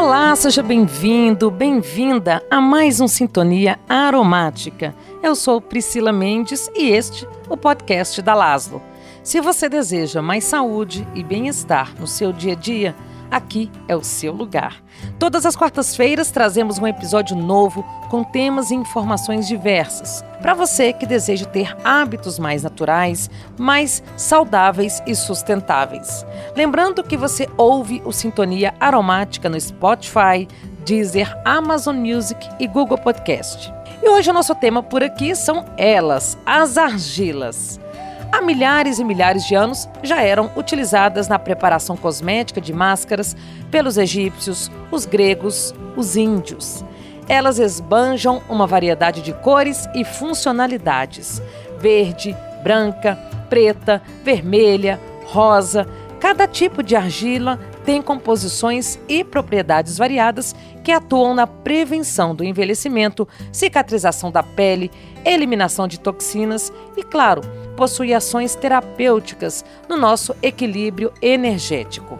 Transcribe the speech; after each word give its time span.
Olá, 0.00 0.34
seja 0.34 0.62
bem-vindo, 0.62 1.50
bem-vinda 1.50 2.42
a 2.50 2.58
mais 2.58 3.02
um 3.02 3.06
Sintonia 3.06 3.78
Aromática. 3.86 4.94
Eu 5.22 5.34
sou 5.34 5.60
Priscila 5.60 6.10
Mendes 6.10 6.70
e 6.74 6.88
este 6.88 7.28
o 7.50 7.56
podcast 7.56 8.22
da 8.22 8.32
Laslo. 8.32 8.80
Se 9.22 9.42
você 9.42 9.68
deseja 9.68 10.22
mais 10.22 10.44
saúde 10.44 11.06
e 11.14 11.22
bem-estar 11.22 11.94
no 12.00 12.06
seu 12.06 12.32
dia 12.32 12.54
a 12.54 12.56
dia, 12.56 12.96
aqui 13.30 13.70
é 13.86 13.94
o 13.94 14.02
seu 14.02 14.32
lugar. 14.32 14.82
Todas 15.18 15.46
as 15.46 15.56
quartas-feiras 15.56 16.30
trazemos 16.30 16.78
um 16.78 16.86
episódio 16.86 17.36
novo 17.36 17.82
com 18.08 18.24
temas 18.24 18.70
e 18.70 18.74
informações 18.74 19.46
diversas, 19.46 20.24
para 20.40 20.54
você 20.54 20.92
que 20.92 21.06
deseja 21.06 21.44
ter 21.44 21.76
hábitos 21.84 22.38
mais 22.38 22.62
naturais, 22.62 23.30
mais 23.58 24.02
saudáveis 24.16 25.02
e 25.06 25.14
sustentáveis. 25.14 26.24
Lembrando 26.56 27.04
que 27.04 27.16
você 27.16 27.48
ouve 27.56 28.02
o 28.04 28.12
Sintonia 28.12 28.74
Aromática 28.80 29.48
no 29.48 29.60
Spotify, 29.60 30.48
Deezer, 30.84 31.36
Amazon 31.44 31.96
Music 31.96 32.48
e 32.58 32.66
Google 32.66 32.98
Podcast. 32.98 33.72
E 34.02 34.08
hoje 34.08 34.30
o 34.30 34.34
nosso 34.34 34.54
tema 34.54 34.82
por 34.82 35.02
aqui 35.02 35.36
são 35.36 35.64
elas, 35.76 36.38
as 36.46 36.78
argilas 36.78 37.78
há 38.32 38.40
milhares 38.40 38.98
e 38.98 39.04
milhares 39.04 39.44
de 39.44 39.54
anos 39.54 39.88
já 40.02 40.22
eram 40.22 40.50
utilizadas 40.56 41.28
na 41.28 41.38
preparação 41.38 41.96
cosmética 41.96 42.60
de 42.60 42.72
máscaras 42.72 43.36
pelos 43.70 43.96
egípcios, 43.96 44.70
os 44.90 45.04
gregos, 45.06 45.74
os 45.96 46.16
índios. 46.16 46.84
Elas 47.28 47.58
esbanjam 47.58 48.42
uma 48.48 48.66
variedade 48.66 49.22
de 49.22 49.32
cores 49.32 49.88
e 49.94 50.04
funcionalidades: 50.04 51.40
verde, 51.78 52.36
branca, 52.62 53.16
preta, 53.48 54.02
vermelha, 54.24 55.00
rosa. 55.26 55.86
Cada 56.18 56.46
tipo 56.46 56.82
de 56.82 56.94
argila 56.94 57.58
tem 57.84 58.02
composições 58.02 58.98
e 59.08 59.24
propriedades 59.24 59.96
variadas 59.96 60.54
que 60.82 60.92
atuam 60.92 61.34
na 61.34 61.46
prevenção 61.46 62.34
do 62.34 62.44
envelhecimento, 62.44 63.28
cicatrização 63.52 64.30
da 64.30 64.42
pele, 64.42 64.90
eliminação 65.24 65.86
de 65.86 66.00
toxinas 66.00 66.72
e, 66.96 67.02
claro, 67.02 67.42
possui 67.76 68.12
ações 68.12 68.54
terapêuticas 68.54 69.64
no 69.88 69.96
nosso 69.96 70.34
equilíbrio 70.42 71.12
energético. 71.22 72.18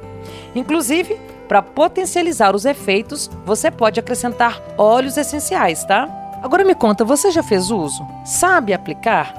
Inclusive, 0.54 1.18
para 1.48 1.62
potencializar 1.62 2.54
os 2.54 2.64
efeitos, 2.64 3.30
você 3.44 3.70
pode 3.70 3.98
acrescentar 3.98 4.62
óleos 4.78 5.16
essenciais, 5.16 5.84
tá? 5.84 6.08
Agora 6.42 6.64
me 6.64 6.74
conta, 6.74 7.04
você 7.04 7.30
já 7.30 7.42
fez 7.42 7.70
uso? 7.70 8.06
Sabe 8.24 8.72
aplicar? 8.72 9.34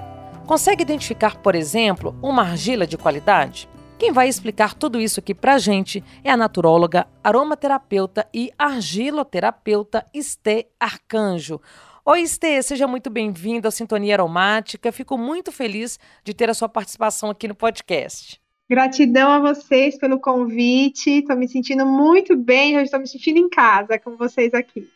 Consegue 0.46 0.84
identificar, 0.84 1.38
por 1.38 1.56
exemplo, 1.56 2.16
uma 2.22 2.44
argila 2.44 2.86
de 2.86 2.98
qualidade? 2.98 3.70
Quem 4.02 4.12
vai 4.12 4.28
explicar 4.28 4.74
tudo 4.74 5.00
isso 5.00 5.20
aqui 5.20 5.32
pra 5.32 5.60
gente 5.60 6.04
é 6.24 6.32
a 6.32 6.36
naturóloga, 6.36 7.06
aromaterapeuta 7.24 8.28
e 8.34 8.52
argiloterapeuta 8.58 10.04
Esté 10.12 10.70
Arcanjo. 10.80 11.62
Oi, 12.04 12.22
Estê, 12.22 12.64
seja 12.64 12.88
muito 12.88 13.12
bem-vindo 13.12 13.68
à 13.68 13.72
Sintonia 13.72 14.16
Aromática. 14.16 14.92
Fico 14.92 15.20
muito 15.20 15.52
feliz 15.52 16.00
de 16.24 16.34
ter 16.34 16.50
a 16.50 16.56
sua 16.56 16.68
participação 16.68 17.30
aqui 17.30 17.48
no 17.48 17.54
podcast. 17.54 18.42
Gratidão 18.68 19.30
a 19.30 19.40
vocês 19.40 20.00
pelo 20.00 20.20
convite. 20.20 21.20
Estou 21.20 21.38
me 21.38 21.48
sentindo 21.48 21.86
muito 21.86 22.36
bem, 22.36 22.74
já 22.74 22.82
estou 22.82 23.00
me 23.00 23.08
sentindo 23.08 23.38
em 23.38 23.50
casa 23.50 24.00
com 24.00 24.18
vocês 24.18 24.52
aqui. 24.56 24.90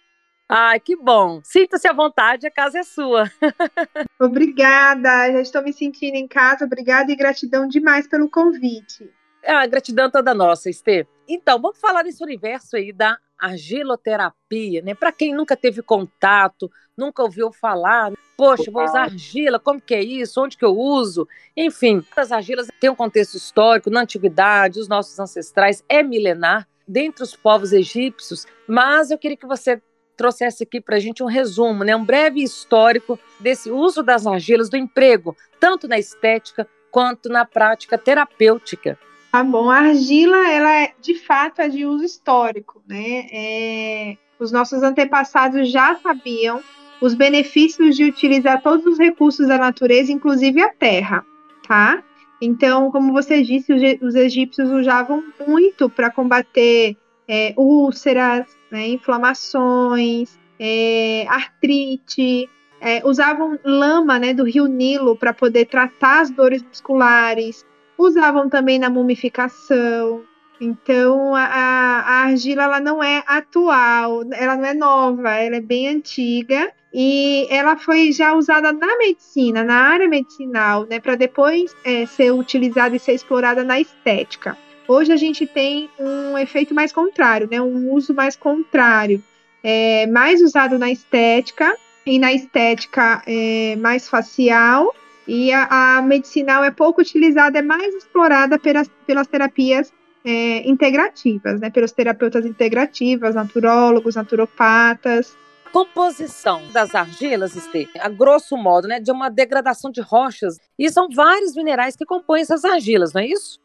Ai, 0.48 0.80
que 0.80 0.96
bom. 0.96 1.42
Sinta-se 1.44 1.88
à 1.88 1.94
vontade, 1.94 2.46
a 2.46 2.52
casa 2.52 2.80
é 2.80 2.84
sua. 2.84 3.32
Obrigada, 4.20 5.32
já 5.32 5.42
estou 5.42 5.64
me 5.64 5.74
sentindo 5.74 6.16
em 6.16 6.28
casa. 6.28 6.66
Obrigada 6.66 7.12
e 7.12 7.16
gratidão 7.16 7.68
demais 7.68 8.08
pelo 8.08 8.30
convite. 8.30 9.12
Ah, 9.44 9.66
gratidão 9.66 10.10
toda 10.10 10.34
nossa, 10.34 10.70
Estê. 10.70 11.08
Então, 11.28 11.60
vamos 11.60 11.80
falar 11.80 12.04
desse 12.04 12.24
universo 12.24 12.76
aí 12.76 12.94
da 12.94 13.18
argiloterapia, 13.40 14.82
né? 14.82 14.96
Para 14.96 15.12
quem 15.12 15.34
nunca 15.34 15.58
teve 15.58 15.82
contato, 15.82 16.72
nunca 16.96 17.22
ouviu 17.22 17.52
falar, 17.52 18.14
poxa, 18.38 18.72
vou 18.72 18.84
usar 18.84 19.04
argila, 19.04 19.60
como 19.60 19.82
que 19.82 19.94
é 19.94 20.04
isso? 20.04 20.42
Onde 20.42 20.58
que 20.58 20.66
eu 20.66 20.78
uso? 20.78 21.28
Enfim, 21.56 22.04
as 22.16 22.32
argilas 22.32 22.68
têm 22.80 22.90
um 22.90 22.96
contexto 22.96 23.36
histórico, 23.36 23.90
na 23.90 24.02
antiguidade, 24.02 24.80
os 24.80 24.88
nossos 24.88 25.20
ancestrais, 25.20 25.84
é 25.90 26.02
milenar, 26.02 26.68
dentre 26.88 27.24
os 27.24 27.36
povos 27.36 27.74
egípcios, 27.74 28.46
mas 28.68 29.12
eu 29.12 29.18
queria 29.18 29.38
que 29.38 29.48
você 29.48 29.82
trouxesse 30.16 30.64
aqui 30.64 30.82
para 30.82 30.96
a 30.96 31.00
gente 31.00 31.22
um 31.24 31.28
resumo, 31.28 31.84
né, 31.84 31.96
um 31.96 32.06
breve 32.06 32.42
histórico 32.42 33.20
desse 33.40 33.70
uso 33.70 34.02
das 34.02 34.26
argilas, 34.26 34.70
do 34.70 34.78
emprego, 34.78 35.36
tanto 35.60 35.88
na 35.88 35.98
estética 35.98 36.68
quanto 36.92 37.30
na 37.30 37.46
prática 37.46 37.98
terapêutica. 37.98 38.98
Tá 39.32 39.44
bom, 39.44 39.70
a 39.70 39.80
argila, 39.80 40.50
ela 40.50 40.84
é, 40.84 40.94
de 41.02 41.16
fato 41.16 41.60
é 41.60 41.68
de 41.68 41.86
uso 41.86 42.06
histórico, 42.06 42.82
né? 42.88 43.28
É, 43.32 44.18
os 44.40 44.52
nossos 44.52 44.82
antepassados 44.82 45.70
já 45.70 45.96
sabiam 45.96 46.62
os 47.02 47.14
benefícios 47.14 47.96
de 47.96 48.06
utilizar 48.06 48.62
todos 48.62 48.86
os 48.86 48.98
recursos 48.98 49.48
da 49.48 49.58
natureza, 49.58 50.12
inclusive 50.12 50.62
a 50.62 50.70
terra, 50.70 51.26
tá? 51.68 52.02
Então, 52.42 52.92
como 52.92 53.12
você 53.12 53.42
disse, 53.42 53.74
os 54.02 54.16
egípcios 54.16 54.70
usavam 54.72 55.24
muito 55.48 55.90
para 55.90 56.10
combater 56.10 56.96
é, 57.28 57.54
úlceras, 57.58 58.46
né, 58.76 58.90
inflamações, 58.90 60.38
é, 60.60 61.26
artrite, 61.30 62.50
é, 62.82 63.02
usavam 63.06 63.58
lama 63.64 64.20
né, 64.20 64.34
do 64.34 64.44
rio 64.44 64.68
Nilo 64.68 65.16
para 65.16 65.34
poder 65.34 65.66
tratar 65.66 66.20
as 66.20 66.30
dores 66.30 66.62
musculares, 66.62 67.66
usavam 67.98 68.50
também 68.50 68.78
na 68.78 68.90
mumificação. 68.90 70.24
Então, 70.60 71.34
a, 71.36 71.46
a 71.46 72.24
argila 72.24 72.64
ela 72.64 72.80
não 72.82 73.02
é 73.02 73.24
atual, 73.26 74.24
ela 74.34 74.58
não 74.58 74.66
é 74.66 74.74
nova, 74.74 75.32
ela 75.32 75.56
é 75.56 75.62
bem 75.62 75.88
antiga 75.88 76.72
e 76.94 77.48
ela 77.50 77.78
foi 77.78 78.12
já 78.12 78.34
usada 78.34 78.74
na 78.74 78.98
medicina, 78.98 79.64
na 79.64 79.76
área 79.76 80.08
medicinal, 80.08 80.86
né, 80.86 81.00
para 81.00 81.16
depois 81.16 81.74
é, 81.86 82.06
ser 82.06 82.32
utilizada 82.32 82.96
e 82.96 83.00
ser 83.00 83.14
explorada 83.14 83.64
na 83.64 83.80
estética. 83.80 84.58
Hoje 84.88 85.12
a 85.12 85.16
gente 85.16 85.48
tem 85.48 85.90
um 86.00 86.38
efeito 86.38 86.74
mais 86.74 86.92
contrário, 86.92 87.48
né, 87.50 87.60
um 87.62 87.92
uso 87.92 88.14
mais 88.14 88.36
contrário, 88.36 89.24
é, 89.64 90.06
mais 90.08 90.42
usado 90.42 90.78
na 90.78 90.92
estética 90.92 91.76
e 92.06 92.20
na 92.20 92.32
estética 92.32 93.24
é, 93.26 93.76
mais 93.78 94.08
facial 94.08 94.94
e 95.28 95.52
a, 95.52 95.98
a, 95.98 96.02
medicinal 96.04 96.64
é 96.64 96.70
pouco 96.70 97.02
utilizada, 97.02 97.58
é 97.58 97.62
mais 97.64 97.96
explorada 97.96 98.60
pelas, 98.60 98.88
pelas 99.08 99.26
terapias 99.26 99.92
é, 100.24 100.68
integrativas, 100.70 101.60
né, 101.60 101.72
pelos 101.72 101.92
terapeutas 101.92 102.46
integrativas, 102.46 103.34
naturólogos, 103.34 104.16
naturopatas. 104.16 105.36
Composição 105.72 106.62
das 106.72 106.94
argilas, 106.94 107.56
Estê, 107.56 107.88
a 108.00 108.08
grosso 108.08 108.56
modo, 108.56 108.88
né, 108.88 109.00
de 109.00 109.12
uma 109.12 109.30
degradação 109.30 109.92
de 109.92 110.00
rochas. 110.00 110.58
E 110.78 110.90
são 110.92 111.10
vários 111.10 111.56
minerais 111.56 111.96
que 111.96 112.06
compõem 112.06 112.42
essas 112.42 112.64
argilas, 112.64 113.14
não 113.14 113.22
é 113.22 113.28
isso? 113.28 113.60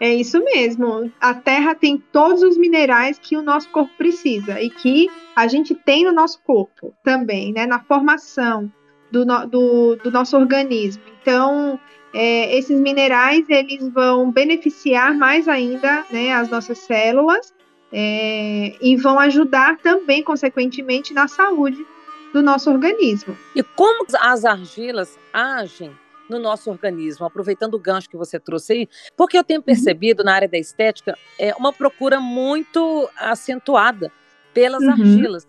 É 0.00 0.14
isso 0.14 0.42
mesmo. 0.42 1.10
A 1.20 1.34
Terra 1.34 1.74
tem 1.74 1.96
todos 2.12 2.42
os 2.42 2.56
minerais 2.56 3.18
que 3.18 3.36
o 3.36 3.42
nosso 3.42 3.68
corpo 3.70 3.92
precisa 3.96 4.60
e 4.60 4.70
que 4.70 5.08
a 5.34 5.46
gente 5.46 5.74
tem 5.74 6.04
no 6.04 6.12
nosso 6.12 6.40
corpo 6.42 6.94
também, 7.02 7.52
né? 7.52 7.66
Na 7.66 7.80
formação 7.80 8.70
do, 9.10 9.24
do, 9.46 9.96
do 9.96 10.10
nosso 10.10 10.36
organismo. 10.36 11.02
Então, 11.22 11.78
é, 12.12 12.56
esses 12.56 12.78
minerais 12.80 13.48
eles 13.48 13.88
vão 13.88 14.30
beneficiar 14.30 15.14
mais 15.14 15.48
ainda 15.48 16.04
né, 16.10 16.32
as 16.32 16.48
nossas 16.48 16.78
células 16.78 17.54
é, 17.92 18.74
e 18.80 18.96
vão 18.96 19.18
ajudar 19.18 19.78
também, 19.78 20.22
consequentemente, 20.22 21.14
na 21.14 21.28
saúde 21.28 21.84
do 22.32 22.42
nosso 22.42 22.70
organismo. 22.70 23.36
E 23.54 23.62
como 23.62 24.06
as 24.20 24.44
argilas 24.44 25.18
agem 25.32 25.90
no 26.28 26.38
nosso 26.38 26.70
organismo, 26.70 27.26
aproveitando 27.26 27.74
o 27.74 27.78
gancho 27.78 28.08
que 28.08 28.16
você 28.16 28.38
trouxe 28.38 28.72
aí, 28.72 28.88
porque 29.16 29.38
eu 29.38 29.44
tenho 29.44 29.60
uhum. 29.60 29.64
percebido 29.64 30.20
uhum. 30.20 30.26
na 30.26 30.34
área 30.34 30.48
da 30.48 30.58
estética 30.58 31.16
é, 31.38 31.54
uma 31.54 31.72
procura 31.72 32.20
muito 32.20 33.08
acentuada 33.16 34.10
pelas 34.52 34.82
uhum. 34.82 34.90
argilas. 34.90 35.46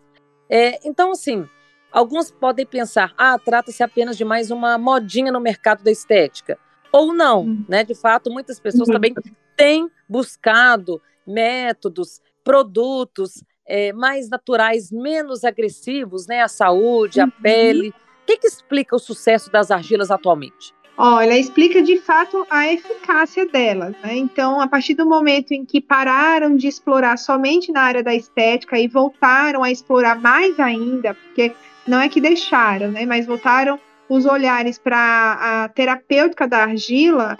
É, 0.50 0.80
então, 0.88 1.12
assim, 1.12 1.48
alguns 1.92 2.32
podem 2.32 2.66
pensar, 2.66 3.14
ah, 3.18 3.38
trata-se 3.38 3.84
apenas 3.84 4.18
de 4.18 4.26
mais 4.26 4.52
uma 4.52 4.78
modinha 4.78 5.32
no 5.32 5.40
mercado 5.40 5.84
da 5.84 5.92
estética. 5.92 6.58
Ou 6.92 7.14
não, 7.14 7.42
uhum. 7.42 7.66
né? 7.68 7.84
De 7.84 7.96
fato, 7.96 8.32
muitas 8.32 8.60
pessoas 8.60 8.88
uhum. 8.88 8.94
também 8.94 9.14
têm 9.56 9.90
buscado 10.08 11.02
métodos, 11.26 12.22
produtos 12.44 13.44
é, 13.66 13.92
mais 13.92 14.30
naturais, 14.30 14.92
menos 14.92 15.44
agressivos, 15.44 16.28
né? 16.28 16.42
A 16.42 16.48
saúde, 16.48 17.20
uhum. 17.20 17.28
a 17.28 17.42
pele. 17.42 17.94
Que, 18.28 18.38
que 18.38 18.48
explica 18.48 18.94
o 18.94 19.00
sucesso 19.00 19.50
das 19.50 19.72
argilas 19.72 20.12
atualmente? 20.12 20.76
Olha, 20.98 21.38
explica 21.38 21.82
de 21.82 21.98
fato 21.98 22.46
a 22.50 22.74
eficácia 22.74 23.48
delas. 23.48 23.96
Né? 24.04 24.18
Então, 24.18 24.60
a 24.60 24.68
partir 24.68 24.96
do 24.96 25.06
momento 25.06 25.54
em 25.54 25.64
que 25.64 25.80
pararam 25.80 26.58
de 26.58 26.68
explorar 26.68 27.18
somente 27.18 27.72
na 27.72 27.84
área 27.84 28.04
da 28.04 28.14
estética 28.14 28.78
e 28.78 28.88
voltaram 28.88 29.64
a 29.64 29.72
explorar 29.72 30.20
mais 30.20 30.60
ainda, 30.60 31.14
porque 31.14 31.54
não 31.88 32.02
é 32.02 32.10
que 32.10 32.20
deixaram, 32.20 32.92
né? 32.92 33.06
Mas 33.06 33.26
voltaram 33.26 33.80
os 34.10 34.26
olhares 34.26 34.78
para 34.78 35.38
a 35.40 35.70
terapêutica 35.70 36.48
da 36.48 36.64
argila, 36.64 37.38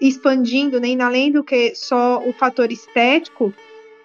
expandindo, 0.00 0.78
nem 0.78 0.96
né? 0.96 1.04
além 1.04 1.32
do 1.32 1.42
que 1.42 1.74
só 1.74 2.22
o 2.24 2.32
fator 2.32 2.70
estético, 2.70 3.52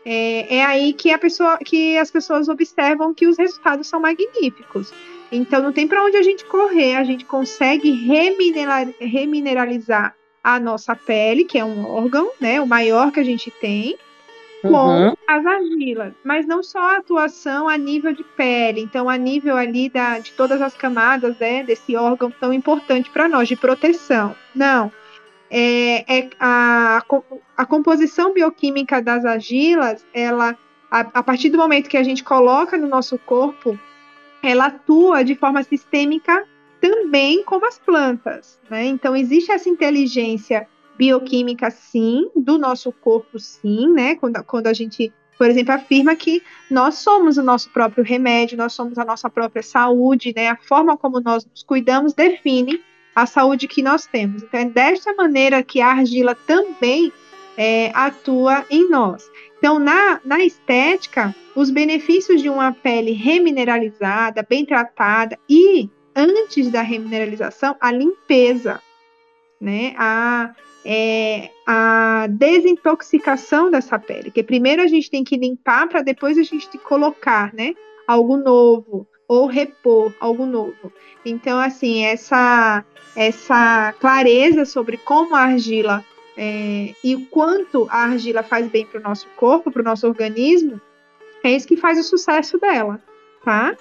é, 0.06 0.58
é 0.58 0.66
aí 0.66 0.94
que, 0.94 1.16
pessoa, 1.18 1.58
que 1.58 1.98
as 1.98 2.10
pessoas 2.10 2.50
observam 2.50 3.14
que 3.14 3.28
os 3.28 3.38
resultados 3.38 3.88
são 3.88 4.00
magníficos. 4.00 4.94
Então 5.34 5.64
não 5.64 5.74
tem 5.74 5.88
para 5.88 6.04
onde 6.04 6.16
a 6.16 6.22
gente 6.22 6.46
correr, 6.46 6.96
a 6.96 7.04
gente 7.04 7.26
consegue 7.26 7.90
reminerar, 7.92 8.88
remineralizar 9.00 10.16
a 10.44 10.60
nossa 10.60 10.96
pele, 10.96 11.44
que 11.44 11.58
é 11.58 11.66
um 11.66 11.90
órgão, 11.90 12.32
né, 12.40 12.62
o 12.62 12.68
maior 12.68 13.12
que 13.12 13.20
a 13.20 13.24
gente 13.24 13.50
tem, 13.50 13.98
com 14.62 14.70
uhum. 14.70 15.14
as 15.28 15.46
argilas, 15.46 16.14
mas 16.24 16.46
não 16.46 16.62
só 16.62 16.80
a 16.80 16.98
atuação 16.98 17.68
a 17.68 17.78
nível 17.78 18.14
de 18.14 18.24
pele, 18.24 18.82
então 18.82 19.10
a 19.10 19.18
nível 19.18 19.58
ali 19.58 19.90
da, 19.90 20.20
de 20.20 20.32
todas 20.34 20.62
as 20.62 20.76
camadas 20.76 21.38
né, 21.40 21.64
desse 21.64 21.96
órgão 21.96 22.32
tão 22.32 22.54
importante 22.54 23.10
para 23.10 23.28
nós, 23.28 23.48
de 23.48 23.56
proteção. 23.56 24.36
Não. 24.56 24.92
É, 25.50 26.20
é 26.20 26.30
a, 26.40 27.04
a 27.58 27.66
composição 27.66 28.34
bioquímica 28.34 29.02
das 29.02 29.26
argilas, 29.26 30.06
ela, 30.14 30.58
a, 30.90 31.00
a 31.00 31.24
partir 31.24 31.50
do 31.50 31.58
momento 31.58 31.90
que 31.90 31.98
a 31.98 32.04
gente 32.04 32.24
coloca 32.24 32.78
no 32.78 32.88
nosso 32.88 33.18
corpo, 33.20 33.78
ela 34.44 34.66
atua 34.66 35.24
de 35.24 35.36
forma 35.36 35.64
sistêmica 35.64 36.46
também 36.82 37.44
como 37.46 37.66
as 37.66 37.80
plantas, 37.80 38.60
né? 38.70 38.86
Então 38.86 39.16
existe 39.16 39.52
essa 39.52 39.70
inteligência 39.70 40.68
bioquímica, 40.98 41.72
sim, 41.72 42.30
do 42.36 42.58
nosso 42.58 42.92
corpo, 42.92 43.40
sim, 43.40 43.88
né? 43.92 44.16
Quando, 44.16 44.44
quando 44.44 44.68
a 44.68 44.74
gente, 44.74 45.12
por 45.38 45.50
exemplo, 45.50 45.74
afirma 45.74 46.14
que 46.14 46.44
nós 46.70 46.96
somos 46.96 47.38
o 47.38 47.44
nosso 47.44 47.70
próprio 47.72 48.04
remédio, 48.04 48.58
nós 48.58 48.74
somos 48.74 48.98
a 48.98 49.06
nossa 49.06 49.30
própria 49.30 49.64
saúde, 49.64 50.34
né? 50.36 50.50
A 50.50 50.58
forma 50.58 50.98
como 50.98 51.22
nós 51.22 51.46
nos 51.46 51.64
cuidamos 51.64 52.14
define 52.14 52.82
a 53.16 53.26
saúde 53.26 53.68
que 53.68 53.82
nós 53.82 54.06
temos. 54.06 54.44
Então, 54.44 54.60
é 54.60 54.66
desta 54.66 55.14
maneira 55.14 55.64
que 55.64 55.80
a 55.80 55.88
argila 55.88 56.36
também 56.36 57.14
é, 57.58 57.92
atua 57.94 58.66
em 58.70 58.90
nós. 58.90 59.30
Então, 59.64 59.80
na, 59.80 60.20
na 60.26 60.44
estética, 60.44 61.34
os 61.56 61.72
benefícios 61.72 62.42
de 62.42 62.50
uma 62.50 62.74
pele 62.74 63.14
remineralizada, 63.14 64.46
bem 64.48 64.66
tratada 64.66 65.40
e, 65.50 65.90
antes 66.14 66.70
da 66.70 66.82
remineralização, 66.82 67.74
a 67.80 67.90
limpeza, 67.90 68.82
né? 69.62 69.96
A 69.98 70.54
é 70.84 71.50
a 71.66 72.28
desintoxicação 72.30 73.72
dessa 73.72 73.98
pele, 73.98 74.32
que 74.32 74.44
primeiro 74.44 74.82
a 74.82 74.88
gente 74.88 75.10
tem 75.10 75.24
que 75.24 75.38
limpar 75.38 75.88
para 75.88 76.02
depois 76.02 76.38
a 76.38 76.44
gente 76.44 76.78
colocar, 76.80 77.54
né, 77.54 77.74
algo 78.06 78.36
novo 78.36 79.08
ou 79.30 79.46
repor 79.46 80.14
algo 80.20 80.46
novo. 80.46 80.92
Então, 81.24 81.58
assim, 81.58 82.04
essa 82.04 82.84
essa 83.16 83.94
clareza 83.98 84.66
sobre 84.66 84.98
como 84.98 85.34
a 85.34 85.44
argila 85.44 86.04
é, 86.38 86.94
e 87.04 87.16
o 87.16 87.26
quanto 87.28 87.88
a 87.90 88.04
argila 88.04 88.44
faz 88.44 88.68
bem 88.68 88.86
para 88.86 89.00
o 89.00 89.04
nosso 89.04 89.28
corpo, 89.36 89.72
para 89.72 89.82
o 89.82 89.86
nosso 89.86 90.08
organismo, 90.08 90.82
é 91.44 91.52
isso 91.52 91.68
que 91.68 91.78
faz 91.78 92.00
o 92.00 92.04
sucesso 92.04 92.58
dela, 92.58 93.00
tá? 93.44 93.76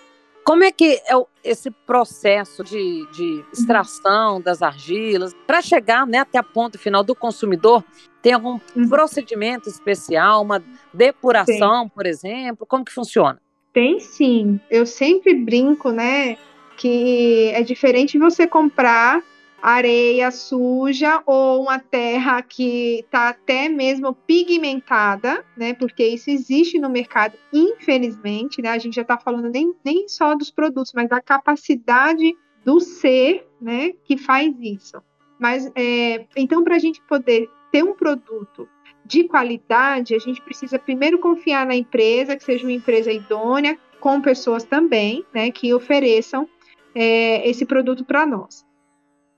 Como 0.44 0.64
é 0.64 0.72
que 0.72 1.00
é 1.06 1.14
esse 1.44 1.70
processo 1.70 2.64
de, 2.64 3.06
de 3.12 3.44
extração 3.52 4.40
das 4.40 4.60
argilas, 4.60 5.32
para 5.46 5.62
chegar 5.62 6.06
né, 6.06 6.18
até 6.18 6.38
a 6.38 6.42
ponta 6.42 6.78
final 6.78 7.04
do 7.04 7.14
consumidor, 7.14 7.84
tem 8.20 8.32
algum 8.32 8.58
uhum. 8.74 8.88
procedimento 8.88 9.68
especial, 9.68 10.42
uma 10.42 10.62
depuração, 10.92 11.88
por 11.88 12.06
exemplo? 12.06 12.66
Como 12.66 12.84
que 12.84 12.92
funciona? 12.92 13.40
Tem 13.72 14.00
sim. 14.00 14.60
Eu 14.68 14.84
sempre 14.84 15.34
brinco, 15.34 15.90
né, 15.90 16.36
que 16.76 17.50
é 17.54 17.62
diferente 17.62 18.18
você 18.18 18.46
comprar 18.46 19.22
areia 19.62 20.28
suja 20.32 21.22
ou 21.24 21.62
uma 21.62 21.78
terra 21.78 22.42
que 22.42 22.98
está 22.98 23.28
até 23.28 23.68
mesmo 23.68 24.12
pigmentada, 24.12 25.44
né? 25.56 25.72
Porque 25.72 26.04
isso 26.04 26.28
existe 26.30 26.80
no 26.80 26.90
mercado, 26.90 27.38
infelizmente, 27.52 28.60
né? 28.60 28.70
A 28.70 28.78
gente 28.78 28.96
já 28.96 29.02
está 29.02 29.16
falando 29.16 29.48
nem, 29.48 29.72
nem 29.84 30.08
só 30.08 30.34
dos 30.34 30.50
produtos, 30.50 30.92
mas 30.92 31.08
da 31.08 31.20
capacidade 31.20 32.34
do 32.64 32.80
ser, 32.80 33.46
né? 33.60 33.92
Que 34.04 34.16
faz 34.16 34.52
isso. 34.60 35.00
Mas 35.38 35.70
é, 35.76 36.26
então, 36.36 36.64
para 36.64 36.74
a 36.74 36.80
gente 36.80 37.00
poder 37.02 37.48
ter 37.70 37.84
um 37.84 37.94
produto 37.94 38.68
de 39.04 39.24
qualidade, 39.24 40.14
a 40.14 40.18
gente 40.18 40.42
precisa 40.42 40.78
primeiro 40.78 41.18
confiar 41.18 41.64
na 41.64 41.76
empresa, 41.76 42.36
que 42.36 42.42
seja 42.42 42.64
uma 42.64 42.72
empresa 42.72 43.12
idônea, 43.12 43.78
com 44.00 44.20
pessoas 44.20 44.64
também, 44.64 45.24
né? 45.32 45.52
Que 45.52 45.72
ofereçam 45.72 46.48
é, 46.92 47.48
esse 47.48 47.64
produto 47.64 48.04
para 48.04 48.26
nós. 48.26 48.66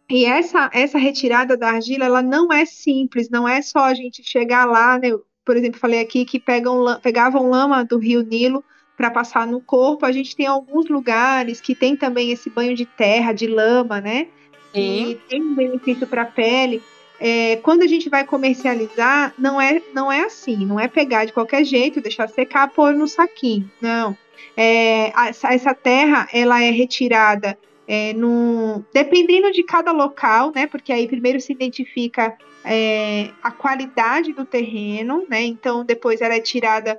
E 0.09 0.25
essa, 0.27 0.71
essa 0.73 0.99
retirada 0.99 1.57
da 1.57 1.71
argila, 1.71 2.05
ela 2.05 2.23
não 2.23 2.53
é 2.53 2.65
simples, 2.65 3.31
não 3.31 3.49
é 3.49 3.63
só 3.63 3.81
a 3.81 3.95
gente 3.95 4.23
chegar 4.23 4.67
lá, 4.67 4.99
né? 4.99 5.11
Por 5.45 5.57
exemplo, 5.57 5.81
falei 5.81 6.01
aqui 6.01 6.25
que 6.25 6.39
pegam, 6.39 6.85
pegavam 7.03 7.49
lama 7.49 7.85
do 7.85 7.99
rio 7.99 8.23
Nilo 8.23 8.63
para 8.97 9.11
passar 9.11 9.47
no 9.47 9.61
corpo. 9.61 10.07
A 10.07 10.13
gente 10.13 10.37
tem 10.37 10.47
alguns 10.47 10.89
lugares 10.89 11.61
que 11.61 11.75
tem 11.75 11.97
também 11.97 12.31
esse 12.31 12.51
banho 12.51 12.75
de 12.75 12.85
terra, 12.85 13.33
de 13.33 13.47
lama, 13.47 14.01
né? 14.01 14.29
E 14.75 15.19
tem 15.29 15.41
um 15.41 15.55
benefício 15.55 16.07
para 16.07 16.23
a 16.23 16.27
pele. 16.27 16.83
É, 17.21 17.57
quando 17.57 17.83
a 17.83 17.87
gente 17.87 18.11
vai 18.11 18.25
comercializar, 18.25 19.33
não 19.39 19.61
é, 19.61 19.81
não 19.95 20.11
é 20.11 20.23
assim, 20.23 20.67
não 20.67 20.81
é 20.81 20.89
pegar 20.89 21.25
de 21.25 21.33
qualquer 21.33 21.65
jeito, 21.65 22.01
deixar 22.01 22.29
secar, 22.29 22.69
pôr 22.69 22.93
no 22.93 23.07
saquinho. 23.07 23.71
Não. 23.81 24.17
É, 24.57 25.13
essa 25.45 25.75
terra, 25.75 26.29
ela 26.33 26.63
é 26.63 26.71
retirada 26.71 27.57
é, 27.87 28.13
no, 28.15 28.85
dependendo 28.93 29.51
de 29.53 29.63
cada 29.63 29.93
local, 29.93 30.53
né? 30.55 30.67
Porque 30.67 30.93
aí 30.93 31.07
primeiro 31.07 31.41
se 31.41 31.53
identifica 31.53 32.37
é, 32.65 33.31
a 33.43 33.51
qualidade 33.51 34.33
do 34.33 34.45
terreno, 34.45 35.27
né? 35.29 35.43
Então 35.43 35.85
depois 35.85 36.21
ela 36.21 36.35
é 36.35 36.41
tirada 36.41 36.99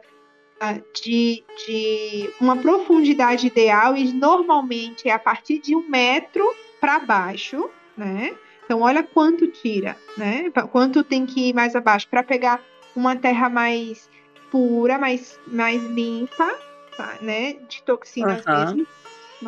uh, 0.62 0.84
de, 0.94 1.44
de 1.66 2.30
uma 2.40 2.56
profundidade 2.56 3.48
ideal 3.48 3.98
e 3.98 4.14
normalmente 4.14 5.10
é 5.10 5.12
a 5.12 5.20
partir 5.20 5.60
de 5.60 5.76
um 5.76 5.88
metro 5.90 6.44
para 6.80 7.00
baixo, 7.00 7.70
né? 7.98 8.36
Então 8.64 8.82
olha 8.82 9.04
quanto 9.04 9.48
tira, 9.48 9.96
né? 10.18 10.52
Quanto 10.72 11.04
tem 11.04 11.26
que 11.26 11.50
ir 11.50 11.54
mais 11.54 11.76
abaixo 11.76 12.08
para 12.08 12.24
pegar 12.24 12.62
uma 12.96 13.16
terra 13.16 13.50
mais 13.50 14.10
pura, 14.52 14.98
mais, 14.98 15.40
mais 15.48 15.84
limpa, 15.84 16.48
tá? 16.96 17.16
né? 17.22 17.54
De 17.68 17.84
toxinas 17.84 18.44
uhum. 18.46 18.54
mesmo, 18.54 18.88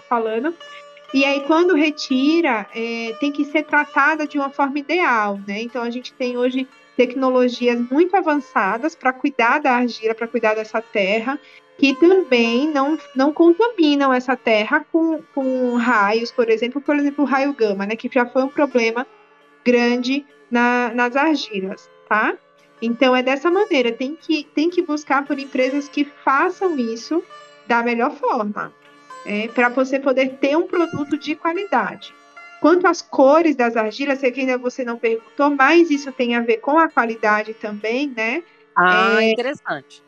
falando. 0.08 0.54
E 1.14 1.24
aí, 1.24 1.42
quando 1.42 1.74
retira, 1.74 2.68
é, 2.76 3.16
tem 3.20 3.32
que 3.32 3.46
ser 3.46 3.64
tratada 3.64 4.28
de 4.28 4.38
uma 4.38 4.50
forma 4.50 4.78
ideal, 4.80 5.40
né? 5.48 5.62
Então, 5.62 5.82
a 5.82 5.90
gente 5.90 6.14
tem 6.14 6.38
hoje 6.38 6.68
tecnologias 6.98 7.80
muito 7.90 8.16
avançadas 8.16 8.94
para 8.94 9.14
cuidar 9.14 9.60
da 9.60 9.72
argila, 9.72 10.14
para 10.14 10.28
cuidar 10.28 10.56
dessa 10.56 10.82
terra, 10.82 11.40
que 11.78 11.96
também 11.96 12.68
não, 12.70 12.98
não 13.16 13.32
contaminam 13.32 14.12
essa 14.12 14.36
terra 14.36 14.86
com, 14.92 15.22
com 15.34 15.76
raios, 15.76 16.32
por 16.32 16.50
exemplo, 16.50 16.82
por 16.82 16.96
exemplo, 16.98 17.24
o 17.24 17.28
raio 17.28 17.54
gama, 17.54 17.86
né? 17.86 17.96
Que 17.96 18.10
já 18.12 18.26
foi 18.26 18.44
um 18.44 18.50
problema 18.50 19.08
grande 19.64 20.26
na, 20.52 20.92
nas 20.94 21.16
argilas, 21.16 21.90
tá? 22.10 22.38
Então, 22.82 23.16
é 23.16 23.24
dessa 23.24 23.50
maneira, 23.50 23.94
tem 23.94 24.16
que, 24.16 24.44
tem 24.54 24.70
que 24.70 24.82
buscar 24.82 25.26
por 25.26 25.40
empresas 25.40 25.88
que 25.88 26.04
façam 26.04 26.78
isso 26.78 27.24
da 27.66 27.82
melhor 27.82 28.12
forma 28.12 28.74
é, 29.26 29.48
para 29.48 29.70
você 29.70 30.00
poder 30.00 30.38
ter 30.40 30.56
um 30.58 30.68
produto 30.68 31.18
de 31.18 31.36
qualidade. 31.36 32.14
Quanto 32.60 32.88
às 32.88 33.02
cores 33.02 33.56
das 33.56 33.76
argilas, 33.76 34.20
sei 34.20 34.32
que 34.32 34.42
ainda 34.42 34.58
você 34.58 34.84
não 34.84 34.98
perguntou, 34.98 35.50
mas 35.52 35.92
isso 35.92 36.12
tem 36.12 36.36
a 36.36 36.42
ver 36.42 36.58
com 36.58 36.78
a 36.78 36.90
qualidade 36.90 37.54
também, 37.54 38.08
né? 38.16 38.44
Ah, 38.76 39.24
é, 39.24 39.32
interessante. 39.32 40.04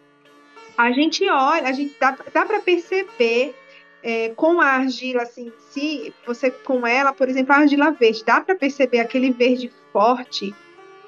A 0.77 0.91
gente 0.91 1.27
olha, 1.29 1.67
a 1.67 1.71
gente 1.71 1.95
dá, 1.99 2.17
dá 2.33 2.45
para 2.45 2.59
perceber 2.59 3.53
é, 4.01 4.29
com 4.29 4.61
a 4.61 4.65
argila 4.65 5.23
assim, 5.23 5.51
se 5.69 6.13
você 6.25 6.49
com 6.49 6.87
ela, 6.87 7.13
por 7.13 7.27
exemplo, 7.29 7.53
a 7.53 7.57
argila 7.57 7.91
verde, 7.91 8.23
dá 8.25 8.41
para 8.41 8.55
perceber 8.55 8.99
aquele 8.99 9.31
verde 9.31 9.71
forte 9.91 10.55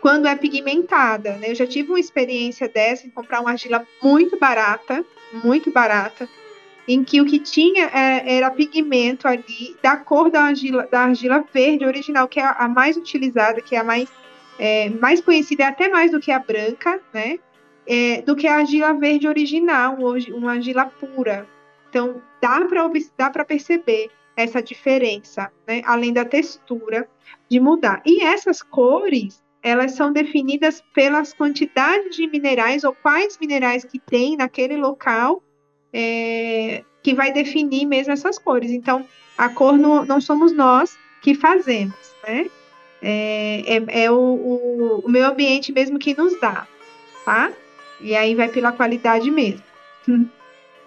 quando 0.02 0.28
é 0.28 0.36
pigmentada, 0.36 1.38
né? 1.38 1.52
Eu 1.52 1.56
já 1.56 1.68
tive 1.68 1.90
uma 1.90 2.00
experiência 2.00 2.68
dessa 2.68 3.06
em 3.06 3.12
comprar 3.12 3.40
uma 3.40 3.52
argila 3.52 3.86
muito 4.02 4.38
barata, 4.38 5.06
muito 5.44 5.72
barata, 5.72 6.28
em 6.88 7.04
que 7.04 7.22
o 7.22 7.26
que 7.26 7.40
tinha 7.40 7.86
é, 7.86 8.38
era 8.38 8.50
pigmento 8.50 9.28
ali 9.28 9.76
da 9.82 9.98
cor 9.98 10.30
da 10.30 10.44
argila, 10.44 10.88
da 10.90 11.02
argila 11.02 11.44
verde 11.54 11.86
original, 11.86 12.28
que 12.28 12.40
é 12.40 12.44
a, 12.44 12.68
mais 12.68 12.98
utilizada, 12.98 13.62
que 13.62 13.76
é 13.76 13.80
a 13.80 13.84
mais, 13.84 14.10
é, 14.58 14.90
mais 14.90 15.22
conhecida, 15.22 15.68
até 15.68 15.90
mais 15.90 16.12
do 16.12 16.20
que 16.20 16.32
a 16.32 16.40
branca, 16.40 17.00
né? 17.14 17.40
É, 17.88 18.22
do 18.22 18.36
que 18.36 18.48
a 18.48 18.58
argila 18.58 18.94
verde 18.94 19.28
original, 19.28 19.98
uma 20.34 20.52
argila 20.52 20.86
pura. 20.86 21.48
Então, 21.90 22.22
dá 22.42 22.62
para 22.62 22.90
dá 23.18 23.46
perceber 23.46 24.10
essa 24.36 24.62
diferença, 24.62 25.52
né? 25.68 25.82
além 25.86 26.14
da 26.14 26.24
textura, 26.24 27.08
de 27.50 27.60
mudar. 27.60 28.02
E 28.06 28.24
essas 28.24 28.62
cores, 28.62 29.44
elas 29.62 29.94
são 29.94 30.14
definidas 30.14 30.82
pelas 30.94 31.34
quantidades 31.34 32.16
de 32.16 32.28
minerais 32.28 32.84
ou 32.84 32.94
quais 32.94 33.38
minerais 33.40 33.84
que 33.84 34.00
tem 34.00 34.38
naquele 34.38 34.78
local 34.78 35.44
é, 35.94 36.84
que 37.04 37.14
vai 37.14 37.32
definir 37.32 37.86
mesmo 37.86 38.14
essas 38.14 38.38
cores. 38.38 38.72
Então, 38.72 39.06
a 39.38 39.50
cor 39.50 39.78
não, 39.78 40.06
não 40.06 40.22
somos 40.22 40.52
nós 40.54 40.98
que 41.22 41.36
fazemos, 41.36 41.96
né? 42.28 42.50
É, 43.02 43.78
é, 43.78 44.04
é 44.04 44.12
o, 44.12 44.16
o, 44.16 45.02
o, 45.06 45.10
meio 45.10 45.26
ambiente 45.26 45.72
mesmo 45.72 45.98
que 45.98 46.16
nos 46.16 46.40
dá, 46.40 46.68
tá? 47.26 47.52
E 48.00 48.16
aí 48.16 48.36
vai 48.36 48.48
pela 48.48 48.72
qualidade 48.72 49.32
mesmo. 49.32 49.64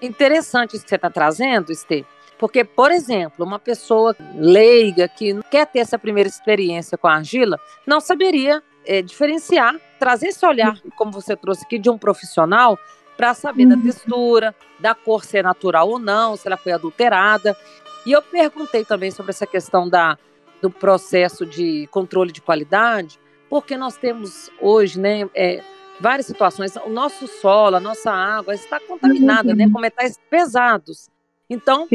Interessante 0.00 0.76
isso 0.76 0.84
que 0.84 0.90
você 0.90 0.96
está 0.96 1.10
trazendo, 1.10 1.72
Estê. 1.72 2.04
Porque, 2.38 2.64
por 2.64 2.90
exemplo, 2.90 3.44
uma 3.44 3.58
pessoa 3.58 4.14
leiga 4.34 5.08
que 5.08 5.40
quer 5.50 5.66
ter 5.66 5.80
essa 5.80 5.98
primeira 5.98 6.28
experiência 6.28 6.98
com 6.98 7.08
a 7.08 7.14
argila, 7.14 7.58
não 7.86 8.00
saberia 8.00 8.62
é, 8.84 9.02
diferenciar, 9.02 9.74
trazer 9.98 10.28
esse 10.28 10.44
olhar, 10.44 10.78
como 10.96 11.12
você 11.12 11.36
trouxe 11.36 11.64
aqui, 11.64 11.78
de 11.78 11.88
um 11.88 11.96
profissional 11.96 12.78
para 13.16 13.34
saber 13.34 13.66
da 13.66 13.76
uhum. 13.76 13.82
textura, 13.82 14.54
da 14.78 14.94
cor 14.94 15.24
ser 15.24 15.44
natural 15.44 15.88
ou 15.88 15.98
não, 15.98 16.36
se 16.36 16.46
ela 16.46 16.56
foi 16.56 16.72
adulterada. 16.72 17.56
E 18.04 18.12
eu 18.12 18.22
perguntei 18.22 18.84
também 18.84 19.10
sobre 19.10 19.30
essa 19.30 19.46
questão 19.46 19.88
da, 19.88 20.18
do 20.60 20.70
processo 20.70 21.46
de 21.46 21.86
controle 21.90 22.32
de 22.32 22.40
qualidade, 22.40 23.18
porque 23.48 23.76
nós 23.76 23.96
temos 23.96 24.50
hoje, 24.60 25.00
né, 25.00 25.28
é, 25.34 25.62
várias 26.00 26.26
situações. 26.26 26.74
O 26.76 26.90
nosso 26.90 27.26
solo, 27.26 27.76
a 27.76 27.80
nossa 27.80 28.10
água 28.10 28.54
está 28.54 28.80
contaminada, 28.80 29.50
uhum. 29.50 29.56
né, 29.56 29.70
com 29.72 29.80
metais 29.80 30.18
pesados. 30.28 31.08
Então, 31.48 31.86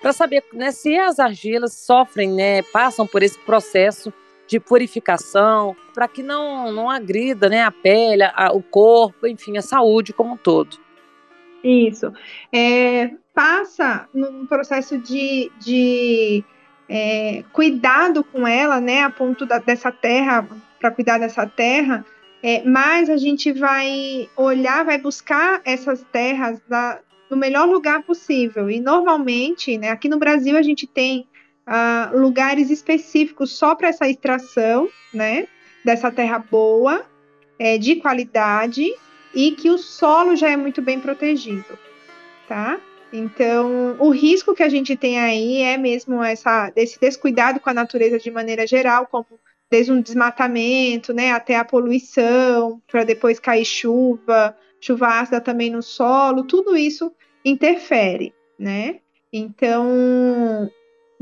para 0.00 0.12
saber 0.12 0.44
né, 0.52 0.72
se 0.72 0.98
as 0.98 1.18
argilas 1.20 1.74
sofrem, 1.74 2.32
né, 2.32 2.62
passam 2.62 3.06
por 3.06 3.22
esse 3.22 3.38
processo 3.38 4.12
de 4.52 4.60
purificação, 4.60 5.74
para 5.94 6.06
que 6.06 6.22
não, 6.22 6.70
não 6.70 6.90
agrida 6.90 7.48
né, 7.48 7.62
a 7.62 7.70
pele, 7.70 8.22
a, 8.22 8.52
o 8.52 8.62
corpo, 8.62 9.26
enfim, 9.26 9.56
a 9.56 9.62
saúde 9.62 10.12
como 10.12 10.34
um 10.34 10.36
todo. 10.36 10.76
Isso. 11.64 12.12
É, 12.52 13.12
passa 13.32 14.06
num 14.12 14.44
processo 14.44 14.98
de, 14.98 15.50
de 15.58 16.44
é, 16.86 17.42
cuidado 17.50 18.22
com 18.22 18.46
ela, 18.46 18.78
né, 18.78 19.02
a 19.02 19.08
ponto 19.08 19.46
da, 19.46 19.56
dessa 19.56 19.90
terra, 19.90 20.46
para 20.78 20.90
cuidar 20.90 21.16
dessa 21.16 21.46
terra, 21.46 22.04
é, 22.42 22.62
mas 22.62 23.08
a 23.08 23.16
gente 23.16 23.52
vai 23.52 24.28
olhar, 24.36 24.84
vai 24.84 24.98
buscar 24.98 25.62
essas 25.64 26.04
terras 26.12 26.60
da, 26.68 27.00
no 27.30 27.38
melhor 27.38 27.66
lugar 27.66 28.02
possível. 28.02 28.68
E 28.68 28.80
normalmente, 28.80 29.78
né, 29.78 29.88
aqui 29.88 30.10
no 30.10 30.18
Brasil 30.18 30.58
a 30.58 30.62
gente 30.62 30.86
tem 30.86 31.26
uh, 31.66 32.16
lugares 32.16 32.70
específicos 32.70 33.52
só 33.52 33.74
para 33.74 33.88
essa 33.88 34.08
extração, 34.08 34.88
né, 35.12 35.46
dessa 35.84 36.10
terra 36.10 36.38
boa, 36.38 37.04
é, 37.58 37.78
de 37.78 37.96
qualidade 37.96 38.86
e 39.34 39.52
que 39.52 39.70
o 39.70 39.78
solo 39.78 40.36
já 40.36 40.50
é 40.50 40.56
muito 40.56 40.82
bem 40.82 41.00
protegido, 41.00 41.78
tá? 42.48 42.80
Então, 43.12 43.96
o 43.98 44.10
risco 44.10 44.54
que 44.54 44.62
a 44.62 44.68
gente 44.68 44.96
tem 44.96 45.20
aí 45.20 45.60
é 45.60 45.76
mesmo 45.76 46.22
essa 46.22 46.70
desse 46.70 46.98
descuidado 46.98 47.60
com 47.60 47.68
a 47.68 47.74
natureza 47.74 48.18
de 48.18 48.30
maneira 48.30 48.66
geral, 48.66 49.06
como 49.06 49.26
desde 49.70 49.92
um 49.92 50.00
desmatamento, 50.00 51.12
né, 51.12 51.32
até 51.32 51.56
a 51.56 51.64
poluição, 51.64 52.80
para 52.86 53.04
depois 53.04 53.38
cair 53.38 53.64
chuva, 53.64 54.56
chuva 54.80 55.06
ácida 55.20 55.40
também 55.40 55.70
no 55.70 55.82
solo, 55.82 56.44
tudo 56.44 56.76
isso 56.76 57.12
interfere, 57.44 58.34
né? 58.58 59.00
Então, 59.32 60.70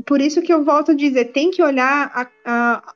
por 0.01 0.21
isso 0.21 0.41
que 0.41 0.53
eu 0.53 0.63
volto 0.63 0.91
a 0.91 0.95
dizer, 0.95 1.25
tem 1.25 1.51
que 1.51 1.61
olhar 1.61 2.11
a, 2.13 2.27
a, 2.45 2.93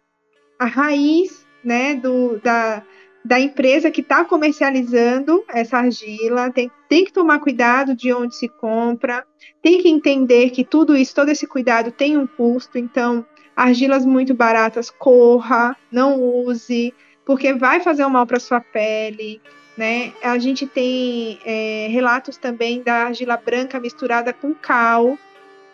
a 0.60 0.66
raiz, 0.66 1.46
né, 1.64 1.96
do, 1.96 2.40
da, 2.44 2.84
da 3.24 3.40
empresa 3.40 3.90
que 3.90 4.02
está 4.02 4.24
comercializando 4.24 5.44
essa 5.50 5.78
argila, 5.78 6.52
tem, 6.52 6.70
tem 6.88 7.04
que 7.04 7.12
tomar 7.12 7.40
cuidado 7.40 7.96
de 7.96 8.14
onde 8.14 8.36
se 8.36 8.48
compra, 8.48 9.26
tem 9.64 9.82
que 9.82 9.90
entender 9.90 10.52
que 10.52 10.64
tudo 10.64 10.96
isso, 10.96 11.16
todo 11.16 11.30
esse 11.30 11.48
cuidado 11.48 11.92
tem 11.92 12.18
um 12.18 12.28
custo, 12.28 12.78
então 12.78 13.26
argilas 13.56 14.06
muito 14.06 14.34
baratas, 14.34 14.92
corra, 14.92 15.76
não 15.92 16.22
use, 16.22 16.94
porque 17.26 17.54
vai 17.54 17.80
fazer 17.80 18.06
um 18.06 18.10
mal 18.10 18.28
para 18.28 18.40
sua 18.40 18.62
pele, 18.62 19.42
né? 19.76 20.14
A 20.22 20.38
gente 20.38 20.68
tem 20.68 21.40
é, 21.44 21.88
relatos 21.90 22.38
também 22.38 22.84
da 22.84 23.06
argila 23.06 23.38
branca 23.38 23.80
misturada 23.80 24.32
com 24.32 24.54
cal, 24.54 25.18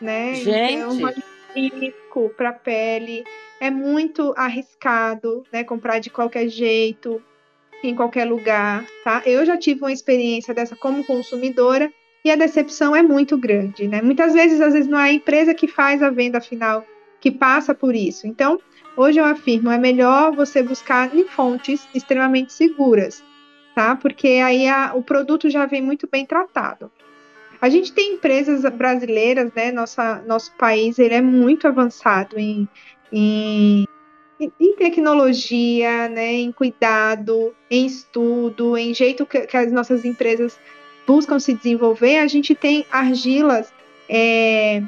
né? 0.01 0.35
Gente. 0.35 0.73
Então, 0.73 0.91
é 0.91 1.13
um 2.15 2.29
para 2.29 2.49
a 2.49 2.53
pele. 2.53 3.23
É 3.59 3.69
muito 3.69 4.33
arriscado, 4.35 5.43
né? 5.51 5.63
Comprar 5.63 5.99
de 5.99 6.09
qualquer 6.09 6.47
jeito 6.47 7.21
em 7.83 7.95
qualquer 7.95 8.25
lugar, 8.25 8.85
tá? 9.03 9.21
Eu 9.25 9.45
já 9.45 9.57
tive 9.57 9.81
uma 9.81 9.91
experiência 9.91 10.53
dessa 10.53 10.75
como 10.75 11.03
consumidora 11.03 11.91
e 12.23 12.29
a 12.29 12.35
decepção 12.35 12.95
é 12.95 13.01
muito 13.01 13.37
grande, 13.37 13.87
né? 13.87 14.01
Muitas 14.01 14.33
vezes, 14.33 14.61
às 14.61 14.73
vezes 14.73 14.87
não 14.87 14.99
é 14.99 15.03
a 15.09 15.13
empresa 15.13 15.53
que 15.53 15.67
faz 15.67 16.03
a 16.03 16.09
venda 16.09 16.39
final 16.39 16.85
que 17.19 17.31
passa 17.31 17.73
por 17.73 17.95
isso. 17.95 18.27
Então, 18.27 18.59
hoje 18.95 19.19
eu 19.19 19.25
afirmo, 19.25 19.71
é 19.71 19.77
melhor 19.77 20.35
você 20.35 20.61
buscar 20.61 21.15
em 21.15 21.25
fontes 21.25 21.87
extremamente 21.93 22.53
seguras, 22.53 23.23
tá? 23.75 23.95
Porque 23.95 24.27
aí 24.27 24.67
a, 24.67 24.93
o 24.95 25.03
produto 25.03 25.49
já 25.49 25.65
vem 25.65 25.81
muito 25.81 26.07
bem 26.11 26.25
tratado. 26.25 26.91
A 27.61 27.69
gente 27.69 27.93
tem 27.93 28.15
empresas 28.15 28.63
brasileiras, 28.73 29.53
né? 29.53 29.71
Nossa, 29.71 30.21
nosso 30.27 30.51
país 30.57 30.97
ele 30.97 31.13
é 31.13 31.21
muito 31.21 31.67
avançado 31.67 32.39
em, 32.39 32.67
em 33.11 33.85
em 34.59 34.75
tecnologia, 34.75 36.09
né, 36.09 36.33
em 36.33 36.51
cuidado, 36.51 37.53
em 37.69 37.85
estudo, 37.85 38.75
em 38.75 38.91
jeito 38.91 39.23
que, 39.23 39.41
que, 39.41 39.55
as 39.55 39.71
nossas 39.71 40.03
empresas 40.03 40.59
buscam 41.05 41.37
se 41.37 41.53
desenvolver, 41.53 42.17
a 42.17 42.27
gente 42.27 42.55
tem 42.55 42.83
argilas 42.91 43.71
é, 44.09 44.81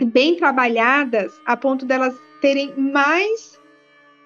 bem 0.00 0.36
trabalhadas 0.36 1.38
a 1.44 1.56
ponto 1.56 1.84
delas 1.84 2.14
terem 2.40 2.74
mais 2.76 3.60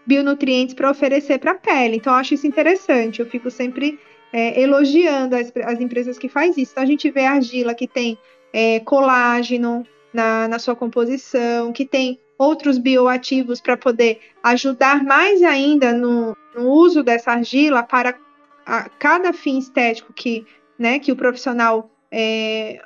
bionutrientes 0.06 0.74
para 0.74 0.90
oferecer 0.90 1.38
para 1.38 1.52
a 1.52 1.54
pele. 1.54 1.96
Então, 1.96 2.12
eu 2.12 2.18
acho 2.18 2.34
isso 2.34 2.46
interessante. 2.46 3.20
Eu 3.20 3.26
fico 3.26 3.50
sempre 3.50 3.98
é, 4.34 4.60
elogiando 4.60 5.36
as, 5.36 5.52
as, 5.64 5.80
empresas 5.80 6.18
que 6.18 6.28
fazem 6.28 6.64
isso. 6.64 6.72
Então, 6.72 6.82
a 6.82 6.86
gente 6.86 7.08
vê 7.08 7.24
argila 7.24 7.72
que 7.72 7.86
tem 7.86 8.18
é, 8.52 8.80
colágeno 8.80 9.86
na, 10.12 10.48
na 10.48 10.58
sua 10.58 10.74
composição, 10.74 11.72
que 11.72 11.84
tem 11.84 12.18
outros 12.36 12.76
bioativos 12.76 13.60
para 13.60 13.76
poder 13.76 14.18
ajudar 14.42 15.04
mais 15.04 15.40
ainda 15.40 15.92
no, 15.92 16.36
no 16.52 16.68
uso 16.68 17.04
dessa 17.04 17.30
argila 17.30 17.84
para 17.84 18.18
a, 18.66 18.88
cada 18.88 19.32
fim 19.32 19.56
estético 19.56 20.12
que, 20.12 20.44
né, 20.76 20.98
que 20.98 21.12
o 21.12 21.16
profissional 21.16 21.88
é, 22.10 22.82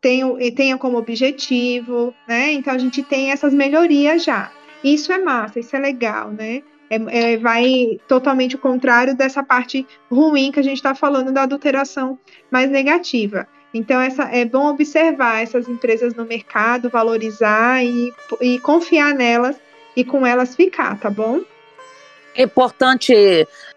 tenha, 0.00 0.28
tenha 0.54 0.78
como 0.78 0.98
objetivo, 0.98 2.14
né? 2.28 2.52
Então 2.52 2.72
a 2.72 2.78
gente 2.78 3.02
tem 3.02 3.32
essas 3.32 3.52
melhorias 3.52 4.22
já. 4.22 4.52
Isso 4.84 5.12
é 5.12 5.18
massa, 5.18 5.58
isso 5.58 5.74
é 5.74 5.80
legal, 5.80 6.30
né? 6.30 6.62
É, 6.88 7.32
é, 7.32 7.36
vai 7.36 7.98
totalmente 8.06 8.54
o 8.54 8.58
contrário 8.58 9.16
dessa 9.16 9.42
parte 9.42 9.86
ruim 10.10 10.52
que 10.52 10.60
a 10.60 10.62
gente 10.62 10.76
está 10.76 10.94
falando 10.94 11.32
da 11.32 11.42
adulteração 11.42 12.18
mais 12.50 12.70
negativa. 12.70 13.46
Então, 13.74 14.00
essa, 14.00 14.22
é 14.24 14.44
bom 14.44 14.68
observar 14.68 15.42
essas 15.42 15.68
empresas 15.68 16.14
no 16.14 16.24
mercado, 16.24 16.88
valorizar 16.88 17.84
e, 17.84 18.12
e 18.40 18.58
confiar 18.60 19.14
nelas 19.14 19.56
e 19.94 20.04
com 20.04 20.26
elas 20.26 20.54
ficar, 20.54 20.98
tá 20.98 21.10
bom? 21.10 21.42
É 22.34 22.42
importante 22.42 23.14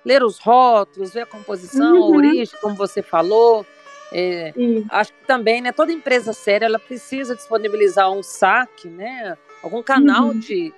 ler 0.06 0.24
os 0.24 0.38
rótulos, 0.38 1.13
ver 1.13 1.22
a 1.22 1.25
composição, 1.25 1.96
uhum. 1.96 2.04
a 2.04 2.18
origem, 2.18 2.60
como 2.62 2.75
você 2.75 3.01
falou. 3.01 3.66
É, 4.12 4.54
acho 4.89 5.13
que 5.13 5.25
também, 5.25 5.62
né, 5.62 5.72
toda 5.72 5.92
empresa 5.92 6.34
séria 6.34 6.66
ela 6.66 6.80
precisa 6.80 7.36
disponibilizar 7.36 8.12
um 8.12 8.24
saque, 8.24 8.88
né, 8.88 9.38
algum 9.62 9.84
canal 9.84 10.30
uhum. 10.30 10.39
de 10.39 10.74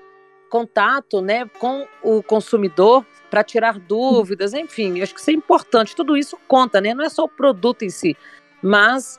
contato, 0.51 1.21
né, 1.21 1.45
com 1.57 1.87
o 2.03 2.21
consumidor 2.21 3.05
para 3.29 3.41
tirar 3.41 3.79
dúvidas, 3.79 4.53
enfim, 4.53 5.01
acho 5.01 5.13
que 5.15 5.21
isso 5.21 5.31
é 5.31 5.33
importante. 5.33 5.95
Tudo 5.95 6.17
isso 6.17 6.37
conta, 6.45 6.81
né? 6.81 6.93
Não 6.93 7.05
é 7.05 7.09
só 7.09 7.23
o 7.23 7.29
produto 7.29 7.83
em 7.83 7.89
si, 7.89 8.17
mas 8.61 9.17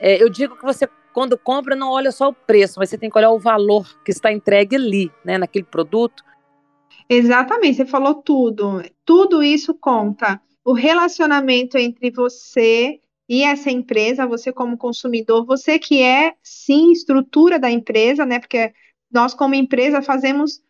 é, 0.00 0.20
eu 0.20 0.28
digo 0.28 0.56
que 0.56 0.64
você, 0.64 0.88
quando 1.14 1.38
compra, 1.38 1.76
não 1.76 1.88
olha 1.90 2.10
só 2.10 2.30
o 2.30 2.34
preço, 2.34 2.80
mas 2.80 2.90
você 2.90 2.98
tem 2.98 3.08
que 3.08 3.16
olhar 3.16 3.30
o 3.30 3.38
valor 3.38 3.86
que 4.04 4.10
está 4.10 4.32
entregue 4.32 4.74
ali, 4.74 5.12
né, 5.24 5.38
naquele 5.38 5.64
produto. 5.64 6.24
Exatamente, 7.08 7.76
você 7.76 7.86
falou 7.86 8.16
tudo. 8.16 8.82
Tudo 9.04 9.40
isso 9.42 9.74
conta. 9.74 10.40
O 10.64 10.72
relacionamento 10.72 11.78
entre 11.78 12.10
você 12.10 13.00
e 13.28 13.44
essa 13.44 13.70
empresa, 13.70 14.26
você 14.26 14.52
como 14.52 14.76
consumidor, 14.76 15.46
você 15.46 15.78
que 15.78 16.02
é 16.02 16.34
sim 16.42 16.90
estrutura 16.90 17.58
da 17.58 17.70
empresa, 17.70 18.26
né? 18.26 18.40
Porque 18.40 18.72
nós 19.12 19.34
como 19.34 19.54
empresa 19.54 20.02
fazemos 20.02 20.60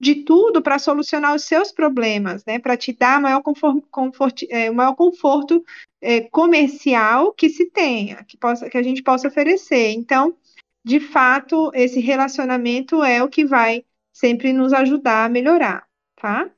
de 0.00 0.16
tudo 0.24 0.62
para 0.62 0.78
solucionar 0.78 1.34
os 1.34 1.44
seus 1.44 1.72
problemas, 1.72 2.44
né? 2.44 2.58
Para 2.58 2.76
te 2.76 2.92
dar 2.92 3.20
maior 3.20 3.42
conforto, 3.42 3.86
conforto, 3.90 4.46
é, 4.48 4.70
maior 4.70 4.94
conforto 4.94 5.64
é, 6.00 6.20
comercial 6.20 7.32
que 7.32 7.48
se 7.48 7.66
tenha, 7.66 8.24
que, 8.24 8.36
possa, 8.36 8.70
que 8.70 8.78
a 8.78 8.82
gente 8.82 9.02
possa 9.02 9.26
oferecer. 9.26 9.90
Então, 9.90 10.36
de 10.84 11.00
fato, 11.00 11.70
esse 11.74 12.00
relacionamento 12.00 13.02
é 13.02 13.22
o 13.22 13.28
que 13.28 13.44
vai 13.44 13.84
sempre 14.12 14.52
nos 14.52 14.72
ajudar 14.72 15.24
a 15.24 15.28
melhorar, 15.28 15.84
tá? 16.16 16.48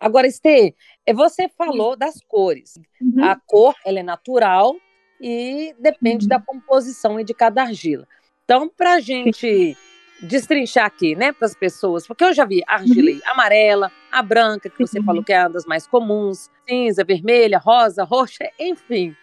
Agora, 0.00 0.26
Estê, 0.26 0.74
é, 1.04 1.12
você 1.12 1.48
falou 1.48 1.96
das 1.96 2.20
cores. 2.26 2.74
Uhum. 3.00 3.24
A 3.24 3.36
cor, 3.36 3.74
ela 3.84 4.00
é 4.00 4.02
natural 4.02 4.76
e 5.20 5.74
depende 5.78 6.24
uhum. 6.24 6.28
da 6.28 6.40
composição 6.40 7.22
de 7.22 7.34
cada 7.34 7.62
argila. 7.62 8.06
Então, 8.44 8.68
para 8.68 8.94
a 8.94 9.00
gente 9.00 9.76
destrinchar 10.20 10.86
aqui, 10.86 11.14
né, 11.14 11.32
para 11.32 11.46
as 11.46 11.54
pessoas, 11.54 12.06
porque 12.06 12.24
eu 12.24 12.32
já 12.32 12.44
vi 12.44 12.62
argila 12.66 13.10
uhum. 13.10 13.20
amarela, 13.26 13.92
a 14.10 14.22
branca, 14.22 14.70
que 14.70 14.78
você 14.78 14.98
uhum. 14.98 15.04
falou 15.04 15.24
que 15.24 15.32
é 15.32 15.40
uma 15.40 15.50
das 15.50 15.66
mais 15.66 15.86
comuns, 15.86 16.50
cinza, 16.68 17.04
vermelha, 17.04 17.58
rosa, 17.58 18.04
roxa, 18.04 18.50
enfim. 18.58 19.14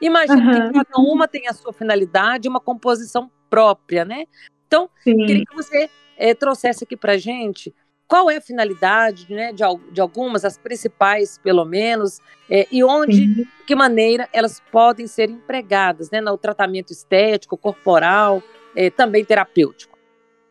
Imagino 0.00 0.40
uhum. 0.40 0.72
que 0.72 0.78
cada 0.78 0.98
uma 0.98 1.26
tem 1.26 1.48
a 1.48 1.52
sua 1.52 1.72
finalidade, 1.72 2.48
uma 2.48 2.60
composição 2.60 3.30
própria, 3.48 4.04
né? 4.04 4.26
Então, 4.66 4.90
Sim. 5.02 5.16
queria 5.26 5.44
que 5.44 5.54
você 5.54 5.88
é, 6.16 6.34
trouxesse 6.34 6.84
aqui 6.84 6.96
para 6.96 7.16
gente 7.16 7.74
qual 8.08 8.30
é 8.30 8.36
a 8.36 8.40
finalidade 8.40 9.26
né, 9.32 9.52
de, 9.52 9.64
de 9.92 10.00
algumas, 10.00 10.44
as 10.44 10.56
principais, 10.56 11.38
pelo 11.38 11.64
menos, 11.64 12.20
é, 12.48 12.66
e 12.70 12.84
onde, 12.84 13.16
Sim. 13.16 13.32
de 13.32 13.48
que 13.66 13.74
maneira 13.74 14.28
elas 14.32 14.62
podem 14.70 15.06
ser 15.06 15.28
empregadas 15.28 16.10
né, 16.10 16.20
no 16.20 16.38
tratamento 16.38 16.92
estético, 16.92 17.56
corporal, 17.56 18.42
é, 18.76 18.90
também 18.90 19.24
terapêutico. 19.24 19.95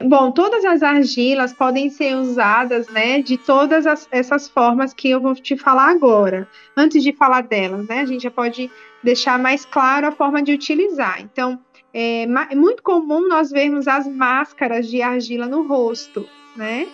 Bom, 0.03 0.31
todas 0.31 0.65
as 0.65 0.83
argilas 0.83 1.53
podem 1.53 1.89
ser 1.89 2.15
usadas, 2.15 2.87
né, 2.89 3.21
de 3.21 3.37
todas 3.37 3.87
as, 3.87 4.07
essas 4.11 4.47
formas 4.49 4.93
que 4.93 5.09
eu 5.09 5.21
vou 5.21 5.33
te 5.33 5.55
falar 5.55 5.89
agora. 5.89 6.47
Antes 6.75 7.01
de 7.01 7.13
falar 7.13 7.41
delas, 7.41 7.87
né, 7.87 8.01
a 8.01 8.05
gente 8.05 8.23
já 8.23 8.31
pode 8.31 8.69
deixar 9.01 9.39
mais 9.39 9.63
claro 9.63 10.07
a 10.07 10.11
forma 10.11 10.41
de 10.43 10.51
utilizar. 10.51 11.21
Então, 11.21 11.59
é, 11.93 12.23
é 12.23 12.55
muito 12.55 12.83
comum 12.83 13.27
nós 13.27 13.51
vermos 13.51 13.87
as 13.87 14.05
máscaras 14.05 14.89
de 14.89 15.01
argila 15.01 15.47
no 15.47 15.65
rosto, 15.65 16.27
né? 16.57 16.87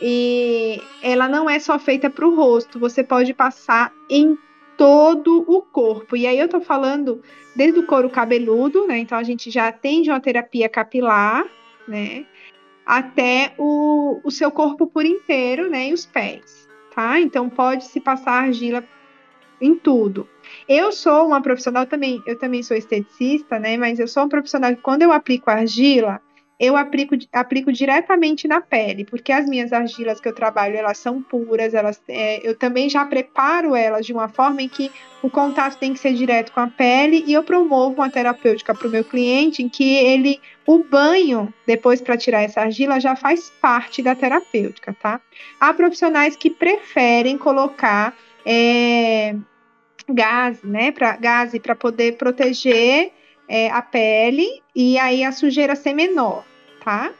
E 0.00 0.80
ela 1.02 1.28
não 1.28 1.48
é 1.48 1.58
só 1.58 1.78
feita 1.78 2.08
para 2.08 2.26
o 2.26 2.34
rosto, 2.34 2.78
você 2.78 3.02
pode 3.02 3.34
passar 3.34 3.92
em 4.08 4.36
todo 4.76 5.44
o 5.46 5.60
corpo. 5.62 6.16
E 6.16 6.26
aí 6.26 6.38
eu 6.38 6.48
tô 6.48 6.60
falando 6.60 7.22
desde 7.54 7.80
o 7.80 7.86
couro 7.86 8.08
cabeludo, 8.08 8.86
né? 8.86 8.98
Então 8.98 9.18
a 9.18 9.22
gente 9.22 9.50
já 9.50 9.68
atende 9.68 10.10
uma 10.10 10.20
terapia 10.20 10.68
capilar, 10.68 11.46
né? 11.88 12.26
Até 12.86 13.52
o, 13.58 14.20
o 14.22 14.30
seu 14.30 14.50
corpo 14.50 14.86
por 14.86 15.04
inteiro, 15.04 15.68
né? 15.68 15.88
E 15.88 15.92
os 15.92 16.06
pés, 16.06 16.68
tá? 16.94 17.20
Então 17.20 17.50
pode 17.50 17.84
se 17.84 18.00
passar 18.00 18.44
argila 18.44 18.84
em 19.60 19.74
tudo. 19.74 20.28
Eu 20.68 20.92
sou 20.92 21.26
uma 21.26 21.42
profissional 21.42 21.86
também, 21.86 22.22
eu 22.26 22.38
também 22.38 22.62
sou 22.62 22.76
esteticista, 22.76 23.58
né? 23.58 23.76
Mas 23.76 23.98
eu 23.98 24.06
sou 24.06 24.22
uma 24.22 24.28
profissional 24.28 24.74
que 24.74 24.82
quando 24.82 25.02
eu 25.02 25.12
aplico 25.12 25.50
argila, 25.50 26.20
eu 26.58 26.74
aplico, 26.74 27.14
aplico 27.32 27.70
diretamente 27.70 28.48
na 28.48 28.62
pele, 28.62 29.04
porque 29.04 29.30
as 29.30 29.46
minhas 29.46 29.74
argilas 29.74 30.20
que 30.20 30.28
eu 30.28 30.34
trabalho, 30.34 30.76
elas 30.76 30.96
são 30.96 31.22
puras, 31.22 31.74
elas, 31.74 32.00
é, 32.08 32.40
eu 32.48 32.56
também 32.56 32.88
já 32.88 33.04
preparo 33.04 33.76
elas 33.76 34.06
de 34.06 34.12
uma 34.12 34.28
forma 34.28 34.62
em 34.62 34.68
que 34.68 34.90
o 35.22 35.28
contato 35.28 35.76
tem 35.78 35.92
que 35.92 35.98
ser 35.98 36.14
direto 36.14 36.52
com 36.52 36.60
a 36.60 36.68
pele 36.68 37.22
e 37.26 37.34
eu 37.34 37.44
promovo 37.44 37.96
uma 37.96 38.10
terapêutica 38.10 38.74
para 38.74 38.88
o 38.88 38.90
meu 38.90 39.04
cliente 39.04 39.62
em 39.62 39.68
que 39.68 39.96
ele, 39.96 40.40
o 40.66 40.78
banho, 40.78 41.52
depois 41.66 42.00
para 42.00 42.16
tirar 42.16 42.42
essa 42.42 42.62
argila, 42.62 42.98
já 42.98 43.14
faz 43.14 43.50
parte 43.60 44.02
da 44.02 44.14
terapêutica, 44.14 44.96
tá? 45.00 45.20
Há 45.60 45.74
profissionais 45.74 46.36
que 46.36 46.48
preferem 46.48 47.36
colocar 47.36 48.16
é, 48.46 49.36
gás, 50.08 50.62
né, 50.62 50.90
para 50.90 51.16
gás 51.16 51.52
para 51.58 51.74
poder 51.74 52.16
proteger 52.16 53.12
é, 53.48 53.70
a 53.70 53.82
pele 53.82 54.62
e 54.74 54.98
aí 54.98 55.24
a 55.24 55.32
sujeira 55.32 55.74
ser 55.74 55.94
menor, 55.94 56.44
tá? 56.84 57.12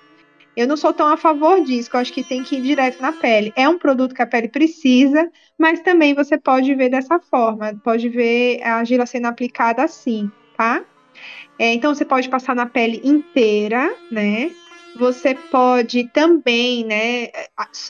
Eu 0.57 0.67
não 0.67 0.77
sou 0.77 0.93
tão 0.93 1.07
a 1.07 1.19
favor 1.19 1.61
disso, 1.61 1.91
eu 1.93 2.01
acho 2.01 2.13
que 2.13 2.25
tem 2.25 2.43
que 2.43 2.57
ir 2.57 2.63
direto 2.63 3.01
na 3.01 3.13
pele. 3.13 3.53
É 3.55 3.69
um 3.69 3.79
produto 3.79 4.15
que 4.15 4.23
a 4.23 4.27
pele 4.27 4.49
precisa, 4.49 5.31
mas 5.59 5.81
também 5.81 6.15
você 6.15 6.39
pode 6.39 6.75
ver 6.75 6.89
dessa 6.89 7.19
forma, 7.19 7.79
pode 7.85 8.09
ver 8.09 8.63
a 8.63 8.77
argila 8.77 9.05
sendo 9.05 9.27
aplicada 9.27 9.85
assim, 9.85 10.31
tá? 10.57 10.83
É, 11.59 11.75
então 11.75 11.95
você 11.95 12.05
pode 12.05 12.29
passar 12.29 12.55
na 12.55 12.67
pele 12.67 13.01
inteira, 13.05 13.95
né? 14.11 14.51
Você 14.99 15.35
pode 15.35 16.05
também, 16.09 16.85
né, 16.85 17.29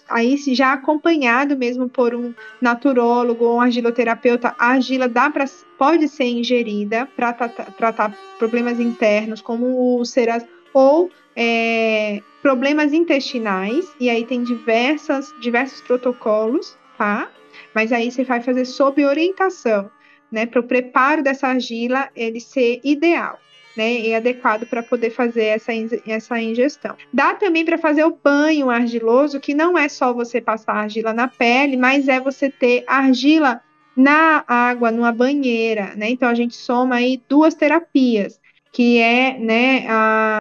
aí 0.08 0.36
já 0.36 0.72
acompanhado 0.72 1.56
mesmo 1.56 1.88
por 1.88 2.14
um 2.14 2.34
naturólogo 2.60 3.44
ou 3.44 3.56
um 3.56 3.60
argiloterapeuta, 3.60 4.54
a 4.58 4.70
argila 4.72 5.08
dá 5.08 5.30
para 5.30 5.44
pode 5.78 6.08
ser 6.08 6.24
ingerida 6.24 7.06
para 7.14 7.32
tratar, 7.32 7.72
tratar, 7.72 8.18
problemas 8.38 8.80
internos 8.80 9.40
como 9.40 9.66
úlceras 9.66 10.44
ou 10.74 11.10
é, 11.36 12.20
problemas 12.42 12.92
intestinais, 12.92 13.94
e 14.00 14.10
aí 14.10 14.24
tem 14.24 14.42
diversas, 14.42 15.32
diversos 15.40 15.80
protocolos, 15.82 16.76
tá? 16.98 17.30
Mas 17.74 17.92
aí 17.92 18.10
você 18.10 18.24
vai 18.24 18.40
fazer 18.40 18.64
sob 18.64 19.04
orientação, 19.04 19.90
né, 20.32 20.44
para 20.44 20.60
o 20.60 20.64
preparo 20.64 21.22
dessa 21.22 21.46
argila 21.48 22.08
ele 22.16 22.40
ser 22.40 22.80
ideal 22.82 23.38
né, 23.76 24.00
e 24.00 24.14
adequado 24.14 24.66
para 24.66 24.82
poder 24.82 25.10
fazer 25.10 25.44
essa, 25.44 25.72
essa 26.06 26.40
ingestão. 26.40 26.96
Dá 27.12 27.34
também 27.34 27.64
para 27.64 27.78
fazer 27.78 28.04
o 28.04 28.18
banho 28.22 28.70
argiloso, 28.70 29.40
que 29.40 29.54
não 29.54 29.76
é 29.76 29.88
só 29.88 30.12
você 30.12 30.40
passar 30.40 30.74
argila 30.74 31.12
na 31.12 31.28
pele, 31.28 31.76
mas 31.76 32.08
é 32.08 32.18
você 32.18 32.50
ter 32.50 32.84
argila 32.86 33.60
na 33.96 34.44
água, 34.46 34.90
numa 34.90 35.12
banheira, 35.12 35.94
né? 35.96 36.10
Então 36.10 36.28
a 36.28 36.34
gente 36.34 36.54
soma 36.54 36.96
aí 36.96 37.22
duas 37.28 37.54
terapias, 37.54 38.38
que 38.72 38.98
é, 38.98 39.38
né, 39.38 39.86
a 39.88 40.38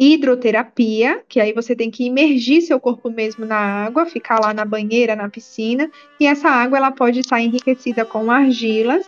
hidroterapia, 0.00 1.24
que 1.28 1.40
aí 1.40 1.52
você 1.52 1.74
tem 1.74 1.90
que 1.90 2.04
imergir 2.04 2.62
seu 2.62 2.78
corpo 2.78 3.10
mesmo 3.10 3.44
na 3.44 3.56
água, 3.56 4.06
ficar 4.06 4.38
lá 4.38 4.54
na 4.54 4.64
banheira, 4.64 5.16
na 5.16 5.28
piscina, 5.28 5.90
e 6.20 6.26
essa 6.26 6.48
água 6.48 6.78
ela 6.78 6.92
pode 6.92 7.20
estar 7.20 7.40
enriquecida 7.40 8.04
com 8.04 8.30
argilas 8.30 9.04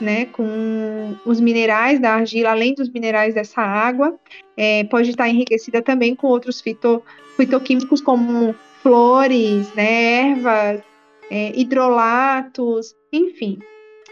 né, 0.00 0.26
com 0.26 1.16
os 1.24 1.40
minerais 1.40 2.00
da 2.00 2.14
argila, 2.14 2.50
além 2.50 2.74
dos 2.74 2.88
minerais 2.88 3.34
dessa 3.34 3.60
água, 3.60 4.14
é, 4.56 4.84
pode 4.84 5.10
estar 5.10 5.28
enriquecida 5.28 5.82
também 5.82 6.14
com 6.14 6.26
outros 6.26 6.60
fito, 6.60 7.02
fitoquímicos 7.36 8.00
como 8.00 8.54
flores, 8.82 9.72
né, 9.74 10.30
ervas, 10.30 10.82
é, 11.30 11.52
hidrolatos, 11.58 12.94
enfim. 13.12 13.58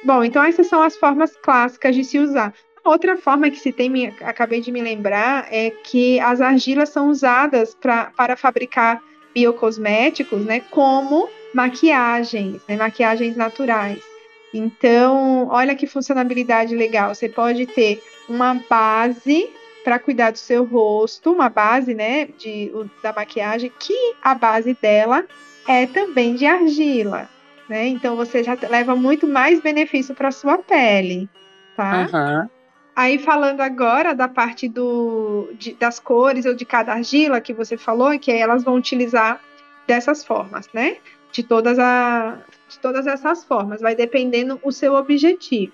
Bom, 0.04 0.24
então 0.24 0.42
essas 0.42 0.66
são 0.66 0.82
as 0.82 0.96
formas 0.96 1.36
clássicas 1.36 1.94
de 1.94 2.04
se 2.04 2.18
usar. 2.18 2.54
Outra 2.84 3.16
forma 3.16 3.48
que 3.48 3.60
se 3.60 3.72
tem, 3.72 3.88
me, 3.88 4.06
acabei 4.22 4.60
de 4.60 4.72
me 4.72 4.80
lembrar, 4.80 5.46
é 5.52 5.70
que 5.70 6.18
as 6.18 6.40
argilas 6.40 6.88
são 6.88 7.08
usadas 7.08 7.74
pra, 7.74 8.06
para 8.16 8.36
fabricar 8.36 9.00
biocosméticos, 9.32 10.44
né, 10.44 10.60
como 10.70 11.28
maquiagens, 11.54 12.60
né, 12.68 12.76
maquiagens 12.76 13.36
naturais. 13.36 14.11
Então, 14.52 15.48
olha 15.48 15.74
que 15.74 15.86
funcionalidade 15.86 16.76
legal. 16.76 17.14
Você 17.14 17.28
pode 17.28 17.66
ter 17.66 18.02
uma 18.28 18.54
base 18.68 19.50
para 19.82 19.98
cuidar 19.98 20.30
do 20.30 20.38
seu 20.38 20.64
rosto, 20.64 21.32
uma 21.32 21.48
base, 21.48 21.94
né, 21.94 22.26
de, 22.38 22.70
da 23.02 23.12
maquiagem, 23.12 23.72
que 23.78 24.14
a 24.22 24.34
base 24.34 24.76
dela 24.80 25.24
é 25.66 25.86
também 25.86 26.34
de 26.34 26.46
argila, 26.46 27.28
né? 27.68 27.86
Então 27.88 28.16
você 28.16 28.42
já 28.42 28.56
leva 28.68 28.94
muito 28.94 29.26
mais 29.26 29.60
benefício 29.60 30.14
para 30.14 30.30
sua 30.30 30.58
pele, 30.58 31.28
tá? 31.76 32.08
Uhum. 32.12 32.48
Aí 32.94 33.18
falando 33.18 33.60
agora 33.60 34.14
da 34.14 34.28
parte 34.28 34.68
do, 34.68 35.48
de, 35.54 35.72
das 35.74 35.98
cores 35.98 36.44
ou 36.44 36.54
de 36.54 36.64
cada 36.64 36.92
argila 36.92 37.40
que 37.40 37.54
você 37.54 37.76
falou, 37.76 38.16
que 38.18 38.30
elas 38.30 38.62
vão 38.62 38.74
utilizar 38.74 39.40
dessas 39.86 40.24
formas, 40.24 40.68
né? 40.72 40.96
De 41.32 41.42
todas 41.42 41.78
a, 41.78 42.38
de 42.68 42.78
todas 42.78 43.06
essas 43.06 43.44
formas, 43.44 43.80
vai 43.80 43.94
dependendo 43.94 44.60
o 44.62 44.70
seu 44.70 44.94
objetivo. 44.94 45.72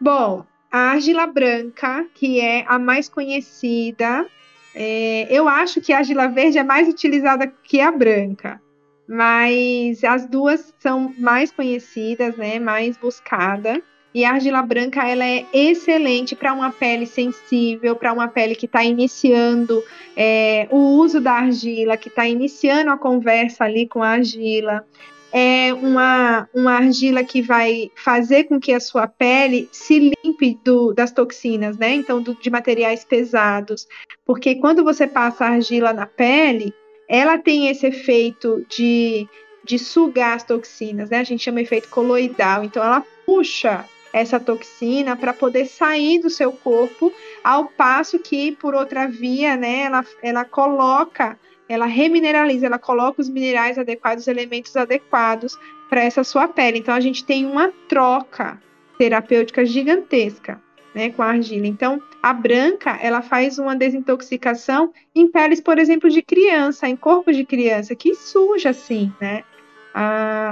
Bom, 0.00 0.44
a 0.70 0.90
argila 0.90 1.26
branca, 1.26 2.06
que 2.14 2.40
é 2.40 2.64
a 2.68 2.78
mais 2.78 3.08
conhecida, 3.08 4.26
é, 4.74 5.26
eu 5.30 5.48
acho 5.48 5.80
que 5.80 5.92
a 5.92 5.98
argila 5.98 6.28
verde 6.28 6.58
é 6.58 6.62
mais 6.62 6.86
utilizada 6.86 7.46
que 7.46 7.80
a 7.80 7.90
branca, 7.90 8.60
mas 9.08 10.04
as 10.04 10.26
duas 10.26 10.74
são 10.78 11.14
mais 11.18 11.50
conhecidas, 11.50 12.36
né, 12.36 12.58
mais 12.58 12.98
buscada. 12.98 13.82
E 14.16 14.24
a 14.24 14.30
argila 14.30 14.62
branca 14.62 15.06
ela 15.06 15.26
é 15.26 15.44
excelente 15.52 16.34
para 16.34 16.50
uma 16.54 16.72
pele 16.72 17.04
sensível, 17.04 17.94
para 17.94 18.14
uma 18.14 18.26
pele 18.26 18.54
que 18.54 18.64
está 18.64 18.82
iniciando 18.82 19.84
é, 20.16 20.66
o 20.70 20.78
uso 20.96 21.20
da 21.20 21.32
argila, 21.32 21.98
que 21.98 22.08
está 22.08 22.26
iniciando 22.26 22.90
a 22.90 22.96
conversa 22.96 23.64
ali 23.64 23.86
com 23.86 24.02
a 24.02 24.08
argila 24.08 24.86
é 25.30 25.74
uma, 25.74 26.48
uma 26.54 26.76
argila 26.76 27.22
que 27.22 27.42
vai 27.42 27.90
fazer 27.94 28.44
com 28.44 28.58
que 28.58 28.72
a 28.72 28.80
sua 28.80 29.06
pele 29.06 29.68
se 29.70 30.14
limpe 30.24 30.58
do, 30.64 30.94
das 30.94 31.12
toxinas, 31.12 31.76
né? 31.76 31.92
Então, 31.92 32.22
do, 32.22 32.34
de 32.34 32.48
materiais 32.48 33.04
pesados. 33.04 33.86
Porque 34.24 34.54
quando 34.54 34.82
você 34.82 35.06
passa 35.06 35.44
a 35.44 35.50
argila 35.50 35.92
na 35.92 36.06
pele, 36.06 36.72
ela 37.06 37.36
tem 37.36 37.68
esse 37.68 37.86
efeito 37.86 38.64
de, 38.66 39.28
de 39.62 39.78
sugar 39.78 40.36
as 40.36 40.42
toxinas, 40.42 41.10
né? 41.10 41.18
A 41.18 41.24
gente 41.24 41.44
chama 41.44 41.60
efeito 41.60 41.90
coloidal. 41.90 42.64
Então, 42.64 42.82
ela 42.82 43.04
puxa 43.26 43.84
essa 44.18 44.40
toxina 44.40 45.14
para 45.14 45.32
poder 45.32 45.66
sair 45.66 46.18
do 46.20 46.30
seu 46.30 46.52
corpo, 46.52 47.12
ao 47.44 47.66
passo 47.66 48.18
que, 48.18 48.52
por 48.52 48.74
outra 48.74 49.06
via, 49.06 49.56
né, 49.56 49.82
ela, 49.82 50.04
ela 50.22 50.44
coloca 50.44 51.38
ela 51.68 51.86
remineraliza, 51.86 52.66
ela 52.66 52.78
coloca 52.78 53.20
os 53.20 53.28
minerais 53.28 53.76
adequados, 53.76 54.22
os 54.22 54.28
elementos 54.28 54.76
adequados 54.76 55.58
para 55.90 56.04
essa 56.04 56.22
sua 56.22 56.46
pele. 56.46 56.78
Então 56.78 56.94
a 56.94 57.00
gente 57.00 57.24
tem 57.24 57.44
uma 57.44 57.72
troca 57.88 58.62
terapêutica 58.96 59.66
gigantesca. 59.66 60.62
né, 60.94 61.10
com 61.10 61.22
a 61.22 61.26
argila. 61.26 61.66
Então, 61.66 62.02
a 62.22 62.32
branca, 62.32 62.98
ela 63.02 63.20
faz 63.20 63.58
uma 63.58 63.76
desintoxicação 63.76 64.94
em 65.14 65.30
peles, 65.30 65.60
por 65.60 65.78
exemplo, 65.78 66.08
de 66.08 66.22
criança, 66.22 66.88
em 66.88 66.96
corpos 66.96 67.36
de 67.36 67.44
criança, 67.44 67.94
que 67.94 68.14
suja, 68.14 68.70
assim, 68.70 69.12
né? 69.20 69.44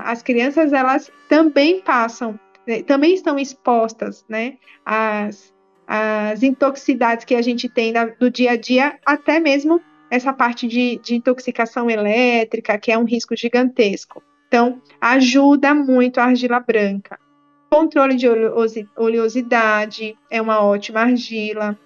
as 0.05 0.23
crianças, 0.23 0.73
elas 0.73 1.11
também 1.29 1.81
passam, 1.81 2.39
também 2.87 3.15
estão 3.15 3.39
expostas, 3.39 4.25
né, 4.29 4.55
às, 4.85 5.53
às 5.87 6.43
intoxicidades 6.43 7.25
que 7.25 7.35
a 7.35 7.43
gente 7.43 7.69
tem 7.69 7.93
da, 7.93 8.07
do 8.07 8.31
dia 8.31 8.53
a 8.53 8.57
dia, 8.57 8.99
até 9.05 9.39
mesmo 9.39 9.81
essa 10.11 10.33
parte 10.33 10.67
de, 10.67 10.99
de 11.03 11.17
intoxicação 11.17 11.91
elétrica, 11.91 12.79
que 12.79 12.93
é 12.93 12.99
um 12.99 13.05
risco 13.05 13.37
gigantesco. 13.37 14.23
Então, 14.47 14.81
ajuda 15.01 15.75
muito 15.75 16.19
a 16.19 16.25
argila 16.25 16.61
branca. 16.61 17.19
Controle 17.71 18.15
de 18.15 18.29
oleosidade 18.97 20.17
é 20.31 20.41
uma 20.41 20.61
ótima 20.61 21.01
argila. 21.01 21.77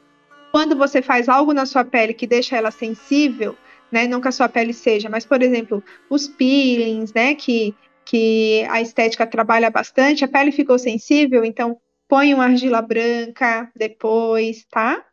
Quando 0.53 0.77
você 0.77 1.01
faz 1.01 1.29
algo 1.29 1.55
na 1.55 1.65
sua 1.65 1.85
pele 1.85 2.13
que 2.13 2.27
deixa 2.27 2.57
ela 2.57 2.71
sensível, 2.71 3.57
né, 3.91 4.07
não 4.07 4.21
que 4.21 4.29
a 4.29 4.33
sua 4.33 4.49
pele 4.49 4.75
seja, 4.75 5.09
mas 5.09 5.25
por 5.25 5.43
exemplo, 5.43 5.83
os 6.11 6.29
peelings, 6.29 7.13
né, 7.15 7.35
que 7.35 7.75
que 8.09 8.65
a 8.71 8.81
estética 8.81 9.27
trabalha 9.27 9.69
bastante, 9.69 10.25
a 10.25 10.29
pele 10.29 10.51
ficou 10.51 10.79
sensível, 10.79 11.45
então 11.45 11.79
põe 12.09 12.33
uma 12.33 12.45
argila 12.45 12.81
branca 12.81 13.71
depois, 13.77 14.65
tá? 14.71 15.05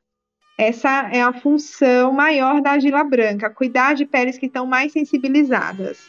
Essa 0.57 1.09
é 1.11 1.21
a 1.21 1.33
função 1.33 2.13
maior 2.13 2.61
da 2.61 2.71
argila 2.71 3.03
branca, 3.03 3.49
cuidar 3.49 3.95
de 3.95 4.05
peles 4.05 4.37
que 4.37 4.45
estão 4.45 4.65
mais 4.65 4.93
sensibilizadas. 4.93 5.99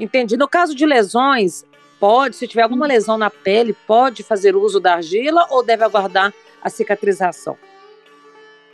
Entendi. 0.00 0.38
No 0.38 0.48
caso 0.48 0.74
de 0.74 0.86
lesões, 0.86 1.62
pode, 2.00 2.36
se 2.36 2.48
tiver 2.48 2.62
alguma 2.62 2.86
lesão 2.86 3.18
na 3.18 3.28
pele, 3.28 3.76
pode 3.86 4.22
fazer 4.22 4.56
uso 4.56 4.80
da 4.80 4.94
argila 4.94 5.46
ou 5.50 5.62
deve 5.62 5.84
aguardar 5.84 6.32
a 6.62 6.70
cicatrização? 6.70 7.58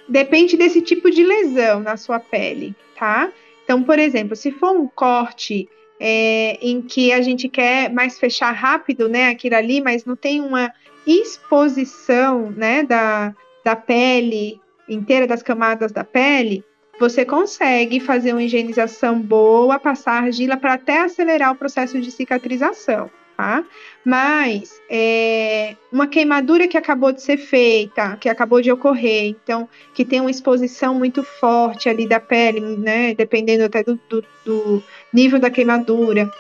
Depende 0.09 0.57
desse 0.57 0.81
tipo 0.81 1.11
de 1.11 1.25
lesão 1.25 1.81
na 1.81 1.97
sua 1.97 2.21
pele, 2.21 2.77
tá? 2.97 3.33
Então, 3.65 3.83
por 3.83 3.99
exemplo, 3.99 4.37
se 4.37 4.53
for 4.53 4.71
um 4.71 4.87
corte 4.87 5.69
é, 6.05 6.59
em 6.61 6.83
que 6.83 7.13
a 7.13 7.23
gente 7.23 7.49
quer 7.49 7.89
mais 7.89 8.19
fechar 8.19 8.51
rápido, 8.51 9.09
né, 9.09 9.29
aquilo 9.29 9.55
ali, 9.55 9.81
mas 9.81 10.05
não 10.05 10.17
tem 10.17 10.41
uma 10.41 10.73
exposição, 11.07 12.51
né, 12.51 12.83
da, 12.83 13.33
da 13.65 13.77
pele 13.77 14.61
inteira, 14.89 15.29
das 15.29 15.45
camadas 15.45 15.93
da 15.93 16.03
pele, 16.03 16.65
você 16.99 17.25
consegue 17.25 18.01
fazer 18.01 18.33
uma 18.33 18.43
higienização 18.43 19.21
boa, 19.21 19.79
passar 19.79 20.25
argila 20.25 20.57
para 20.57 20.75
até 20.75 21.03
acelerar 21.03 21.53
o 21.53 21.57
processo 21.57 22.01
de 22.01 22.11
cicatrização, 22.11 23.09
tá? 23.37 23.65
Mas 24.05 24.81
é, 24.91 25.77
uma 25.93 26.09
queimadura 26.09 26.67
que 26.67 26.77
acabou 26.77 27.13
de 27.13 27.23
ser 27.23 27.39
feita, 27.39 28.17
que 28.17 28.29
acabou 28.29 28.61
de 28.61 28.73
ocorrer, 28.73 29.29
então, 29.29 29.69
que 29.95 30.05
tem 30.05 30.21
uma 30.21 30.31
exposição 30.31 30.95
muito 30.95 31.23
forte 31.23 31.89
ali 31.89 32.09
da 32.09 32.19
pele, 32.19 32.61
né? 32.61 33.15
Dependendo 33.15 33.65
até 33.65 33.83
do, 33.83 33.99
do, 34.09 34.25
do 34.45 34.83
nível 35.13 35.39
da 35.39 35.51
queimadura, 35.51 36.31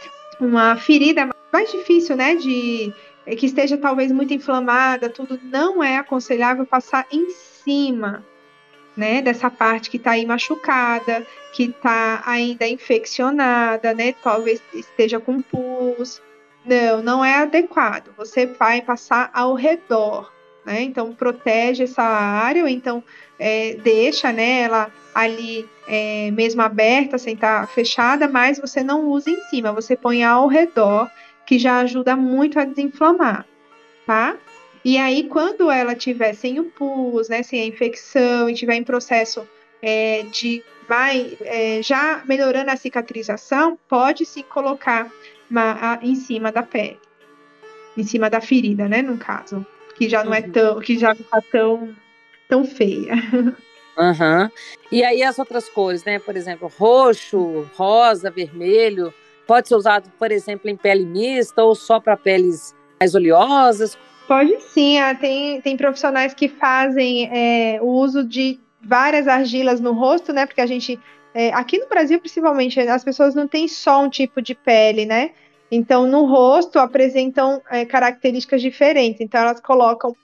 uma 0.40 0.76
ferida 0.76 1.28
mais 1.52 1.70
difícil, 1.70 2.16
né? 2.16 2.34
De 2.34 2.92
é, 3.26 3.36
que 3.36 3.46
esteja 3.46 3.76
talvez 3.76 4.10
muito 4.10 4.34
inflamada, 4.34 5.08
tudo, 5.08 5.38
não 5.44 5.82
é 5.82 5.98
aconselhável 5.98 6.66
passar 6.66 7.06
em 7.10 7.30
cima, 7.30 8.24
né, 8.96 9.22
dessa 9.22 9.48
parte 9.48 9.88
que 9.88 9.96
está 9.96 10.12
aí 10.12 10.26
machucada, 10.26 11.26
que 11.52 11.64
está 11.64 12.22
ainda 12.26 12.66
infeccionada, 12.66 13.94
né, 13.94 14.14
talvez 14.22 14.60
esteja 14.74 15.18
com 15.18 15.40
pus. 15.40 16.20
Não, 16.64 17.02
não 17.02 17.24
é 17.24 17.36
adequado. 17.36 18.12
Você 18.16 18.46
vai 18.46 18.82
passar 18.82 19.30
ao 19.32 19.54
redor, 19.54 20.32
né? 20.64 20.82
Então 20.82 21.12
protege 21.12 21.84
essa 21.84 22.02
área, 22.02 22.62
ou 22.62 22.68
então 22.68 23.02
é, 23.38 23.74
deixa, 23.82 24.32
né, 24.32 24.60
ela 24.62 24.92
ali 25.14 25.68
é, 25.86 26.30
mesmo 26.30 26.62
aberta, 26.62 27.18
sem 27.18 27.34
estar 27.34 27.62
tá 27.62 27.66
fechada, 27.66 28.28
mas 28.28 28.58
você 28.58 28.82
não 28.82 29.06
usa 29.06 29.30
em 29.30 29.40
cima, 29.44 29.72
você 29.72 29.96
põe 29.96 30.24
ao 30.24 30.46
redor 30.46 31.10
que 31.46 31.58
já 31.58 31.78
ajuda 31.80 32.16
muito 32.16 32.58
a 32.58 32.64
desinflamar, 32.64 33.46
tá? 34.06 34.36
E 34.84 34.98
aí, 34.98 35.24
quando 35.24 35.70
ela 35.70 35.94
tiver 35.94 36.32
sem 36.34 36.58
o 36.58 36.64
pus, 36.64 37.28
né, 37.28 37.42
sem 37.42 37.60
a 37.60 37.66
infecção 37.66 38.48
e 38.48 38.54
tiver 38.54 38.74
em 38.74 38.82
processo 38.82 39.46
é, 39.80 40.22
de 40.24 40.62
vai 40.88 41.36
é, 41.42 41.80
já 41.82 42.22
melhorando 42.26 42.70
a 42.70 42.76
cicatrização, 42.76 43.78
pode 43.88 44.26
se 44.26 44.42
colocar 44.42 45.10
a, 45.54 45.98
em 46.02 46.14
cima 46.14 46.50
da 46.50 46.62
pele, 46.62 46.98
em 47.96 48.02
cima 48.02 48.28
da 48.28 48.40
ferida, 48.40 48.88
né, 48.88 49.02
no 49.02 49.16
caso, 49.16 49.64
que 49.94 50.08
já 50.08 50.24
não 50.24 50.34
é 50.34 50.40
uhum. 50.40 50.50
tão, 50.50 50.80
que 50.80 50.98
já 50.98 51.14
não 51.14 51.20
está 51.20 51.40
tão, 51.40 51.96
tão 52.48 52.64
feia. 52.64 53.14
Uhum. 53.96 54.50
E 54.90 55.04
aí 55.04 55.22
as 55.22 55.38
outras 55.38 55.68
cores, 55.68 56.04
né? 56.04 56.18
Por 56.18 56.36
exemplo, 56.36 56.70
roxo, 56.78 57.68
rosa, 57.76 58.30
vermelho, 58.30 59.12
Pode 59.46 59.68
ser 59.68 59.74
usado, 59.74 60.10
por 60.18 60.30
exemplo, 60.30 60.70
em 60.70 60.76
pele 60.76 61.04
mista 61.04 61.62
ou 61.62 61.74
só 61.74 61.98
para 61.98 62.16
peles 62.16 62.74
mais 63.00 63.14
oleosas? 63.14 63.98
Pode 64.28 64.60
sim, 64.60 64.98
ah, 64.98 65.14
tem, 65.14 65.60
tem 65.60 65.76
profissionais 65.76 66.32
que 66.32 66.48
fazem 66.48 67.28
é, 67.30 67.78
o 67.82 67.86
uso 67.86 68.24
de 68.24 68.58
várias 68.80 69.26
argilas 69.26 69.80
no 69.80 69.92
rosto, 69.92 70.32
né? 70.32 70.46
Porque 70.46 70.60
a 70.60 70.66
gente, 70.66 70.98
é, 71.34 71.52
aqui 71.52 71.78
no 71.78 71.88
Brasil 71.88 72.18
principalmente, 72.20 72.80
as 72.80 73.04
pessoas 73.04 73.34
não 73.34 73.48
têm 73.48 73.66
só 73.66 74.02
um 74.02 74.08
tipo 74.08 74.40
de 74.40 74.54
pele, 74.54 75.04
né? 75.04 75.32
Então, 75.70 76.06
no 76.06 76.24
rosto 76.24 76.78
apresentam 76.78 77.60
é, 77.70 77.84
características 77.84 78.62
diferentes. 78.62 79.20
Então, 79.20 79.40
elas 79.40 79.60
colocam 79.60 80.14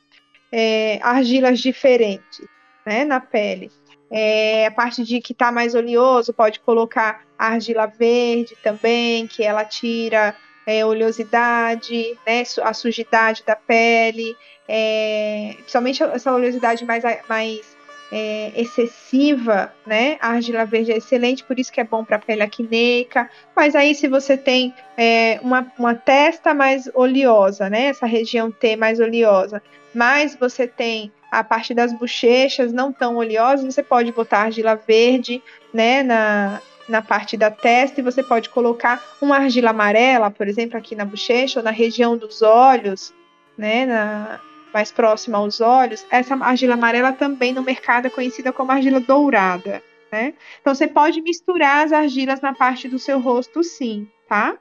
é, 0.53 0.99
argilas 1.03 1.59
diferentes 1.59 2.47
né, 2.89 3.05
na 3.05 3.21
pele. 3.21 3.71
É, 4.11 4.67
a 4.67 4.71
parte 4.71 5.05
de 5.05 5.21
que 5.21 5.35
está 5.35 5.53
mais 5.53 5.75
oleoso, 5.75 6.33
pode 6.33 6.59
colocar 6.61 7.23
argila 7.39 7.87
verde 7.87 8.57
também, 8.63 9.27
que 9.27 9.45
ela 9.45 9.67
tira 9.67 10.35
é, 10.67 10.85
oleosidade, 10.85 12.19
né, 12.27 12.43
a 12.63 12.73
sujidade 12.73 13.45
da 13.47 13.55
pele, 13.55 14.35
é, 14.67 15.53
principalmente 15.59 16.03
essa 16.03 16.33
oleosidade 16.33 16.87
mais, 16.87 17.05
mais 17.29 17.77
é, 18.11 18.53
excessiva, 18.57 19.71
né? 19.87 20.17
A 20.21 20.31
argila 20.31 20.65
verde 20.65 20.93
é 20.93 20.97
excelente, 20.97 21.45
por 21.45 21.59
isso 21.59 21.71
que 21.71 21.81
é 21.81 21.85
bom 21.85 22.03
para 22.03 22.17
a 22.17 22.19
pele 22.19 22.43
acneica. 22.43 23.29
Mas 23.55 23.75
aí, 23.75 23.95
se 23.95 24.09
você 24.09 24.37
tem 24.37 24.75
é, 24.97 25.39
uma, 25.43 25.71
uma 25.79 25.95
testa 25.95 26.55
mais 26.55 26.91
oleosa, 26.95 27.69
né? 27.69 27.87
Essa 27.87 28.07
região 28.07 28.51
T 28.51 28.77
mais 28.77 28.99
oleosa, 28.99 29.63
mas 29.95 30.35
você 30.35 30.67
tem 30.67 31.13
a 31.31 31.45
parte 31.45 31.75
das 31.75 31.93
bochechas 31.93 32.73
não 32.73 32.93
tão 32.93 33.17
oleosas, 33.17 33.75
você 33.75 33.83
pode 33.83 34.13
botar 34.13 34.43
argila 34.43 34.75
verde, 34.75 35.43
né? 35.73 36.03
Na, 36.03 36.61
na 36.89 37.03
parte 37.03 37.37
da 37.37 37.51
testa 37.51 38.01
e 38.01 38.03
você 38.03 38.23
pode 38.23 38.49
colocar 38.49 39.03
uma 39.21 39.37
argila 39.37 39.71
amarela, 39.71 40.31
por 40.31 40.49
exemplo, 40.49 40.79
aqui 40.79 40.97
na 40.97 41.05
bochecha 41.05 41.61
ou 41.61 41.65
na 41.65 41.71
região 41.71 42.17
dos 42.17 42.41
olhos, 42.41 43.13
né? 43.57 43.85
Na, 43.85 44.41
mais 44.73 44.93
próxima 44.93 45.39
aos 45.39 45.61
olhos, 45.61 46.07
essa 46.11 46.35
argila 46.37 46.75
amarela 46.75 47.13
também 47.13 47.53
no 47.53 47.63
mercado 47.63 48.07
é 48.07 48.11
conhecida 48.11 48.53
como 48.53 48.73
argila 48.73 49.01
dourada, 49.01 49.83
né? 50.11 50.35
Então 50.61 50.75
você 50.75 50.87
pode 50.87 51.21
misturar 51.21 51.85
as 51.85 51.93
argilas 51.93 52.41
na 52.41 52.55
parte 52.55 52.89
do 52.89 52.99
seu 52.99 53.21
rosto, 53.21 53.63
sim, 53.63 54.09
tá? 54.29 54.57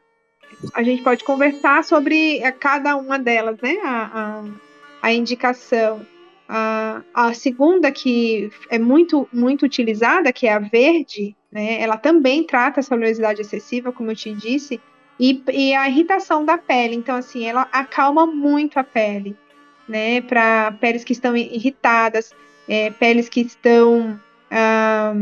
A 0.73 0.81
gente 0.81 1.03
pode 1.03 1.23
conversar 1.23 1.83
sobre 1.83 2.39
eh, 2.39 2.51
cada 2.51 2.95
uma 2.95 3.19
delas, 3.19 3.59
né? 3.61 3.77
A, 3.83 4.11
a, 4.13 4.43
a 5.01 5.13
indicação. 5.13 6.05
A, 6.49 7.01
a 7.13 7.33
segunda 7.33 7.91
que 7.91 8.49
é 8.69 8.79
muito 8.79 9.27
muito 9.33 9.65
utilizada, 9.65 10.31
que 10.31 10.47
é 10.47 10.53
a 10.53 10.59
verde, 10.59 11.35
né? 11.51 11.81
Ela 11.81 11.97
também 11.97 12.43
trata 12.43 12.79
essa 12.79 12.95
oleosidade 12.95 13.41
excessiva, 13.41 13.91
como 13.91 14.11
eu 14.11 14.15
te 14.15 14.33
disse, 14.33 14.79
e, 15.19 15.43
e 15.51 15.75
a 15.75 15.89
irritação 15.89 16.45
da 16.45 16.57
pele. 16.57 16.95
Então, 16.95 17.15
assim, 17.15 17.45
ela 17.45 17.67
acalma 17.71 18.25
muito 18.25 18.79
a 18.79 18.83
pele 18.83 19.35
né, 19.87 20.21
para 20.21 20.71
peles 20.73 21.03
que 21.03 21.13
estão 21.13 21.35
irritadas, 21.35 22.33
é, 22.67 22.89
peles 22.91 23.29
que 23.29 23.41
estão 23.41 24.19
ah, 24.51 25.13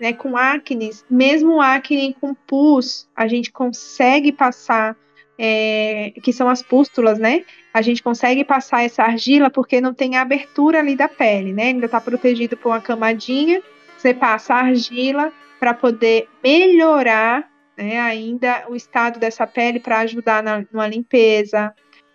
né, 0.00 0.12
com 0.12 0.36
acnes, 0.36 1.04
mesmo 1.10 1.60
acne 1.60 2.14
com 2.20 2.34
pus, 2.34 3.08
a 3.16 3.26
gente 3.26 3.50
consegue 3.50 4.32
passar, 4.32 4.96
é, 5.38 6.12
que 6.22 6.32
são 6.32 6.48
as 6.48 6.62
pústulas, 6.62 7.18
né, 7.18 7.44
a 7.72 7.82
gente 7.82 8.02
consegue 8.02 8.44
passar 8.44 8.84
essa 8.84 9.02
argila 9.02 9.50
porque 9.50 9.80
não 9.80 9.92
tem 9.92 10.16
abertura 10.16 10.78
ali 10.78 10.96
da 10.96 11.08
pele, 11.08 11.52
né, 11.52 11.64
ainda 11.64 11.86
está 11.86 12.00
protegido 12.00 12.56
por 12.56 12.70
uma 12.70 12.80
camadinha, 12.80 13.62
você 13.96 14.14
passa 14.14 14.54
a 14.54 14.58
argila 14.58 15.32
para 15.58 15.74
poder 15.74 16.28
melhorar 16.42 17.48
né, 17.76 17.98
ainda 18.00 18.66
o 18.68 18.76
estado 18.76 19.18
dessa 19.18 19.46
pele 19.46 19.80
para 19.80 20.00
ajudar 20.00 20.42
na, 20.42 20.64
numa 20.72 20.86
limpeza, 20.86 21.74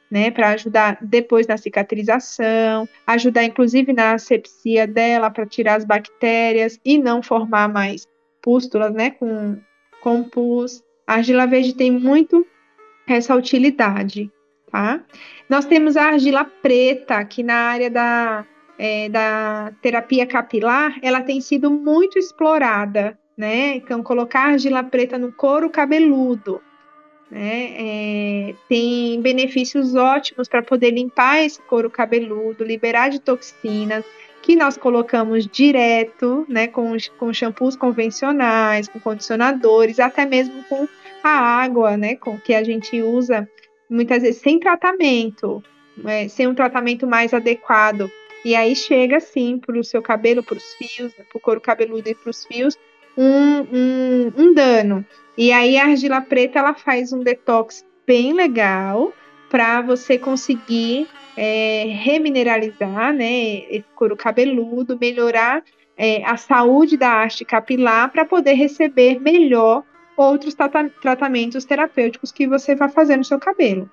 né, 0.10 0.32
para 0.32 0.49
ajudar 0.49 0.97
depois 1.01 1.45
na 1.45 1.58
cicatrização, 1.58 2.88
ajudar 3.05 3.43
inclusive 3.43 3.93
na 3.93 4.13
asepsia 4.13 4.88
dela 4.88 5.29
para 5.29 5.45
tirar 5.45 5.75
as 5.75 5.86
bactérias 5.86 6.79
e 6.84 6.97
não 6.97 7.21
formar 7.21 7.67
mais 7.67 8.08
pústulas, 8.41 8.93
né, 8.93 9.12
com, 9.12 9.60
com 10.01 10.23
pus. 10.23 10.82
A 11.05 11.15
argila 11.15 11.45
verde 11.45 11.75
tem 11.75 11.91
muito 11.91 12.45
essa 13.15 13.36
utilidade, 13.36 14.32
tá? 14.72 15.02
Nós 15.50 15.65
temos 15.65 15.98
a 15.98 16.06
argila 16.06 16.45
preta, 16.45 17.24
que 17.26 17.43
na 17.43 17.56
área 17.56 17.89
da, 17.89 18.45
é, 18.78 19.10
da 19.10 19.72
terapia 19.82 20.26
capilar, 20.26 20.98
ela 21.02 21.22
tem 21.22 21.41
sido 21.41 21.72
muito 21.72 22.17
explorada, 22.19 23.17
né? 23.38 23.76
Então, 23.76 24.04
colocar 24.04 24.52
argila 24.52 24.84
preta 24.84 25.17
no 25.17 25.32
couro 25.32 25.69
cabeludo, 25.69 26.62
né? 27.30 27.74
É, 27.78 28.56
tem 28.67 29.22
benefícios 29.22 29.95
ótimos 29.95 30.48
para 30.48 30.63
poder 30.63 30.91
limpar 30.91 31.43
esse 31.43 31.62
couro 31.62 31.89
cabeludo, 31.89 32.63
liberar 32.63 33.10
de 33.10 33.19
toxinas, 33.19 34.04
que 34.41 34.56
nós 34.56 34.78
colocamos 34.78 35.45
direto, 35.45 36.45
né, 36.48 36.67
com, 36.67 36.95
com 37.17 37.34
shampoos 37.34 37.76
convencionais, 37.76 38.88
com 38.88 39.00
condicionadores, 39.00 40.00
até 40.00 40.26
mesmo 40.26 40.63
com 40.63 40.88
a 41.23 41.29
água, 41.29 41.97
né, 41.97 42.15
com 42.15 42.38
que 42.39 42.53
a 42.53 42.63
gente 42.63 43.01
usa 43.01 43.47
muitas 43.89 44.21
vezes 44.21 44.41
sem 44.41 44.60
tratamento, 44.60 45.63
é, 46.05 46.27
sem 46.27 46.47
um 46.47 46.55
tratamento 46.55 47.08
mais 47.08 47.34
adequado. 47.34 48.10
E 48.45 48.55
aí 48.55 48.75
chega 48.75 49.19
sim 49.19 49.58
para 49.58 49.77
o 49.77 49.84
seu 49.84 50.01
cabelo, 50.01 50.43
para 50.43 50.58
os 50.58 50.73
fios, 50.75 51.13
para 51.13 51.25
o 51.38 51.39
couro 51.39 51.60
cabeludo 51.60 52.08
e 52.08 52.15
para 52.15 52.29
os 52.29 52.45
fios, 52.45 52.77
um, 53.17 53.62
um, 53.71 54.34
um 54.38 54.53
dano. 54.53 55.05
E 55.38 55.51
aí 55.51 55.77
a 55.77 55.86
argila 55.86 56.21
preta 56.21 56.60
ela 56.60 56.73
faz 56.73 57.12
um 57.12 57.19
detox 57.19 57.86
bem 58.08 58.34
legal 58.34 59.13
para 59.49 59.82
você 59.82 60.17
conseguir 60.17 61.08
é, 61.36 61.86
remineralizar 61.88 63.13
né, 63.13 63.65
esse 63.69 63.86
couro 63.95 64.15
cabeludo, 64.15 64.97
melhorar 64.99 65.63
é, 65.97 66.23
a 66.23 66.38
saúde 66.38 66.95
da 66.95 67.23
haste 67.23 67.43
capilar 67.43 68.12
para 68.12 68.25
poder 68.25 68.53
receber 68.53 69.19
melhor 69.19 69.84
outros 70.19 70.53
tratamentos 71.01 71.63
terapêuticos 71.63 72.29
que 72.29 72.45
você 72.45 72.75
vai 72.75 72.89
fazer 72.89 73.15
no 73.15 73.23
seu 73.23 73.39
cabelo. 73.39 73.89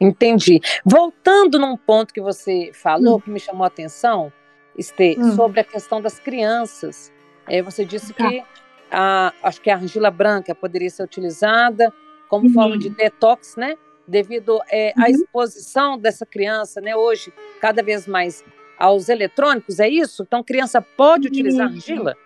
Entendi. 0.00 0.60
Voltando 0.84 1.56
num 1.56 1.76
ponto 1.76 2.12
que 2.12 2.20
você 2.20 2.72
falou, 2.74 3.18
hum. 3.18 3.20
que 3.20 3.30
me 3.30 3.38
chamou 3.38 3.62
a 3.62 3.68
atenção, 3.68 4.32
Estê, 4.76 5.14
hum. 5.16 5.36
sobre 5.36 5.60
a 5.60 5.64
questão 5.64 6.00
das 6.00 6.18
crianças. 6.18 7.12
É, 7.48 7.62
você 7.62 7.84
disse 7.84 8.12
tá. 8.12 8.28
que 8.28 8.42
a, 8.90 9.32
acho 9.40 9.60
que 9.60 9.70
a 9.70 9.76
argila 9.76 10.10
branca 10.10 10.52
poderia 10.52 10.90
ser 10.90 11.04
utilizada 11.04 11.92
como 12.28 12.48
uhum. 12.48 12.52
forma 12.52 12.78
de 12.78 12.90
detox, 12.90 13.56
né? 13.56 13.76
Devido 14.08 14.60
é, 14.68 14.92
uhum. 14.96 15.04
à 15.04 15.10
exposição 15.10 15.96
dessa 15.96 16.26
criança, 16.26 16.80
né? 16.80 16.96
Hoje, 16.96 17.32
cada 17.60 17.82
vez 17.82 18.06
mais 18.06 18.44
aos 18.76 19.08
eletrônicos, 19.08 19.78
é 19.78 19.88
isso? 19.88 20.24
Então, 20.24 20.42
criança 20.42 20.80
pode 20.80 21.28
utilizar 21.28 21.68
argila? 21.68 22.16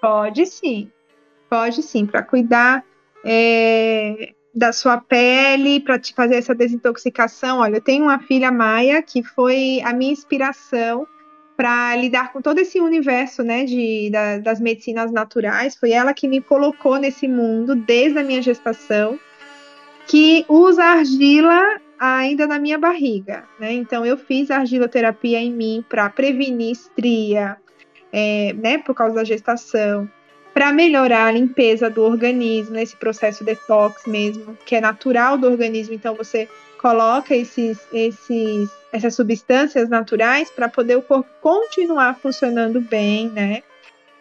Pode 0.00 0.44
sim. 0.46 0.90
Pode 1.50 1.82
sim, 1.82 2.06
para 2.06 2.22
cuidar 2.22 2.84
é, 3.24 4.32
da 4.54 4.72
sua 4.72 4.98
pele, 4.98 5.80
para 5.80 5.98
te 5.98 6.14
fazer 6.14 6.36
essa 6.36 6.54
desintoxicação. 6.54 7.58
Olha, 7.58 7.78
eu 7.78 7.80
tenho 7.80 8.04
uma 8.04 8.20
filha 8.20 8.52
Maia 8.52 9.02
que 9.02 9.20
foi 9.24 9.80
a 9.84 9.92
minha 9.92 10.12
inspiração 10.12 11.08
para 11.56 11.96
lidar 11.96 12.32
com 12.32 12.40
todo 12.40 12.60
esse 12.60 12.80
universo 12.80 13.42
né, 13.42 13.64
de, 13.64 14.10
da, 14.10 14.38
das 14.38 14.60
medicinas 14.60 15.10
naturais. 15.10 15.74
Foi 15.74 15.90
ela 15.90 16.14
que 16.14 16.28
me 16.28 16.40
colocou 16.40 16.98
nesse 16.98 17.26
mundo 17.26 17.74
desde 17.74 18.20
a 18.20 18.22
minha 18.22 18.40
gestação, 18.40 19.18
que 20.06 20.44
usa 20.48 20.84
argila 20.84 21.80
ainda 21.98 22.46
na 22.46 22.60
minha 22.60 22.78
barriga. 22.78 23.42
Né? 23.58 23.72
Então, 23.72 24.06
eu 24.06 24.16
fiz 24.16 24.52
argiloterapia 24.52 25.40
em 25.40 25.52
mim 25.52 25.84
para 25.86 26.08
prevenir 26.08 26.70
estria, 26.70 27.56
é, 28.12 28.52
né, 28.54 28.78
por 28.78 28.94
causa 28.94 29.16
da 29.16 29.24
gestação 29.24 30.08
para 30.60 30.74
melhorar 30.74 31.28
a 31.28 31.32
limpeza 31.32 31.88
do 31.88 32.02
organismo, 32.02 32.76
esse 32.76 32.94
processo 32.94 33.42
detox 33.42 34.04
mesmo, 34.06 34.58
que 34.66 34.76
é 34.76 34.80
natural 34.82 35.38
do 35.38 35.46
organismo. 35.46 35.94
Então 35.94 36.14
você 36.14 36.46
coloca 36.76 37.34
esses, 37.34 37.78
esses, 37.90 38.68
essas 38.92 39.14
substâncias 39.14 39.88
naturais 39.88 40.50
para 40.50 40.68
poder 40.68 40.96
o 40.96 41.02
corpo 41.02 41.30
continuar 41.40 42.18
funcionando 42.20 42.78
bem, 42.78 43.30
né? 43.30 43.62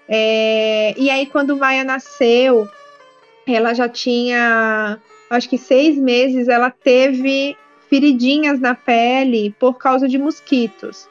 É, 0.08 0.94
e 0.98 1.10
aí 1.10 1.26
quando 1.26 1.58
Maia 1.58 1.84
nasceu, 1.84 2.70
ela 3.46 3.74
já 3.74 3.90
tinha, 3.90 4.98
acho 5.30 5.50
que 5.50 5.58
seis 5.58 5.98
meses, 5.98 6.48
ela 6.48 6.72
teve 6.72 7.58
feridinhas 7.90 8.62
na 8.62 8.74
pele 8.74 9.54
por 9.60 9.78
causa 9.78 10.08
de 10.08 10.18
mosquitos, 10.18 11.06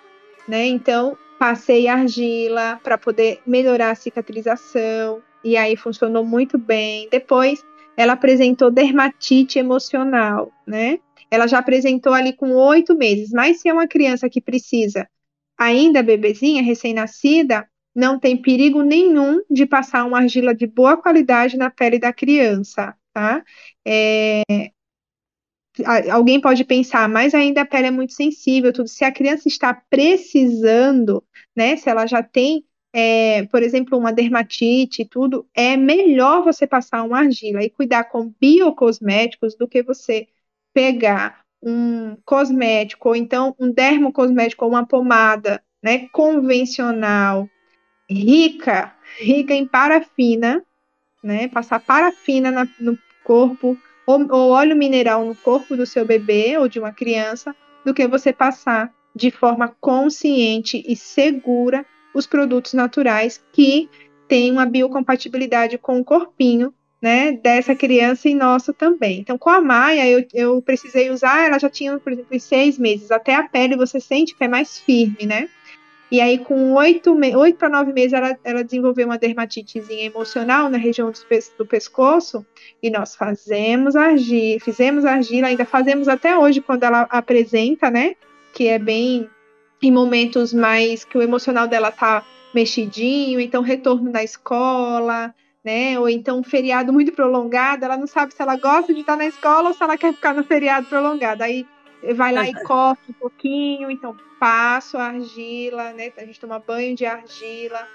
né? 0.49 0.64
Então 0.64 1.19
passei 1.38 1.88
argila 1.88 2.81
para 2.83 2.98
poder 2.98 3.40
melhorar 3.46 3.90
a 3.90 3.94
cicatrização, 3.94 5.22
e 5.44 5.57
aí 5.57 5.77
funcionou 5.77 6.24
muito 6.24 6.59
bem. 6.59 7.09
Depois, 7.11 7.64
ela 7.96 8.14
apresentou 8.14 8.70
dermatite 8.70 9.59
emocional, 9.59 10.53
né? 10.66 10.98
Ela 11.31 11.46
já 11.46 11.59
apresentou 11.59 12.12
ali 12.12 12.33
com 12.33 12.53
oito 12.53 12.94
meses, 12.94 13.31
mas 13.31 13.61
se 13.61 13.68
é 13.68 13.72
uma 13.72 13.87
criança 13.87 14.29
que 14.29 14.40
precisa, 14.40 15.09
ainda 15.59 16.03
bebezinha, 16.03 16.62
recém-nascida, 16.62 17.68
não 17.94 18.18
tem 18.18 18.37
perigo 18.37 18.83
nenhum 18.83 19.42
de 19.51 19.66
passar 19.66 20.05
uma 20.05 20.18
argila 20.18 20.55
de 20.55 20.66
boa 20.66 20.96
qualidade 20.96 21.57
na 21.57 21.70
pele 21.70 21.98
da 21.98 22.12
criança, 22.12 22.94
tá? 23.12 23.42
É, 23.87 24.42
alguém 26.11 26.40
pode 26.40 26.64
pensar, 26.64 27.09
mas 27.09 27.35
ainda 27.35 27.62
a 27.62 27.66
pele 27.66 27.88
é 27.88 27.90
muito 27.90 28.12
sensível, 28.12 28.72
tudo. 28.72 28.88
Se 28.88 29.05
a 29.05 29.12
criança 29.12 29.48
está 29.48 29.74
precisando, 29.74 31.22
né? 31.59 31.77
Se 31.77 31.90
ela 31.90 32.07
já 32.07 32.23
tem, 32.23 32.64
é, 32.92 33.44
por 33.47 33.64
exemplo, 33.64 33.99
uma 33.99 34.12
dermatite 34.12 35.03
e 35.03 35.05
tudo, 35.05 35.44
é 35.53 35.77
melhor 35.77 36.44
você 36.44 36.68
passar 36.68 37.03
uma 37.03 37.18
argila 37.18 37.64
e 37.64 37.68
cuidar 37.68 38.05
com 38.05 38.33
biocosméticos 38.40 39.57
do 39.57 39.66
que 39.66 39.83
você 39.83 40.29
pegar 40.73 41.40
um 41.61 42.16
cosmético, 42.25 43.09
ou 43.09 43.16
então 43.16 43.57
um 43.59 43.73
dermocosmético 43.73 44.64
ou 44.64 44.71
uma 44.71 44.87
pomada, 44.87 45.61
né? 45.83 46.07
Convencional, 46.12 47.49
rica, 48.09 48.94
rica 49.18 49.53
em 49.53 49.66
parafina, 49.66 50.64
né? 51.25 51.49
Passar 51.49 51.81
parafina 51.81 52.53
na, 52.53 52.68
no 52.79 52.97
corpo 53.25 53.77
ou, 54.07 54.33
ou 54.33 54.51
óleo 54.51 54.77
mineral 54.77 55.25
no 55.25 55.35
corpo 55.35 55.77
do 55.77 55.85
seu 55.85 56.05
bebê 56.05 56.57
ou 56.57 56.68
de 56.68 56.79
uma 56.79 56.92
criança 56.92 57.53
do 57.85 57.92
que 57.92 58.07
você 58.07 58.33
passar 58.33 58.94
de 59.19 59.31
forma 59.33 59.75
consciente 59.81 60.83
e 60.87 60.95
segura 60.95 61.85
os 62.15 62.27
produtos 62.27 62.73
naturais 62.73 63.43
que 63.53 63.89
têm 64.29 64.53
uma 64.53 64.65
biocompatibilidade 64.65 65.77
com 65.77 65.99
o 65.99 66.05
corpinho 66.05 66.73
né, 67.03 67.33
dessa 67.33 67.75
criança 67.75 68.29
e 68.29 68.35
nosso 68.35 68.73
também. 68.73 69.21
Então, 69.21 69.37
com 69.37 69.51
a 69.51 69.61
Maia, 69.61 70.09
eu, 70.09 70.25
eu 70.33 70.63
precisei 70.63 71.11
usar, 71.11 71.47
ela 71.47 71.59
já 71.59 71.69
tinha, 71.69 71.99
por 71.99 72.13
exemplo, 72.13 72.39
seis 72.39 72.79
meses. 72.79 73.11
Até 73.11 73.35
a 73.35 73.43
pele 73.43 73.77
você 73.77 74.01
sente 74.01 74.35
que 74.35 74.45
é 74.45 74.49
mais 74.49 74.79
firme, 74.79 75.27
né? 75.27 75.49
E 76.11 76.21
aí, 76.21 76.39
com 76.39 76.73
oito, 76.73 77.15
oito 77.37 77.59
para 77.59 77.69
nove 77.69 77.93
meses, 77.93 78.15
ela, 78.15 78.37
ela 78.43 78.65
desenvolveu 78.65 79.07
uma 79.07 79.19
dermatitezinha 79.19 80.07
emocional 80.07 80.71
na 80.71 80.79
região 80.79 81.11
do, 81.11 81.19
do 81.59 81.67
pescoço. 81.67 82.47
E 82.83 82.89
nós 82.89 83.15
fazemos 83.15 83.95
argila, 83.95 84.61
fizemos 84.61 85.05
argila, 85.05 85.49
ainda 85.49 85.67
fazemos 85.67 86.09
até 86.09 86.37
hoje 86.37 86.63
quando 86.63 86.85
ela 86.85 87.03
apresenta, 87.11 87.91
né? 87.91 88.15
Que 88.59 88.66
é 88.66 88.77
bem 88.77 89.31
em 89.81 89.92
momentos 89.92 90.53
mais 90.53 91.05
que 91.05 91.16
o 91.16 91.23
emocional 91.23 91.68
dela 91.68 91.92
tá 91.92 92.25
mexidinho, 92.53 93.38
então 93.38 93.62
retorno 93.62 94.11
da 94.11 94.25
escola, 94.25 95.33
né? 95.64 95.97
Ou 95.97 96.09
então 96.09 96.40
um 96.40 96.42
feriado 96.42 96.92
muito 96.92 97.12
prolongado, 97.12 97.85
ela 97.85 97.97
não 97.97 98.09
sabe 98.09 98.35
se 98.35 98.42
ela 98.42 98.57
gosta 98.57 98.92
de 98.92 99.03
estar 99.03 99.16
na 99.16 99.27
escola 99.27 99.68
ou 99.68 99.75
se 99.75 99.81
ela 99.81 99.97
quer 99.97 100.12
ficar 100.12 100.35
no 100.35 100.42
feriado 100.42 100.88
prolongado. 100.88 101.44
Aí 101.44 101.64
vai 102.16 102.33
lá 102.33 102.49
e 102.49 102.55
corta 102.64 103.01
um 103.09 103.12
pouquinho, 103.12 103.92
então 103.92 104.16
passo 104.40 104.99
a 104.99 105.05
argila, 105.05 105.92
né? 105.92 106.11
A 106.16 106.25
gente 106.25 106.40
toma 106.40 106.59
banho 106.59 106.97
de 106.97 107.07
argila. 107.07 107.87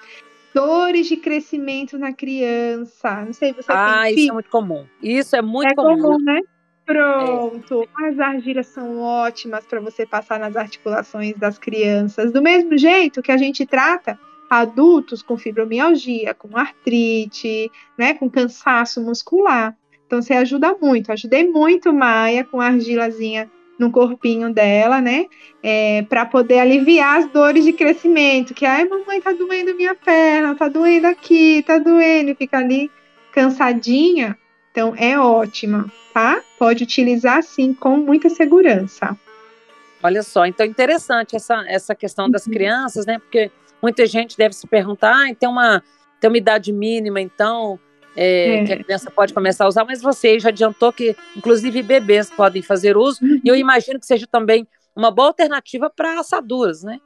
Dores 0.56 1.08
de 1.08 1.18
crescimento 1.18 1.98
na 1.98 2.14
criança. 2.14 3.26
Não 3.26 3.34
sei, 3.34 3.52
você 3.52 3.70
Ah, 3.70 4.10
isso 4.10 4.30
é 4.30 4.34
muito 4.34 4.50
comum. 4.50 4.86
Isso 5.02 5.36
é 5.36 5.42
muito 5.42 5.74
é 5.74 5.76
comum. 5.76 6.02
comum 6.02 6.24
né? 6.24 6.40
Pronto. 6.86 7.84
É. 7.84 8.08
As 8.10 8.20
argilas 8.20 8.68
são 8.68 9.00
ótimas 9.00 9.66
para 9.66 9.80
você 9.80 10.06
passar 10.06 10.40
nas 10.40 10.56
articulações 10.56 11.36
das 11.36 11.58
crianças. 11.58 12.32
Do 12.32 12.42
mesmo 12.42 12.78
jeito 12.78 13.22
que 13.22 13.32
a 13.32 13.38
gente 13.38 13.66
trata 13.66 14.20
adultos 14.50 15.22
com 15.22 15.38
fibromialgia, 15.38 16.34
com 16.34 16.56
artrite, 16.58 17.72
né, 17.98 18.14
com 18.14 18.30
cansaço 18.30 19.02
muscular. 19.02 19.76
Então 20.06 20.22
você 20.22 20.34
ajuda 20.34 20.76
muito. 20.80 21.12
Ajudei 21.12 21.48
muito 21.48 21.94
Maia 21.94 22.44
com 22.44 22.62
a 22.62 22.68
argilazinha 22.68 23.50
no 23.80 23.92
corpinho 23.92 24.54
dela, 24.54 25.02
né? 25.02 25.26
É, 25.62 26.04
para 26.04 26.26
poder 26.26 26.60
aliviar 26.60 27.18
as 27.18 27.28
dores 27.32 27.64
de 27.64 27.74
crescimento. 27.74 28.54
Que, 28.54 28.66
ai, 28.66 28.86
mamãe, 28.86 29.20
tá 29.20 29.32
doendo 29.32 29.76
minha 29.76 29.96
perna, 29.96 30.54
tá 30.54 30.68
doendo 30.68 31.08
aqui, 31.08 31.64
tá 31.66 31.80
doendo, 31.80 32.36
fica 32.36 32.58
ali 32.60 32.92
cansadinha. 33.32 34.38
Então, 34.74 34.96
é 34.98 35.20
ótima, 35.20 35.86
tá? 36.12 36.42
Pode 36.58 36.84
utilizar, 36.84 37.44
sim, 37.44 37.76
com 37.76 37.96
muita 37.98 38.28
segurança. 38.28 39.16
Olha 40.02 40.24
só, 40.24 40.48
então 40.48 40.66
interessante 40.66 41.36
essa, 41.36 41.64
essa 41.68 41.94
questão 41.94 42.28
das 42.28 42.48
uhum. 42.48 42.54
crianças, 42.54 43.06
né? 43.06 43.20
Porque 43.20 43.52
muita 43.80 44.08
gente 44.08 44.36
deve 44.36 44.56
se 44.56 44.66
perguntar, 44.66 45.14
ah, 45.14 45.36
tem 45.36 45.48
uma, 45.48 45.84
tem 46.20 46.28
uma 46.28 46.38
idade 46.40 46.74
mínima, 46.74 47.22
então, 47.22 47.80
é, 48.16 48.62
é. 48.62 48.66
que 48.66 48.74
a 48.74 48.84
criança 48.84 49.12
pode 49.12 49.32
começar 49.32 49.66
a 49.66 49.68
usar, 49.68 49.86
mas 49.86 50.02
você 50.02 50.40
já 50.40 50.50
adiantou 50.50 50.92
que, 50.92 51.16
inclusive, 51.38 51.84
bebês 51.84 52.32
podem 52.32 52.64
fazer 52.64 52.98
uso, 52.98 53.24
uhum. 53.24 53.42
e 53.46 53.48
eu 53.48 53.56
imagino 53.56 54.00
que 54.00 54.08
seja 54.08 54.26
também 54.26 54.68
uma 54.96 55.12
boa 55.12 55.28
alternativa 55.28 55.88
para 55.88 56.20
assaduras, 56.20 56.82
né? 56.82 57.00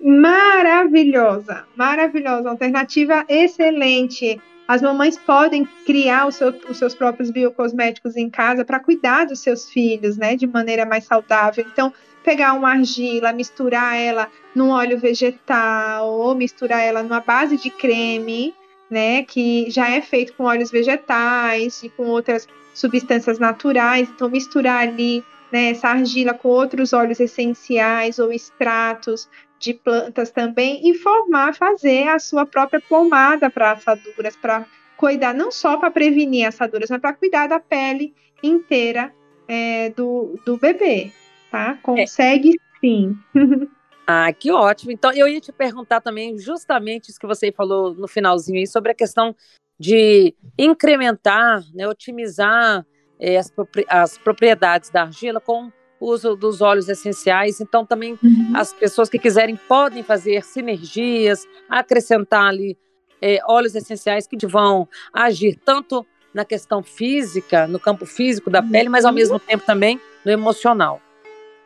Maravilhosa, 0.00 1.66
maravilhosa, 1.74 2.48
alternativa 2.48 3.24
excelente. 3.28 4.40
As 4.68 4.82
mamães 4.82 5.16
podem 5.16 5.64
criar 5.86 6.30
seu, 6.30 6.54
os 6.68 6.76
seus 6.76 6.94
próprios 6.94 7.30
biocosméticos 7.30 8.16
em 8.16 8.28
casa 8.28 8.66
para 8.66 8.78
cuidar 8.78 9.24
dos 9.24 9.40
seus 9.40 9.70
filhos, 9.70 10.18
né, 10.18 10.36
de 10.36 10.46
maneira 10.46 10.84
mais 10.84 11.04
saudável. 11.04 11.64
Então, 11.72 11.90
pegar 12.22 12.52
uma 12.52 12.68
argila, 12.68 13.32
misturar 13.32 13.96
ela 13.96 14.28
num 14.54 14.68
óleo 14.68 14.98
vegetal 14.98 16.06
ou 16.06 16.34
misturar 16.34 16.82
ela 16.82 17.02
numa 17.02 17.20
base 17.20 17.56
de 17.56 17.70
creme, 17.70 18.54
né, 18.90 19.22
que 19.22 19.70
já 19.70 19.88
é 19.88 20.02
feito 20.02 20.34
com 20.34 20.44
óleos 20.44 20.70
vegetais 20.70 21.82
e 21.82 21.88
com 21.88 22.04
outras 22.04 22.46
substâncias 22.74 23.38
naturais. 23.38 24.06
Então, 24.14 24.28
misturar 24.28 24.86
ali 24.86 25.24
né, 25.50 25.70
essa 25.70 25.88
argila 25.88 26.34
com 26.34 26.48
outros 26.48 26.92
óleos 26.92 27.20
essenciais 27.20 28.18
ou 28.18 28.30
extratos 28.30 29.30
de 29.58 29.74
plantas 29.74 30.30
também 30.30 30.88
e 30.88 30.94
formar, 30.94 31.54
fazer 31.54 32.08
a 32.08 32.18
sua 32.18 32.46
própria 32.46 32.80
pomada 32.80 33.50
para 33.50 33.72
assaduras, 33.72 34.36
para 34.36 34.66
cuidar 34.96 35.34
não 35.34 35.50
só 35.50 35.76
para 35.76 35.90
prevenir 35.90 36.46
assaduras, 36.46 36.90
mas 36.90 37.00
para 37.00 37.12
cuidar 37.12 37.46
da 37.46 37.58
pele 37.58 38.14
inteira 38.42 39.12
é, 39.46 39.90
do, 39.90 40.38
do 40.44 40.56
bebê, 40.56 41.12
tá? 41.50 41.78
Consegue 41.82 42.50
é. 42.50 42.80
sim. 42.80 43.16
Ah, 44.10 44.32
que 44.32 44.50
ótimo. 44.50 44.90
Então, 44.90 45.12
eu 45.12 45.28
ia 45.28 45.38
te 45.38 45.52
perguntar 45.52 46.00
também 46.00 46.38
justamente 46.38 47.10
isso 47.10 47.20
que 47.20 47.26
você 47.26 47.52
falou 47.52 47.92
no 47.92 48.08
finalzinho 48.08 48.58
aí, 48.58 48.66
sobre 48.66 48.90
a 48.90 48.94
questão 48.94 49.36
de 49.78 50.34
incrementar, 50.58 51.62
né, 51.74 51.86
otimizar 51.86 52.86
é, 53.20 53.36
as, 53.36 53.52
as 53.86 54.16
propriedades 54.16 54.88
da 54.88 55.02
argila 55.02 55.42
com 55.42 55.70
uso 56.00 56.36
dos 56.36 56.60
óleos 56.60 56.88
essenciais. 56.88 57.60
Então, 57.60 57.84
também 57.84 58.18
uhum. 58.22 58.52
as 58.54 58.72
pessoas 58.72 59.08
que 59.08 59.18
quiserem 59.18 59.56
podem 59.68 60.02
fazer 60.02 60.44
sinergias, 60.44 61.46
acrescentar 61.68 62.48
ali 62.48 62.76
é, 63.20 63.40
óleos 63.46 63.74
essenciais 63.74 64.26
que 64.26 64.46
vão 64.46 64.88
agir 65.12 65.58
tanto 65.64 66.06
na 66.32 66.44
questão 66.44 66.82
física, 66.82 67.66
no 67.66 67.80
campo 67.80 68.06
físico 68.06 68.50
da 68.50 68.60
uhum. 68.60 68.70
pele, 68.70 68.88
mas 68.88 69.04
ao 69.04 69.12
mesmo 69.12 69.38
tempo 69.38 69.64
também 69.64 70.00
no 70.24 70.30
emocional. 70.30 71.00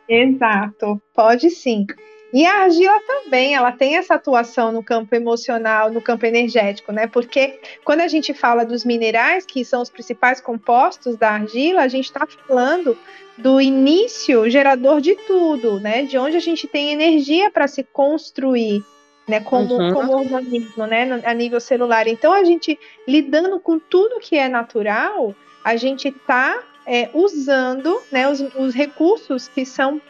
Exato, 0.07 1.01
pode 1.13 1.49
sim. 1.49 1.85
E 2.33 2.47
a 2.47 2.63
argila 2.63 2.99
também, 3.05 3.53
ela 3.53 3.71
tem 3.71 3.95
essa 3.95 4.15
atuação 4.15 4.71
no 4.71 4.83
campo 4.83 5.13
emocional, 5.13 5.91
no 5.91 6.01
campo 6.01 6.25
energético, 6.25 6.91
né? 6.91 7.05
Porque 7.05 7.59
quando 7.85 8.01
a 8.01 8.07
gente 8.07 8.33
fala 8.33 8.65
dos 8.65 8.83
minerais, 8.83 9.45
que 9.45 9.63
são 9.63 9.83
os 9.83 9.89
principais 9.91 10.41
compostos 10.41 11.15
da 11.15 11.29
argila, 11.29 11.81
a 11.81 11.87
gente 11.87 12.05
está 12.05 12.25
falando 12.25 12.97
do 13.37 13.61
início 13.61 14.49
gerador 14.49 14.99
de 14.99 15.13
tudo, 15.13 15.79
né? 15.79 16.03
De 16.03 16.17
onde 16.17 16.35
a 16.35 16.39
gente 16.39 16.67
tem 16.67 16.91
energia 16.91 17.51
para 17.51 17.67
se 17.67 17.83
construir, 17.83 18.83
né? 19.27 19.39
Como, 19.39 19.75
uhum. 19.75 19.93
como 19.93 20.17
organismo, 20.17 20.87
né? 20.87 21.21
A 21.25 21.35
nível 21.35 21.59
celular. 21.59 22.07
Então, 22.07 22.33
a 22.33 22.43
gente 22.43 22.79
lidando 23.07 23.59
com 23.59 23.77
tudo 23.77 24.19
que 24.19 24.35
é 24.35 24.49
natural, 24.49 25.35
a 25.63 25.75
gente 25.75 26.07
está 26.07 26.63
é, 26.83 27.11
usando 27.13 28.01
né, 28.11 28.27
os, 28.27 28.41
os 28.55 28.73
recursos 28.73 29.47
que 29.47 29.67
são 29.67 30.01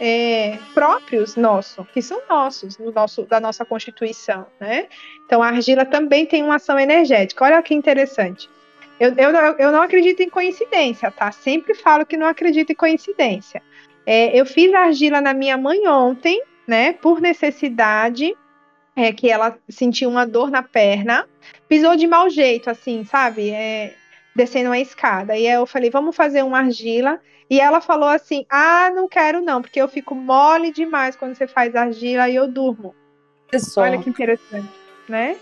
é, 0.00 0.58
próprios 0.74 1.36
nossos, 1.36 1.86
que 1.92 2.00
são 2.00 2.20
nossos, 2.28 2.78
no 2.78 2.92
nosso, 2.92 3.22
da 3.22 3.40
nossa 3.40 3.64
Constituição, 3.64 4.46
né? 4.60 4.86
Então 5.24 5.42
a 5.42 5.48
argila 5.48 5.84
também 5.84 6.24
tem 6.24 6.42
uma 6.42 6.56
ação 6.56 6.78
energética. 6.78 7.44
Olha 7.44 7.62
que 7.62 7.74
interessante. 7.74 8.48
Eu, 8.98 9.14
eu, 9.16 9.30
eu 9.58 9.72
não 9.72 9.82
acredito 9.82 10.20
em 10.22 10.28
coincidência, 10.28 11.10
tá? 11.10 11.30
Sempre 11.30 11.74
falo 11.74 12.04
que 12.04 12.16
não 12.16 12.26
acredito 12.26 12.70
em 12.70 12.76
coincidência. 12.76 13.62
É, 14.04 14.38
eu 14.38 14.44
fiz 14.46 14.72
argila 14.72 15.20
na 15.20 15.34
minha 15.34 15.56
mãe 15.56 15.86
ontem, 15.86 16.42
né? 16.66 16.92
Por 16.92 17.20
necessidade, 17.20 18.34
é, 18.96 19.12
que 19.12 19.30
ela 19.30 19.56
sentiu 19.68 20.10
uma 20.10 20.26
dor 20.26 20.50
na 20.50 20.62
perna, 20.62 21.28
pisou 21.68 21.94
de 21.94 22.06
mau 22.06 22.28
jeito, 22.28 22.68
assim, 22.68 23.04
sabe? 23.04 23.50
É, 23.50 23.94
descendo 24.38 24.70
uma 24.70 24.78
escada. 24.78 25.36
E 25.36 25.48
aí 25.48 25.54
eu 25.54 25.66
falei, 25.66 25.90
vamos 25.90 26.14
fazer 26.14 26.42
uma 26.44 26.60
argila. 26.60 27.20
E 27.50 27.60
ela 27.60 27.80
falou 27.80 28.08
assim: 28.08 28.46
Ah, 28.48 28.90
não 28.94 29.08
quero 29.08 29.40
não, 29.40 29.60
porque 29.60 29.80
eu 29.80 29.88
fico 29.88 30.14
mole 30.14 30.70
demais 30.70 31.16
quando 31.16 31.34
você 31.34 31.46
faz 31.46 31.74
argila 31.74 32.28
e 32.28 32.36
eu 32.36 32.46
durmo. 32.46 32.94
Pessoal. 33.50 33.86
Olha 33.86 33.98
que 33.98 34.10
interessante, 34.10 34.68
né? 35.08 35.36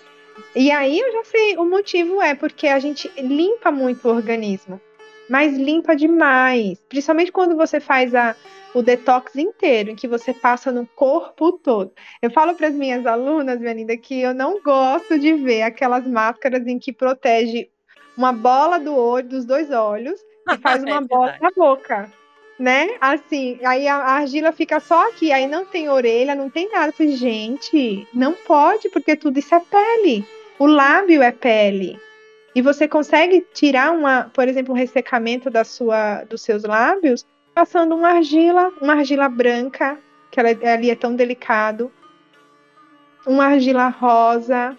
E 0.54 0.70
aí 0.70 0.98
eu 0.98 1.12
já 1.12 1.24
sei, 1.24 1.56
o 1.56 1.64
motivo 1.64 2.22
é 2.22 2.34
porque 2.34 2.68
a 2.68 2.78
gente 2.78 3.10
limpa 3.20 3.72
muito 3.72 4.06
o 4.06 4.14
organismo, 4.14 4.80
mas 5.28 5.56
limpa 5.56 5.96
demais, 5.96 6.78
principalmente 6.88 7.32
quando 7.32 7.56
você 7.56 7.80
faz 7.80 8.14
a, 8.14 8.36
o 8.74 8.82
detox 8.82 9.34
inteiro, 9.34 9.90
em 9.90 9.96
que 9.96 10.06
você 10.06 10.32
passa 10.34 10.70
no 10.70 10.86
corpo 10.86 11.52
todo. 11.52 11.90
Eu 12.22 12.30
falo 12.30 12.54
para 12.54 12.68
as 12.68 12.74
minhas 12.74 13.06
alunas, 13.06 13.58
minha 13.58 13.72
linda, 13.72 13.96
que 13.96 14.20
eu 14.20 14.34
não 14.34 14.62
gosto 14.62 15.18
de 15.18 15.32
ver 15.32 15.62
aquelas 15.62 16.06
máscaras 16.06 16.66
em 16.66 16.78
que 16.78 16.92
protege 16.92 17.70
uma 18.16 18.32
bola 18.32 18.78
do 18.78 18.94
olho, 18.96 19.28
dos 19.28 19.44
dois 19.44 19.70
olhos, 19.70 20.20
e 20.50 20.56
faz 20.58 20.82
uma 20.82 20.98
é 20.98 21.00
bola 21.00 21.36
na 21.40 21.50
boca. 21.54 22.10
Né? 22.58 22.96
Assim, 23.00 23.58
aí 23.64 23.86
a, 23.86 23.96
argila 23.96 24.50
fica 24.50 24.80
só 24.80 25.08
aqui, 25.08 25.30
aí 25.30 25.46
não 25.46 25.66
tem 25.66 25.90
orelha, 25.90 26.34
não 26.34 26.48
tem 26.48 26.70
nada. 26.70 26.88
Eu 26.88 26.92
falei, 26.92 27.16
gente, 27.16 28.08
não 28.14 28.32
pode, 28.32 28.88
porque 28.88 29.14
tudo 29.14 29.38
isso 29.38 29.54
é 29.54 29.60
pele. 29.60 30.26
O 30.58 30.66
lábio 30.66 31.22
é 31.22 31.30
pele. 31.30 32.00
E 32.54 32.62
você 32.62 32.88
consegue 32.88 33.46
tirar 33.52 33.92
uma, 33.92 34.30
por 34.32 34.48
exemplo, 34.48 34.72
um 34.72 34.76
ressecamento 34.76 35.50
da 35.50 35.64
sua, 35.64 36.24
dos 36.24 36.40
seus 36.40 36.64
lábios 36.64 37.26
passando 37.54 37.94
uma 37.94 38.10
argila, 38.10 38.70
uma 38.82 38.94
argila 38.94 39.30
branca, 39.30 39.98
que 40.30 40.38
ela, 40.38 40.50
ali 40.50 40.90
é 40.90 40.94
tão 40.94 41.16
delicado, 41.16 41.90
uma 43.26 43.46
argila 43.46 43.88
rosa, 43.88 44.76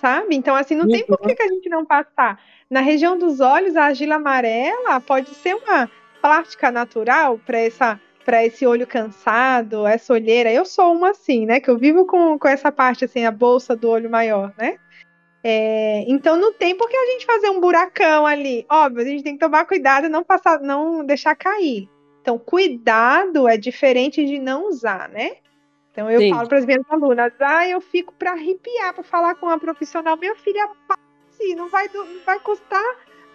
sabe? 0.00 0.34
Então, 0.34 0.56
assim, 0.56 0.74
não 0.74 0.84
uhum. 0.84 0.90
tem 0.90 1.04
por 1.04 1.18
que, 1.20 1.34
que 1.34 1.42
a 1.42 1.48
gente 1.48 1.68
não 1.68 1.84
passar. 1.84 2.40
Na 2.68 2.80
região 2.80 3.18
dos 3.18 3.40
olhos, 3.40 3.76
a 3.76 3.84
argila 3.84 4.16
amarela 4.16 5.00
pode 5.00 5.30
ser 5.34 5.54
uma 5.54 5.90
plástica 6.20 6.70
natural 6.70 7.38
para 7.38 7.58
essa 7.58 8.00
para 8.24 8.44
esse 8.44 8.66
olho 8.66 8.86
cansado, 8.86 9.86
essa 9.86 10.12
olheira. 10.12 10.52
Eu 10.52 10.64
sou 10.64 10.92
uma 10.92 11.10
assim, 11.10 11.46
né? 11.46 11.58
Que 11.58 11.70
eu 11.70 11.78
vivo 11.78 12.06
com, 12.06 12.38
com 12.38 12.46
essa 12.46 12.70
parte 12.70 13.04
assim, 13.04 13.24
a 13.24 13.30
bolsa 13.30 13.74
do 13.74 13.88
olho 13.88 14.10
maior, 14.10 14.52
né? 14.58 14.76
É, 15.42 16.04
então 16.06 16.36
não 16.36 16.52
tem 16.52 16.76
por 16.76 16.88
que 16.88 16.96
a 16.96 17.06
gente 17.06 17.24
fazer 17.24 17.48
um 17.48 17.60
buracão 17.60 18.26
ali. 18.26 18.66
Óbvio, 18.70 19.02
a 19.02 19.06
gente 19.06 19.24
tem 19.24 19.34
que 19.34 19.40
tomar 19.40 19.64
cuidado 19.64 20.06
e 20.06 20.10
não 20.10 20.22
passar, 20.22 20.60
não 20.60 21.04
deixar 21.04 21.34
cair. 21.34 21.88
Então, 22.20 22.38
cuidado 22.38 23.48
é 23.48 23.56
diferente 23.56 24.24
de 24.24 24.38
não 24.38 24.68
usar, 24.68 25.08
né? 25.08 25.32
Então 26.00 26.10
eu 26.10 26.18
Sim. 26.18 26.30
falo 26.30 26.48
para 26.48 26.58
as 26.58 26.64
minhas 26.64 26.82
alunas, 26.88 27.32
ah, 27.40 27.68
eu 27.68 27.78
fico 27.78 28.14
para 28.14 28.32
arrepiar 28.32 28.94
para 28.94 29.04
falar 29.04 29.34
com 29.34 29.44
uma 29.44 29.58
profissional, 29.58 30.16
minha 30.16 30.34
filha, 30.36 30.66
passe, 30.88 31.54
não 31.54 31.68
vai, 31.68 31.90
não 31.92 32.06
vai 32.24 32.40
custar 32.40 32.82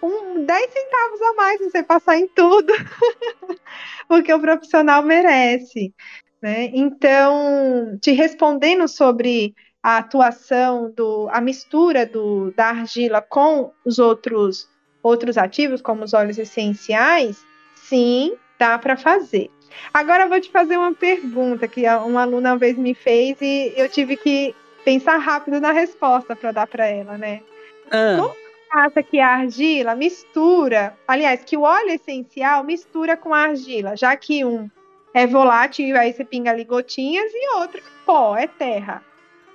um 0.02 0.44
10 0.44 0.72
centavos 0.72 1.22
a 1.22 1.34
mais 1.34 1.60
você 1.60 1.84
passar 1.84 2.16
em 2.18 2.26
tudo, 2.26 2.72
porque 4.08 4.34
o 4.34 4.40
profissional 4.40 5.00
merece. 5.04 5.94
Né? 6.42 6.70
Então, 6.74 7.96
te 8.02 8.10
respondendo 8.10 8.88
sobre 8.88 9.54
a 9.80 9.98
atuação 9.98 10.90
do, 10.90 11.28
a 11.30 11.40
mistura 11.40 12.04
do, 12.04 12.50
da 12.50 12.70
argila 12.70 13.22
com 13.22 13.72
os 13.84 14.00
outros 14.00 14.68
outros 15.04 15.38
ativos, 15.38 15.80
como 15.80 16.02
os 16.02 16.12
óleos 16.12 16.36
essenciais, 16.36 17.46
sim, 17.76 18.36
dá 18.58 18.76
para 18.76 18.96
fazer. 18.96 19.48
Agora 19.92 20.24
eu 20.24 20.28
vou 20.28 20.40
te 20.40 20.50
fazer 20.50 20.76
uma 20.76 20.94
pergunta 20.94 21.66
que 21.66 21.86
uma 21.88 22.22
aluna 22.22 22.52
uma 22.52 22.58
vez 22.58 22.76
me 22.76 22.94
fez 22.94 23.40
e 23.40 23.72
eu 23.76 23.88
tive 23.88 24.16
que 24.16 24.54
pensar 24.84 25.16
rápido 25.16 25.60
na 25.60 25.72
resposta 25.72 26.36
para 26.36 26.52
dar 26.52 26.66
para 26.66 26.86
ela, 26.86 27.18
né? 27.18 27.42
Ah. 27.90 28.16
Como 28.16 28.34
acha 28.72 29.02
que 29.02 29.18
a 29.18 29.28
argila 29.28 29.94
mistura, 29.94 30.96
aliás, 31.06 31.42
que 31.44 31.56
o 31.56 31.62
óleo 31.62 31.90
essencial 31.90 32.62
mistura 32.62 33.16
com 33.16 33.32
a 33.32 33.40
argila, 33.40 33.96
já 33.96 34.16
que 34.16 34.44
um 34.44 34.70
é 35.14 35.26
volátil 35.26 35.86
e 35.86 35.96
aí 35.96 36.12
você 36.12 36.24
pinga 36.24 36.50
ali 36.50 36.64
gotinhas 36.64 37.32
e 37.32 37.56
outro 37.56 37.82
pó, 38.04 38.36
é 38.36 38.46
terra. 38.46 39.02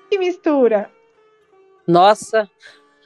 Que 0.10 0.18
mistura? 0.18 0.89
Nossa, 1.88 2.50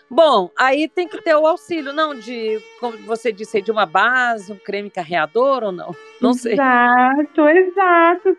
Bom, 0.09 0.51
aí 0.55 0.87
tem 0.87 1.07
que 1.07 1.21
ter 1.21 1.35
o 1.35 1.47
auxílio, 1.47 1.91
não 1.91 2.13
de, 2.13 2.61
como 2.79 2.97
você 2.99 3.31
disse, 3.31 3.61
de 3.61 3.71
uma 3.71 3.85
base, 3.85 4.51
um 4.51 4.57
creme 4.57 4.89
carreador 4.89 5.63
ou 5.63 5.71
não? 5.71 5.95
Não 6.21 6.33
sei. 6.33 6.53
Exato, 6.53 7.49
exato. 7.49 8.29
É, 8.29 8.35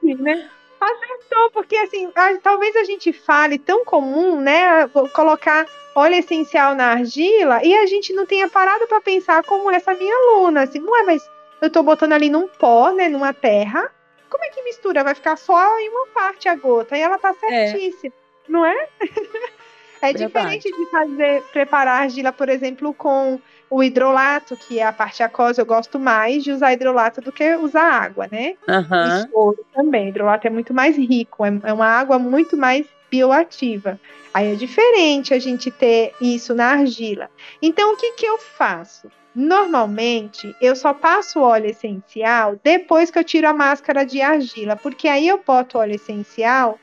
Sim, 0.00 0.14
né? 0.14 0.48
Acertou, 0.80 1.50
porque 1.52 1.76
assim, 1.76 2.10
a, 2.14 2.36
talvez 2.38 2.74
a 2.76 2.84
gente 2.84 3.12
fale 3.12 3.58
tão 3.58 3.84
comum, 3.84 4.40
né? 4.40 4.88
Colocar 5.14 5.66
óleo 5.94 6.16
essencial 6.16 6.74
na 6.74 6.92
argila 6.92 7.62
e 7.62 7.74
a 7.74 7.86
gente 7.86 8.12
não 8.12 8.26
tenha 8.26 8.48
parado 8.48 8.86
para 8.86 9.00
pensar 9.00 9.44
como 9.44 9.70
essa 9.70 9.94
minha 9.94 10.14
aluna, 10.14 10.62
assim, 10.62 10.80
não 10.80 10.96
é, 10.96 11.02
mas 11.04 11.22
eu 11.62 11.70
tô 11.70 11.82
botando 11.82 12.12
ali 12.12 12.28
num 12.28 12.48
pó, 12.48 12.90
né, 12.90 13.08
numa 13.08 13.32
terra, 13.32 13.90
como 14.28 14.44
é 14.44 14.48
que 14.48 14.62
mistura? 14.62 15.04
Vai 15.04 15.14
ficar 15.14 15.36
só 15.36 15.78
em 15.78 15.88
uma 15.88 16.08
parte 16.08 16.48
a 16.48 16.56
gota, 16.56 16.96
e 16.96 17.00
ela 17.00 17.18
tá 17.18 17.34
é. 17.44 17.68
certíssima, 17.68 18.12
é. 18.12 18.50
não 18.50 18.66
é? 18.66 18.88
É 20.08 20.12
Verdade. 20.12 20.58
diferente 20.58 20.70
de 20.70 20.90
fazer 20.90 21.42
preparar 21.52 22.02
argila, 22.02 22.32
por 22.32 22.48
exemplo, 22.48 22.92
com 22.92 23.40
o 23.70 23.82
hidrolato, 23.82 24.56
que 24.56 24.78
é 24.78 24.84
a 24.84 24.92
parte 24.92 25.22
aquosa, 25.22 25.62
eu 25.62 25.66
gosto 25.66 25.98
mais 25.98 26.44
de 26.44 26.52
usar 26.52 26.72
hidrolato 26.72 27.20
do 27.20 27.32
que 27.32 27.56
usar 27.56 27.90
água, 27.90 28.28
né? 28.30 28.54
Uhum. 28.68 29.24
E 29.24 29.28
soro 29.30 29.66
também. 29.72 30.08
Hidrolato 30.08 30.46
é 30.46 30.50
muito 30.50 30.72
mais 30.72 30.96
rico, 30.96 31.44
é, 31.44 31.60
é 31.64 31.72
uma 31.72 31.86
água 31.86 32.18
muito 32.18 32.56
mais 32.56 32.86
bioativa. 33.10 33.98
Aí 34.32 34.52
é 34.52 34.54
diferente 34.54 35.32
a 35.32 35.38
gente 35.38 35.70
ter 35.70 36.12
isso 36.20 36.54
na 36.54 36.66
argila. 36.72 37.30
Então, 37.62 37.92
o 37.92 37.96
que, 37.96 38.12
que 38.12 38.26
eu 38.26 38.38
faço? 38.38 39.08
Normalmente, 39.34 40.54
eu 40.60 40.76
só 40.76 40.92
passo 40.94 41.40
óleo 41.40 41.66
essencial 41.66 42.56
depois 42.62 43.10
que 43.10 43.18
eu 43.18 43.24
tiro 43.24 43.48
a 43.48 43.52
máscara 43.52 44.04
de 44.04 44.20
argila, 44.20 44.76
porque 44.76 45.08
aí 45.08 45.26
eu 45.26 45.40
boto 45.44 45.78
óleo 45.78 45.96
essencial 45.96 46.78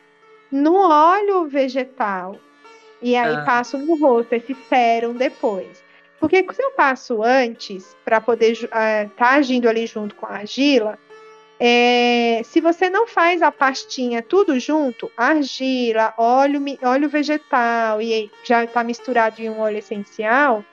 no 0.51 0.75
óleo 0.75 1.47
vegetal 1.47 2.37
e 3.01 3.15
aí 3.15 3.35
ah. 3.35 3.43
passo 3.43 3.77
no 3.77 3.95
rosto 3.95 4.33
esse 4.33 4.55
sérum 4.69 5.13
depois. 5.13 5.83
Porque 6.19 6.45
se 6.53 6.61
eu 6.61 6.71
passo 6.71 7.23
antes, 7.23 7.95
para 8.05 8.21
poder 8.21 8.51
estar 8.51 9.05
uh, 9.05 9.09
tá 9.09 9.31
agindo 9.31 9.67
ali 9.67 9.87
junto 9.87 10.13
com 10.15 10.27
a 10.27 10.33
argila, 10.33 10.99
é, 11.59 12.41
se 12.43 12.61
você 12.61 12.89
não 12.89 13.07
faz 13.07 13.41
a 13.41 13.51
pastinha 13.51 14.21
tudo 14.21 14.59
junto, 14.59 15.11
argila, 15.17 16.13
óleo, 16.17 16.59
óleo 16.83 17.09
vegetal 17.09 18.01
e 18.01 18.31
já 18.43 18.63
está 18.63 18.83
misturado 18.83 19.41
em 19.41 19.49
um 19.49 19.59
óleo 19.59 19.77
essencial, 19.77 20.63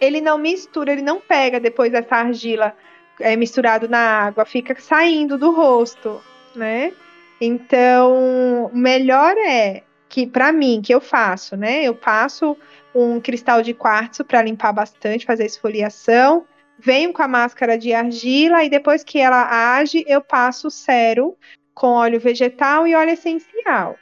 ele 0.00 0.20
não 0.20 0.38
mistura, 0.38 0.92
ele 0.92 1.02
não 1.02 1.20
pega 1.20 1.58
depois 1.58 1.92
essa 1.92 2.16
argila 2.16 2.74
é, 3.20 3.36
misturado 3.36 3.88
na 3.88 3.98
água, 3.98 4.44
fica 4.44 4.74
saindo 4.78 5.38
do 5.38 5.50
rosto, 5.50 6.20
né? 6.54 6.92
Então, 7.40 8.70
melhor 8.72 9.36
é 9.38 9.82
que 10.08 10.26
para 10.26 10.52
mim 10.52 10.80
que 10.82 10.94
eu 10.94 11.00
faço, 11.00 11.56
né? 11.56 11.84
Eu 11.84 11.94
passo 11.94 12.56
um 12.94 13.20
cristal 13.20 13.62
de 13.62 13.74
quartzo 13.74 14.24
para 14.24 14.42
limpar 14.42 14.72
bastante, 14.72 15.26
fazer 15.26 15.44
esfoliação 15.44 16.46
venho 16.78 17.12
com 17.12 17.22
a 17.22 17.28
máscara 17.28 17.76
de 17.76 17.92
argila 17.92 18.62
e 18.62 18.70
depois 18.70 19.02
que 19.02 19.18
ela 19.18 19.76
age, 19.76 20.04
eu 20.06 20.20
passo 20.20 20.70
sérum 20.70 21.34
com 21.74 21.88
óleo 21.88 22.20
vegetal 22.20 22.86
e 22.86 22.94
óleo 22.94 23.10
essencial, 23.10 23.96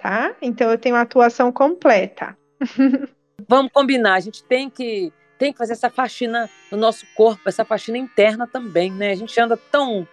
tá? 0.00 0.34
Então 0.40 0.70
eu 0.70 0.78
tenho 0.78 0.94
uma 0.94 1.02
atuação 1.02 1.50
completa. 1.50 2.36
Vamos 3.48 3.72
combinar, 3.72 4.14
a 4.14 4.20
gente 4.20 4.44
tem 4.44 4.70
que 4.70 5.12
tem 5.36 5.52
que 5.52 5.58
fazer 5.58 5.72
essa 5.72 5.90
faxina 5.90 6.48
no 6.70 6.78
nosso 6.78 7.04
corpo, 7.16 7.48
essa 7.48 7.64
faxina 7.64 7.98
interna 7.98 8.46
também, 8.46 8.90
né? 8.90 9.10
A 9.10 9.16
gente 9.16 9.38
anda 9.40 9.56
tão 9.56 10.06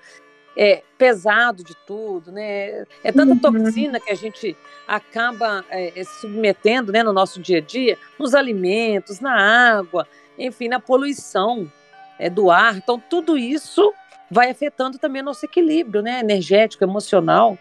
é, 0.56 0.84
pesado 0.97 1.64
de 1.64 1.76
tudo, 1.88 2.32
né? 2.32 2.86
É 3.04 3.12
tanta 3.12 3.34
uhum. 3.34 3.64
toxina 3.64 3.99
que 3.99 4.12
a 4.12 4.16
gente 4.16 4.56
acaba 4.88 5.64
é, 5.70 5.91
se 6.04 6.22
submetendo, 6.22 6.91
né, 6.91 7.04
no 7.04 7.14
nosso 7.14 7.39
dia 7.39 7.60
a 7.60 7.62
dia, 7.62 7.97
nos 8.20 8.36
alimentos, 8.36 9.20
na 9.20 9.78
água, 9.78 10.08
enfim, 10.38 10.68
na 10.68 10.80
poluição 10.80 11.72
é, 12.20 12.30
do 12.30 12.52
ar. 12.52 12.78
Então, 12.78 13.02
tudo 13.10 13.38
isso 13.38 13.93
vai 14.30 14.49
afetando 14.49 14.97
também 14.97 15.22
nosso 15.22 15.45
equilíbrio, 15.45 16.02
né? 16.02 16.20
Energético, 16.20 16.84
emocional. 16.84 17.58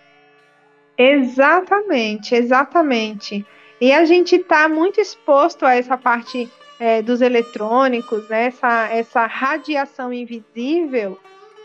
Exatamente, 0.97 2.34
exatamente. 2.34 3.45
E 3.80 3.93
a 3.93 4.05
gente 4.05 4.36
está 4.36 4.68
muito 4.68 5.01
exposto 5.01 5.64
a 5.64 5.74
essa 5.74 5.97
parte 5.97 6.51
é, 6.78 7.01
dos 7.01 7.22
eletrônicos, 7.22 8.28
né? 8.28 8.47
essa, 8.47 8.88
essa 8.88 9.26
radiação 9.26 10.12
invisível, 10.12 11.18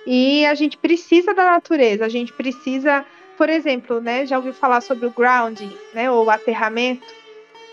e 0.05 0.45
a 0.45 0.53
gente 0.53 0.77
precisa 0.77 1.33
da 1.33 1.45
natureza, 1.45 2.05
a 2.05 2.09
gente 2.09 2.31
precisa, 2.33 3.05
por 3.37 3.49
exemplo, 3.49 3.99
né? 3.99 4.25
Já 4.25 4.37
ouviu 4.37 4.53
falar 4.53 4.81
sobre 4.81 5.05
o 5.05 5.11
grounding, 5.11 5.75
né? 5.93 6.09
Ou 6.11 6.29
aterramento, 6.29 7.05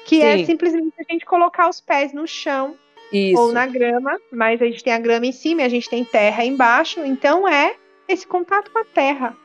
que 0.07 0.23
é 0.23 0.37
Sim. 0.37 0.43
é 0.43 0.47
simplesmente 0.47 0.95
a 0.99 1.13
gente 1.13 1.25
colocar 1.25 1.69
os 1.69 1.81
pés 1.81 2.13
no 2.13 2.27
chão 2.27 2.77
isso. 3.13 3.41
ou 3.41 3.53
na 3.53 3.67
grama, 3.67 4.19
mas 4.31 4.63
a 4.63 4.65
gente 4.65 4.83
tem 4.83 4.93
a 4.93 4.99
grama 4.99 5.27
em 5.27 5.33
cima 5.33 5.63
e 5.63 5.65
a 5.65 5.69
gente 5.69 5.89
tem 5.89 6.05
terra 6.05 6.45
embaixo, 6.45 7.01
então 7.01 7.47
é 7.47 7.77
esse 8.09 8.27
contato 8.27 8.71
com 8.71 8.79
a 8.79 8.85
terra, 8.85 9.37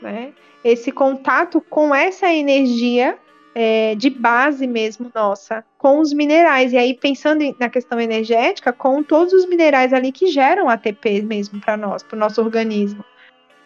né? 0.00 0.32
Esse 0.62 0.92
contato 0.92 1.60
com 1.60 1.94
essa 1.94 2.32
energia 2.32 3.18
é, 3.54 3.94
de 3.94 4.10
base 4.10 4.66
mesmo 4.66 5.10
nossa, 5.14 5.64
com 5.78 6.00
os 6.00 6.12
minerais. 6.12 6.72
E 6.72 6.76
aí, 6.76 6.94
pensando 6.94 7.44
na 7.58 7.68
questão 7.68 8.00
energética, 8.00 8.72
com 8.72 9.02
todos 9.02 9.32
os 9.32 9.46
minerais 9.46 9.92
ali 9.92 10.10
que 10.10 10.26
geram 10.26 10.68
ATP 10.68 11.22
mesmo 11.22 11.60
para 11.60 11.76
nós, 11.76 12.02
para 12.02 12.16
o 12.16 12.18
nosso 12.18 12.40
organismo. 12.42 13.04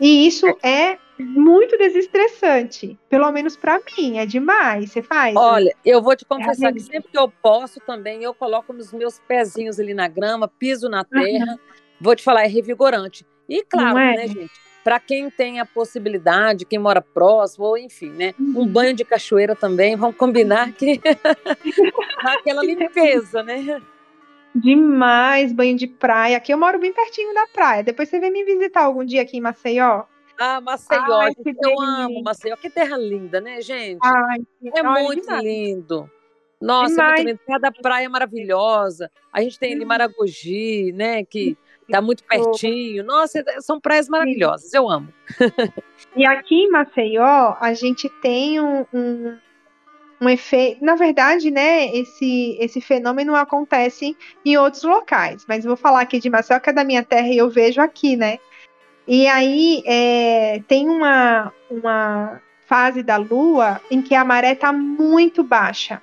E 0.01 0.26
isso 0.26 0.47
é 0.62 0.99
muito 1.18 1.76
desestressante. 1.76 2.99
Pelo 3.09 3.30
menos 3.32 3.57
para 3.57 3.80
mim, 3.97 4.18
é 4.18 4.26
demais. 4.26 4.93
Você 4.93 5.03
faz? 5.03 5.34
Olha, 5.36 5.74
eu 5.84 6.01
vou 6.01 6.14
te 6.14 6.24
confessar 6.24 6.70
é 6.70 6.72
que 6.72 6.80
sempre 6.80 7.11
que 7.11 7.18
eu 7.18 7.28
posso 7.43 7.80
também, 7.80 8.22
eu 8.22 8.32
coloco 8.32 8.72
nos 8.72 8.93
meus 8.93 9.18
pezinhos 9.26 9.80
ali 9.80 9.95
na 9.95 10.07
grama, 10.07 10.47
piso 10.47 10.89
na 10.89 11.05
terra. 11.05 11.53
Uhum. 11.53 11.59
Vou 12.01 12.14
te 12.14 12.22
falar, 12.22 12.45
é 12.45 12.47
revigorante. 12.47 13.26
E 13.49 13.64
claro, 13.64 13.99
é? 13.99 14.16
né, 14.16 14.28
gente? 14.28 14.67
Para 14.89 14.99
quem 14.99 15.28
tem 15.28 15.61
a 15.61 15.66
possibilidade, 15.66 16.64
quem 16.64 16.78
mora 16.78 17.03
próximo, 17.03 17.66
ou 17.66 17.76
enfim, 17.76 18.09
né? 18.09 18.34
Um 18.41 18.61
uhum. 18.61 18.66
banho 18.66 18.95
de 18.95 19.05
cachoeira 19.05 19.55
também, 19.55 19.95
vamos 19.97 20.16
combinar 20.16 20.72
que 20.72 20.99
aquela 22.24 22.64
limpeza, 22.64 23.43
né? 23.43 23.82
Demais, 24.55 25.53
banho 25.53 25.76
de 25.76 25.86
praia. 25.86 26.39
Aqui 26.39 26.55
eu 26.55 26.57
moro 26.57 26.78
bem 26.78 26.91
pertinho 26.91 27.34
da 27.34 27.47
praia. 27.49 27.82
Depois 27.82 28.09
você 28.09 28.18
vem 28.18 28.32
me 28.32 28.43
visitar 28.45 28.84
algum 28.84 29.05
dia 29.05 29.20
aqui 29.20 29.36
em 29.36 29.43
Maceió. 29.43 30.05
Ah, 30.39 30.59
Maceió, 30.62 31.20
Ai, 31.20 31.34
eu 31.45 31.80
amo 31.82 32.22
Maceió. 32.22 32.57
Que 32.57 32.70
terra 32.70 32.97
linda, 32.97 33.43
né, 33.43 33.61
gente? 33.61 34.01
Ai, 34.03 34.39
é 34.74 34.82
muito 34.82 35.20
demais. 35.20 35.45
lindo. 35.45 36.11
Nossa, 36.59 36.95
demais. 36.95 37.11
é 37.11 37.14
muito 37.16 37.28
lindo. 37.28 37.41
Terra 37.45 37.59
da 37.59 37.72
praia 37.72 38.09
maravilhosa. 38.09 39.11
A 39.30 39.43
gente 39.43 39.59
tem 39.59 39.72
ali 39.74 39.82
uhum. 39.82 39.86
Maragogi, 39.89 40.93
né, 40.93 41.22
que 41.26 41.59
tá 41.91 42.01
muito 42.01 42.22
pertinho. 42.24 43.05
Nossa, 43.05 43.45
são 43.61 43.80
praias 43.80 44.09
maravilhosas. 44.09 44.72
Eu 44.72 44.89
amo. 44.89 45.09
e 46.16 46.26
aqui 46.26 46.55
em 46.55 46.70
Maceió, 46.70 47.57
a 47.61 47.72
gente 47.74 48.09
tem 48.20 48.61
um, 48.61 48.84
um 48.93 49.39
um 50.20 50.28
efeito. 50.28 50.84
Na 50.84 50.95
verdade, 50.95 51.51
né, 51.51 51.86
esse, 51.95 52.57
esse 52.61 52.80
fenômeno 52.80 53.34
acontece 53.34 54.16
em 54.45 54.57
outros 54.57 54.82
locais, 54.82 55.45
mas 55.49 55.64
vou 55.64 55.76
falar 55.76 56.01
aqui 56.01 56.18
de 56.18 56.28
Maceió, 56.28 56.59
que 56.59 56.70
é 56.70 56.72
da 56.72 56.84
minha 56.84 57.05
terra 57.05 57.28
e 57.28 57.39
eu 57.39 57.49
vejo 57.49 57.80
aqui, 57.80 58.16
né? 58.16 58.39
E 59.07 59.26
aí 59.26 59.82
é, 59.86 60.61
tem 60.68 60.89
uma, 60.89 61.53
uma 61.70 62.43
fase 62.66 63.03
da 63.03 63.16
lua 63.16 63.80
em 63.91 64.03
que 64.03 64.14
a 64.14 64.24
maré 64.24 64.53
está 64.53 64.72
muito 64.72 65.43
baixa. 65.43 66.03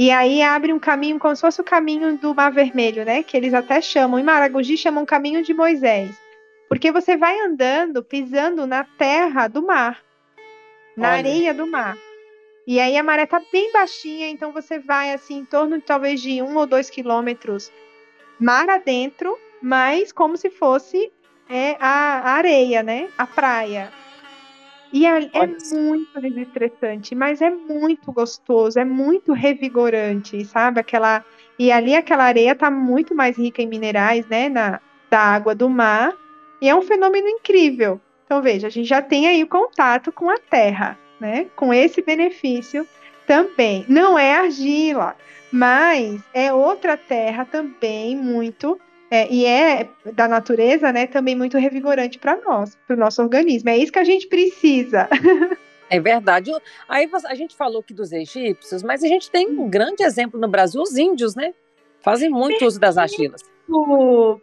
E 0.00 0.10
aí 0.10 0.40
abre 0.40 0.72
um 0.72 0.78
caminho 0.78 1.18
como 1.18 1.36
se 1.36 1.42
fosse 1.42 1.60
o 1.60 1.64
caminho 1.64 2.16
do 2.16 2.34
Mar 2.34 2.50
Vermelho, 2.50 3.04
né? 3.04 3.22
Que 3.22 3.36
eles 3.36 3.52
até 3.52 3.82
chamam, 3.82 4.18
em 4.18 4.22
Maragogi 4.22 4.74
chamam 4.74 5.04
caminho 5.04 5.42
de 5.42 5.52
Moisés. 5.52 6.18
Porque 6.70 6.90
você 6.90 7.18
vai 7.18 7.38
andando, 7.40 8.02
pisando 8.02 8.66
na 8.66 8.82
terra 8.82 9.46
do 9.46 9.62
mar, 9.62 10.02
na 10.96 11.08
Olha. 11.08 11.18
areia 11.18 11.52
do 11.52 11.66
mar. 11.66 11.98
E 12.66 12.80
aí 12.80 12.96
a 12.96 13.02
maré 13.02 13.26
tá 13.26 13.42
bem 13.52 13.70
baixinha, 13.74 14.26
então 14.30 14.52
você 14.52 14.78
vai 14.78 15.12
assim 15.12 15.40
em 15.40 15.44
torno 15.44 15.76
de 15.76 15.84
talvez 15.84 16.22
de 16.22 16.40
um 16.40 16.56
ou 16.56 16.66
dois 16.66 16.88
quilômetros 16.88 17.70
mar 18.38 18.70
adentro, 18.70 19.38
mas 19.60 20.12
como 20.12 20.34
se 20.34 20.48
fosse 20.48 21.12
é, 21.46 21.76
a, 21.78 22.36
areia, 22.36 22.82
né? 22.82 23.10
A 23.18 23.26
praia. 23.26 23.92
E 24.92 25.06
é, 25.06 25.30
é 25.32 25.46
muito 25.72 26.20
desestressante, 26.20 27.14
mas 27.14 27.40
é 27.40 27.50
muito 27.50 28.10
gostoso, 28.12 28.78
é 28.78 28.84
muito 28.84 29.32
revigorante, 29.32 30.44
sabe? 30.44 30.80
Aquela 30.80 31.24
e 31.58 31.70
ali 31.70 31.94
aquela 31.94 32.24
areia 32.24 32.54
tá 32.54 32.70
muito 32.70 33.14
mais 33.14 33.36
rica 33.36 33.62
em 33.62 33.68
minerais, 33.68 34.26
né? 34.28 34.48
Na 34.48 34.80
da 35.08 35.20
água 35.20 35.54
do 35.54 35.68
mar. 35.68 36.14
E 36.60 36.68
é 36.68 36.74
um 36.74 36.82
fenômeno 36.82 37.26
incrível. 37.28 38.00
Então 38.24 38.40
veja, 38.40 38.68
a 38.68 38.70
gente 38.70 38.88
já 38.88 39.02
tem 39.02 39.26
aí 39.26 39.42
o 39.42 39.48
contato 39.48 40.12
com 40.12 40.30
a 40.30 40.38
terra 40.38 40.98
né? 41.20 41.46
Com 41.54 41.72
esse 41.72 42.00
benefício 42.00 42.88
também. 43.26 43.84
Não 43.88 44.18
é 44.18 44.34
argila, 44.34 45.14
mas 45.52 46.20
é 46.32 46.52
outra 46.52 46.96
terra 46.96 47.44
também 47.44 48.16
muito 48.16 48.80
é, 49.10 49.30
e 49.32 49.44
é 49.44 49.88
da 50.14 50.28
natureza, 50.28 50.92
né? 50.92 51.06
Também 51.06 51.34
muito 51.34 51.58
revigorante 51.58 52.18
para 52.18 52.36
nós, 52.36 52.78
para 52.86 52.94
o 52.94 52.98
nosso 52.98 53.20
organismo. 53.20 53.68
É 53.68 53.76
isso 53.76 53.92
que 53.92 53.98
a 53.98 54.04
gente 54.04 54.28
precisa. 54.28 55.08
É 55.90 55.98
verdade. 55.98 56.52
Aí 56.88 57.10
a 57.24 57.34
gente 57.34 57.56
falou 57.56 57.80
aqui 57.80 57.92
dos 57.92 58.12
egípcios, 58.12 58.80
mas 58.80 59.02
a 59.02 59.08
gente 59.08 59.28
tem 59.28 59.48
um 59.48 59.68
grande 59.68 60.04
exemplo 60.04 60.38
no 60.38 60.46
Brasil, 60.46 60.80
os 60.80 60.96
índios, 60.96 61.34
né? 61.34 61.52
Fazem 62.00 62.30
muito 62.30 62.50
Perfeito. 62.50 62.66
uso 62.66 62.80
das 62.80 62.96
argilas. 62.96 63.42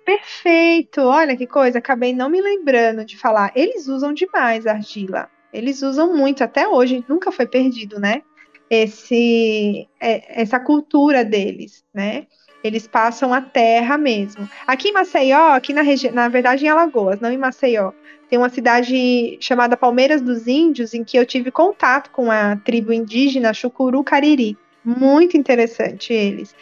Perfeito! 0.05 1.01
Olha 1.01 1.37
que 1.37 1.47
coisa, 1.47 1.79
acabei 1.79 2.13
não 2.13 2.29
me 2.29 2.41
lembrando 2.41 3.05
de 3.05 3.17
falar. 3.17 3.51
Eles 3.55 3.87
usam 3.87 4.13
demais 4.13 4.67
argila. 4.67 5.29
Eles 5.53 5.81
usam 5.81 6.13
muito 6.13 6.43
até 6.43 6.67
hoje, 6.67 7.03
nunca 7.07 7.31
foi 7.31 7.47
perdido, 7.47 7.99
né? 7.99 8.21
Esse, 8.69 9.87
é, 9.99 10.41
essa 10.41 10.59
cultura 10.59 11.23
deles, 11.23 11.83
né? 11.93 12.27
Eles 12.63 12.87
passam 12.87 13.33
a 13.33 13.39
terra 13.39 13.97
mesmo. 13.97 14.49
Aqui 14.65 14.89
em 14.89 14.93
Maceió, 14.93 15.53
aqui 15.53 15.71
na 15.71 15.81
região, 15.81 16.13
na 16.13 16.27
verdade 16.27 16.65
em 16.65 16.69
Alagoas, 16.69 17.19
não 17.19 17.31
em 17.31 17.37
Maceió, 17.37 17.91
tem 18.29 18.37
uma 18.37 18.49
cidade 18.49 19.37
chamada 19.39 19.77
Palmeiras 19.77 20.21
dos 20.21 20.47
Índios, 20.47 20.93
em 20.93 21.03
que 21.03 21.17
eu 21.17 21.25
tive 21.25 21.49
contato 21.49 22.09
com 22.11 22.29
a 22.29 22.57
tribo 22.57 22.91
indígena 22.91 23.53
Chucuru 23.53 24.03
Cariri. 24.03 24.57
Muito 24.83 25.37
interessante 25.37 26.11
eles. 26.11 26.53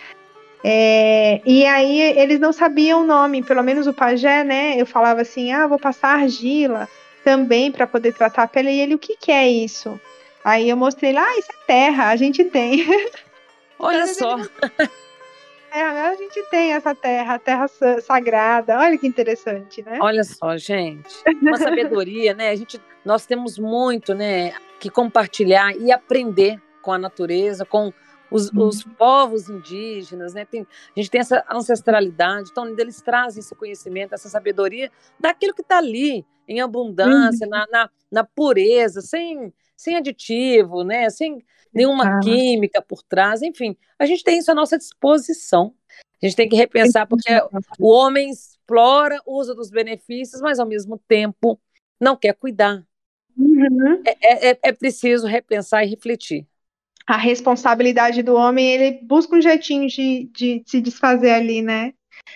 É, 0.63 1.41
e 1.45 1.65
aí 1.65 2.01
eles 2.17 2.39
não 2.39 2.51
sabiam 2.51 3.01
o 3.03 3.05
nome, 3.05 3.43
pelo 3.43 3.63
menos 3.63 3.87
o 3.87 3.93
pajé, 3.93 4.43
né? 4.43 4.79
Eu 4.79 4.85
falava 4.85 5.21
assim, 5.21 5.51
ah, 5.51 5.67
vou 5.67 5.79
passar 5.79 6.19
argila 6.19 6.87
também 7.23 7.71
para 7.71 7.87
poder 7.87 8.13
tratar 8.13 8.43
a 8.43 8.47
pele. 8.47 8.71
E 8.71 8.79
ele, 8.79 8.95
o 8.95 8.99
que, 8.99 9.15
que 9.15 9.31
é 9.31 9.47
isso? 9.47 9.99
Aí 10.45 10.69
eu 10.69 10.77
mostrei 10.77 11.11
lá, 11.11 11.23
ah, 11.23 11.39
isso 11.39 11.51
é 11.51 11.65
terra, 11.65 12.09
a 12.09 12.15
gente 12.15 12.43
tem. 12.45 12.85
Olha 13.79 14.05
só. 14.05 14.37
terra, 15.73 16.09
a 16.09 16.15
gente 16.15 16.39
tem 16.51 16.73
essa 16.73 16.93
terra, 16.93 17.33
a 17.33 17.39
terra 17.39 17.67
sagrada. 17.99 18.77
Olha 18.77 18.95
que 18.95 19.07
interessante, 19.07 19.81
né? 19.81 19.97
Olha 19.99 20.23
só, 20.23 20.55
gente. 20.55 21.15
Uma 21.41 21.57
sabedoria, 21.57 22.35
né? 22.35 22.51
A 22.51 22.55
gente, 22.55 22.79
nós 23.03 23.25
temos 23.25 23.57
muito, 23.57 24.13
né, 24.13 24.53
que 24.79 24.87
compartilhar 24.87 25.75
e 25.75 25.91
aprender 25.91 26.61
com 26.79 26.91
a 26.91 26.97
natureza, 26.99 27.65
com 27.65 27.91
os, 28.29 28.51
uhum. 28.51 28.67
os 28.67 28.83
povos 28.83 29.49
indígenas, 29.49 30.35
né? 30.35 30.45
Tem, 30.45 30.61
a 30.61 30.99
gente 30.99 31.09
tem 31.09 31.21
essa 31.21 31.43
ancestralidade, 31.51 32.49
então 32.51 32.67
eles 32.67 33.01
trazem 33.01 33.39
esse 33.39 33.55
conhecimento, 33.55 34.13
essa 34.13 34.29
sabedoria 34.29 34.91
daquilo 35.19 35.55
que 35.55 35.63
está 35.63 35.79
ali 35.79 36.23
em 36.47 36.61
abundância, 36.61 37.45
uhum. 37.45 37.49
na, 37.49 37.67
na, 37.71 37.89
na, 38.11 38.23
pureza, 38.23 39.01
sem, 39.01 39.51
sem 39.75 39.95
aditivo, 39.95 40.83
né? 40.83 41.09
Sem 41.09 41.43
nenhuma 41.73 42.17
ah. 42.17 42.19
química 42.21 42.81
por 42.81 43.03
trás, 43.03 43.41
enfim, 43.41 43.75
a 43.99 44.05
gente 44.05 44.23
tem 44.23 44.37
isso 44.37 44.51
à 44.51 44.55
nossa 44.55 44.77
disposição. 44.77 45.73
A 46.21 46.25
gente 46.25 46.35
tem 46.35 46.47
que 46.47 46.55
repensar, 46.55 47.05
porque 47.05 47.29
o 47.77 47.89
homem 47.89 48.29
explora, 48.29 49.19
usa 49.27 49.53
dos 49.53 49.69
benefícios, 49.69 50.41
mas 50.41 50.59
ao 50.59 50.65
mesmo 50.65 50.97
tempo 50.97 51.59
não 51.99 52.15
quer 52.15 52.33
cuidar. 52.33 52.83
Uhum. 53.37 54.01
É, 54.05 54.51
é, 54.51 54.59
é 54.63 54.71
preciso 54.71 55.27
repensar 55.27 55.83
e 55.83 55.89
refletir. 55.89 56.47
A 57.05 57.17
responsabilidade 57.17 58.23
do 58.23 58.33
homem, 58.33 58.67
ele 58.67 58.99
busca 59.03 59.35
um 59.35 59.41
jeitinho 59.41 59.87
de, 59.87 60.29
de 60.33 60.63
se 60.65 60.81
desfazer 60.81 61.31
ali, 61.31 61.61
né? 61.61 61.93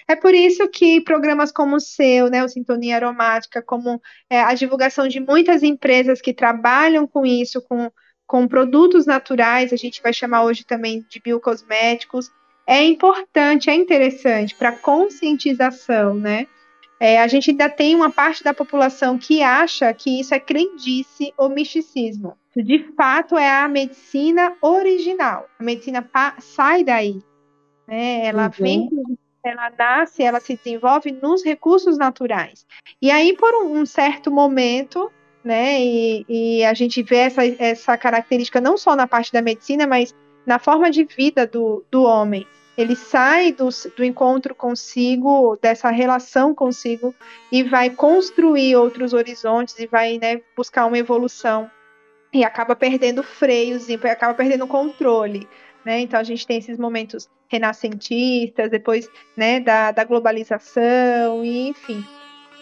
É 0.07 0.15
por 0.15 0.33
isso 0.33 0.67
que 0.69 1.01
programas 1.01 1.51
como 1.51 1.75
o 1.75 1.79
seu, 1.79 2.29
né, 2.29 2.43
o 2.43 2.49
Sintonia 2.49 2.95
Aromática, 2.95 3.61
como 3.61 4.01
é, 4.29 4.41
a 4.41 4.53
divulgação 4.53 5.07
de 5.07 5.19
muitas 5.19 5.63
empresas 5.63 6.21
que 6.21 6.33
trabalham 6.33 7.07
com 7.07 7.25
isso, 7.25 7.61
com 7.61 7.91
com 8.29 8.47
produtos 8.47 9.07
naturais, 9.07 9.73
a 9.73 9.75
gente 9.75 10.03
vai 10.03 10.13
chamar 10.13 10.43
hoje 10.43 10.63
também 10.63 11.03
de 11.09 11.19
biocosméticos, 11.19 12.29
é 12.67 12.85
importante, 12.85 13.71
é 13.71 13.73
interessante 13.73 14.53
para 14.53 14.71
conscientização, 14.71 16.13
né? 16.13 16.45
É, 16.99 17.19
a 17.19 17.27
gente 17.27 17.49
ainda 17.49 17.67
tem 17.67 17.95
uma 17.95 18.11
parte 18.11 18.43
da 18.43 18.53
população 18.53 19.17
que 19.17 19.41
acha 19.41 19.91
que 19.95 20.19
isso 20.19 20.35
é 20.35 20.39
crendice 20.39 21.33
ou 21.35 21.49
misticismo. 21.49 22.37
De 22.55 22.77
fato, 22.95 23.35
é 23.35 23.49
a 23.49 23.67
medicina 23.67 24.55
original. 24.61 25.47
A 25.57 25.63
medicina 25.63 26.07
sai 26.37 26.83
daí. 26.83 27.19
Né? 27.87 28.27
Ela 28.27 28.45
uhum. 28.45 28.51
vem, 28.59 28.89
ela 29.43 29.71
nasce, 29.77 30.23
ela 30.23 30.39
se 30.39 30.55
desenvolve 30.55 31.11
nos 31.11 31.43
recursos 31.43 31.97
naturais. 31.97 32.65
E 33.01 33.09
aí, 33.09 33.35
por 33.35 33.53
um 33.63 33.85
certo 33.85 34.29
momento, 34.29 35.11
né? 35.43 35.79
E, 35.81 36.25
e, 36.27 36.65
a 36.65 36.73
gente 36.73 37.01
vê 37.01 37.17
essa, 37.17 37.45
essa 37.45 37.97
característica 37.97 38.59
não 38.59 38.77
só 38.77 38.95
na 38.95 39.07
parte 39.07 39.31
da 39.31 39.41
medicina, 39.41 39.87
mas 39.87 40.13
na 40.45 40.59
forma 40.59 40.89
de 40.91 41.03
vida 41.03 41.45
do, 41.45 41.83
do 41.89 42.03
homem. 42.03 42.45
Ele 42.77 42.95
sai 42.95 43.51
do, 43.51 43.67
do 43.97 44.05
encontro 44.05 44.55
consigo, 44.55 45.57
dessa 45.61 45.89
relação 45.89 46.55
consigo, 46.55 47.13
e 47.51 47.61
vai 47.61 47.89
construir 47.89 48.75
outros 48.77 49.11
horizontes 49.11 49.77
e 49.79 49.85
vai 49.85 50.17
né, 50.17 50.41
buscar 50.55 50.85
uma 50.85 50.97
evolução. 50.97 51.69
E 52.31 52.43
acaba 52.43 52.75
perdendo 52.75 53.21
freios, 53.21 53.89
e 53.89 53.95
acaba 53.95 54.33
perdendo 54.33 54.65
controle. 54.65 55.47
Né? 55.85 56.01
Então 56.01 56.19
a 56.19 56.23
gente 56.23 56.45
tem 56.45 56.57
esses 56.57 56.77
momentos 56.77 57.29
renascentistas, 57.47 58.69
depois 58.69 59.09
né, 59.35 59.59
da, 59.59 59.91
da 59.91 60.03
globalização, 60.03 61.43
e 61.43 61.69
enfim. 61.69 62.05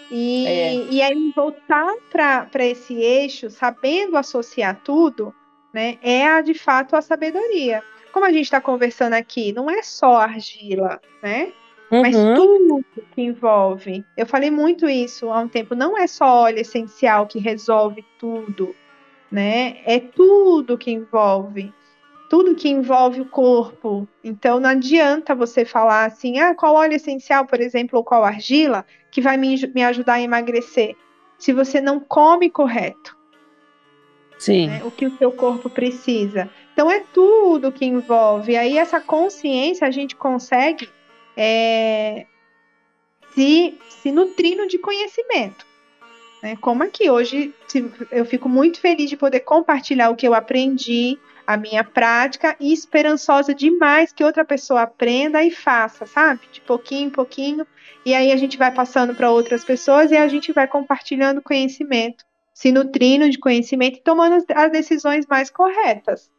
E, 0.09 0.47
é. 0.47 0.75
e 0.89 1.01
aí 1.01 1.33
voltar 1.35 1.93
para 2.09 2.65
esse 2.65 2.93
eixo, 2.93 3.49
sabendo 3.49 4.15
associar 4.15 4.81
tudo, 4.83 5.33
né, 5.73 5.97
é 6.01 6.25
a, 6.25 6.41
de 6.41 6.53
fato 6.53 6.95
a 6.95 7.01
sabedoria. 7.01 7.83
Como 8.13 8.25
a 8.25 8.31
gente 8.31 8.45
está 8.45 8.61
conversando 8.61 9.13
aqui, 9.13 9.51
não 9.51 9.69
é 9.69 9.83
só 9.83 10.17
argila, 10.17 11.01
né? 11.21 11.51
Uhum. 11.91 12.01
Mas 12.01 12.15
tudo 12.15 12.85
que 13.13 13.21
envolve. 13.21 14.03
Eu 14.15 14.25
falei 14.25 14.51
muito 14.51 14.89
isso 14.89 15.29
há 15.29 15.39
um 15.39 15.47
tempo. 15.47 15.75
Não 15.75 15.97
é 15.97 16.07
só 16.07 16.43
óleo 16.43 16.59
essencial 16.59 17.27
que 17.27 17.39
resolve 17.39 18.03
tudo, 18.19 18.75
né? 19.31 19.77
É 19.85 19.99
tudo 19.99 20.77
que 20.77 20.91
envolve 20.91 21.73
tudo 22.29 22.55
que 22.55 22.69
envolve 22.69 23.21
o 23.21 23.25
corpo. 23.25 24.07
Então 24.23 24.59
não 24.59 24.69
adianta 24.69 25.35
você 25.35 25.65
falar 25.65 26.05
assim, 26.05 26.39
ah, 26.39 26.53
qual 26.53 26.75
óleo 26.75 26.95
essencial, 26.95 27.45
por 27.45 27.59
exemplo, 27.59 27.97
ou 27.97 28.03
qual 28.03 28.23
argila, 28.23 28.85
que 29.11 29.21
vai 29.21 29.37
me, 29.37 29.55
me 29.73 29.83
ajudar 29.83 30.13
a 30.13 30.21
emagrecer, 30.21 30.95
se 31.37 31.53
você 31.53 31.79
não 31.79 31.99
come 31.99 32.49
correto. 32.49 33.15
Sim. 34.37 34.67
Né, 34.67 34.81
o 34.83 34.91
que 34.91 35.05
o 35.05 35.17
seu 35.17 35.31
corpo 35.31 35.69
precisa. 35.69 36.49
Então 36.73 36.91
é 36.91 36.99
tudo 37.11 37.71
que 37.71 37.85
envolve. 37.85 38.55
Aí 38.55 38.77
essa 38.77 39.01
consciência 39.01 39.87
a 39.87 39.91
gente 39.91 40.15
consegue 40.15 40.87
é, 41.35 42.27
se, 43.33 43.77
se 43.89 44.11
nutrindo 44.11 44.67
de 44.67 44.77
conhecimento. 44.77 45.65
Né? 46.43 46.55
Como 46.61 46.83
aqui 46.83 47.09
hoje, 47.09 47.53
eu 48.11 48.25
fico 48.25 48.47
muito 48.47 48.79
feliz 48.79 49.09
de 49.09 49.17
poder 49.17 49.39
compartilhar 49.39 50.09
o 50.09 50.15
que 50.15 50.27
eu 50.27 50.33
aprendi, 50.33 51.17
a 51.47 51.55
minha 51.55 51.81
prática 51.81 52.57
e 52.59 52.73
esperançosa 52.73 53.55
demais 53.55 54.11
que 54.11 54.21
outra 54.21 54.43
pessoa 54.43 54.81
aprenda 54.81 55.41
e 55.41 55.49
faça, 55.49 56.05
sabe? 56.05 56.41
De 56.51 56.59
pouquinho 56.59 57.07
em 57.07 57.09
pouquinho. 57.09 57.65
E 58.05 58.13
aí 58.13 58.33
a 58.33 58.35
gente 58.35 58.57
vai 58.57 58.69
passando 58.69 59.15
para 59.15 59.31
outras 59.31 59.63
pessoas 59.63 60.11
e 60.11 60.17
a 60.17 60.27
gente 60.27 60.51
vai 60.51 60.67
compartilhando 60.67 61.41
conhecimento, 61.41 62.25
se 62.53 62.69
nutrindo 62.69 63.29
de 63.29 63.39
conhecimento 63.39 63.97
e 63.97 64.01
tomando 64.01 64.43
as 64.53 64.71
decisões 64.73 65.25
mais 65.25 65.49
corretas. 65.49 66.29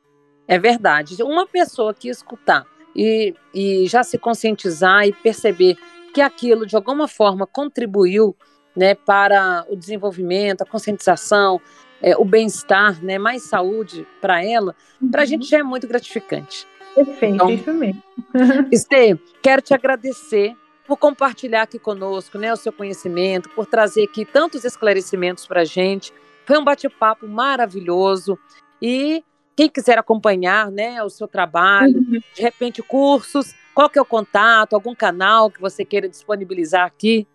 É 0.46 0.58
verdade. 0.58 1.22
Uma 1.22 1.46
pessoa 1.46 1.94
que 1.94 2.10
escutar 2.10 2.66
e, 2.94 3.34
e 3.54 3.86
já 3.86 4.02
se 4.02 4.18
conscientizar 4.18 5.06
e 5.06 5.12
perceber 5.12 5.78
que 6.12 6.20
aquilo 6.20 6.66
de 6.66 6.76
alguma 6.76 7.08
forma 7.08 7.46
contribuiu 7.46 8.36
né, 8.76 8.94
para 8.94 9.64
o 9.70 9.76
desenvolvimento, 9.76 10.62
a 10.62 10.66
conscientização, 10.66 11.60
é, 12.02 12.16
o 12.16 12.24
bem-estar, 12.24 13.02
né, 13.02 13.18
mais 13.18 13.42
saúde 13.42 14.06
para 14.20 14.44
ela, 14.44 14.74
uhum. 15.00 15.10
para 15.10 15.22
a 15.22 15.24
gente 15.24 15.48
já 15.48 15.58
é 15.58 15.62
muito 15.62 15.86
gratificante. 15.86 16.66
Perfeito, 16.94 17.34
então, 17.34 17.50
isso 17.50 17.72
mesmo. 17.72 18.02
Estê, 18.72 19.18
quero 19.42 19.62
te 19.62 19.74
agradecer 19.74 20.56
por 20.86 20.96
compartilhar 20.96 21.62
aqui 21.62 21.78
conosco 21.78 22.38
né, 22.38 22.52
o 22.52 22.56
seu 22.56 22.72
conhecimento, 22.72 23.50
por 23.50 23.66
trazer 23.66 24.04
aqui 24.04 24.24
tantos 24.24 24.64
esclarecimentos 24.64 25.46
para 25.46 25.60
a 25.60 25.64
gente. 25.64 26.12
Foi 26.46 26.56
um 26.58 26.64
bate-papo 26.64 27.28
maravilhoso. 27.28 28.38
E 28.80 29.22
quem 29.54 29.68
quiser 29.68 29.98
acompanhar 29.98 30.70
né, 30.70 31.02
o 31.02 31.10
seu 31.10 31.28
trabalho, 31.28 31.98
uhum. 31.98 32.20
de 32.34 32.42
repente 32.42 32.82
cursos, 32.82 33.54
qual 33.74 33.90
que 33.90 33.98
é 33.98 34.02
o 34.02 34.04
contato, 34.04 34.74
algum 34.74 34.94
canal 34.94 35.50
que 35.50 35.60
você 35.60 35.84
queira 35.84 36.08
disponibilizar 36.08 36.86
aqui? 36.86 37.28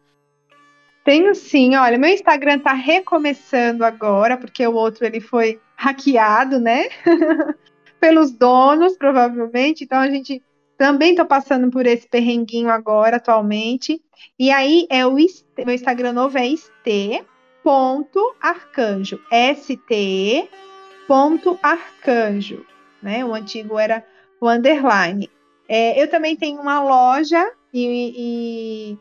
Tenho 1.04 1.36
sim, 1.36 1.76
olha, 1.76 1.98
meu 1.98 2.10
Instagram 2.10 2.60
tá 2.60 2.72
recomeçando 2.74 3.84
agora, 3.84 4.38
porque 4.38 4.66
o 4.66 4.74
outro 4.74 5.06
ele 5.06 5.20
foi 5.20 5.60
hackeado, 5.76 6.60
né? 6.60 6.86
Pelos 8.00 8.32
donos, 8.32 8.98
provavelmente. 8.98 9.84
Então 9.84 10.00
a 10.00 10.08
gente 10.10 10.42
também 10.78 11.14
tô 11.14 11.26
passando 11.26 11.70
por 11.70 11.86
esse 11.86 12.08
perrenguinho 12.08 12.70
agora, 12.70 13.18
atualmente. 13.18 14.02
E 14.40 14.50
aí 14.50 14.88
é 14.90 15.06
o 15.06 15.14
meu 15.14 15.76
Instagram 15.76 16.14
novo 16.14 16.38
é 16.38 16.46
st.arcanjo, 17.64 19.20
S-T 19.30 20.50
ponto 21.08 21.60
arcanjo, 21.62 22.66
né? 23.02 23.26
O 23.26 23.34
antigo 23.34 23.78
era 23.78 24.06
o 24.40 24.50
underline. 24.50 25.30
É, 25.68 26.02
eu 26.02 26.10
também 26.10 26.36
tenho 26.36 26.62
uma 26.62 26.82
loja 26.82 27.52
e, 27.74 28.14
e 28.18 28.98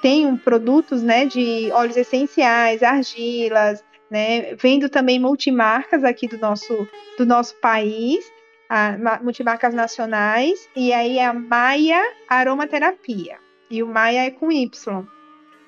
tenho 0.00 0.38
produtos 0.38 1.02
né, 1.02 1.26
de 1.26 1.70
óleos 1.72 1.96
essenciais, 1.96 2.82
argilas, 2.82 3.84
né, 4.10 4.54
vendo 4.54 4.88
também 4.88 5.18
multimarcas 5.18 6.04
aqui 6.04 6.28
do 6.28 6.38
nosso, 6.38 6.88
do 7.18 7.26
nosso 7.26 7.56
país, 7.56 8.24
a, 8.68 8.96
multimarcas 9.22 9.74
nacionais, 9.74 10.68
e 10.74 10.92
aí 10.92 11.18
é 11.18 11.26
a 11.26 11.32
Maia 11.32 12.00
Aromaterapia. 12.28 13.38
E 13.68 13.82
o 13.82 13.88
Maia 13.88 14.26
é 14.26 14.30
com 14.30 14.52
Y. 14.52 15.04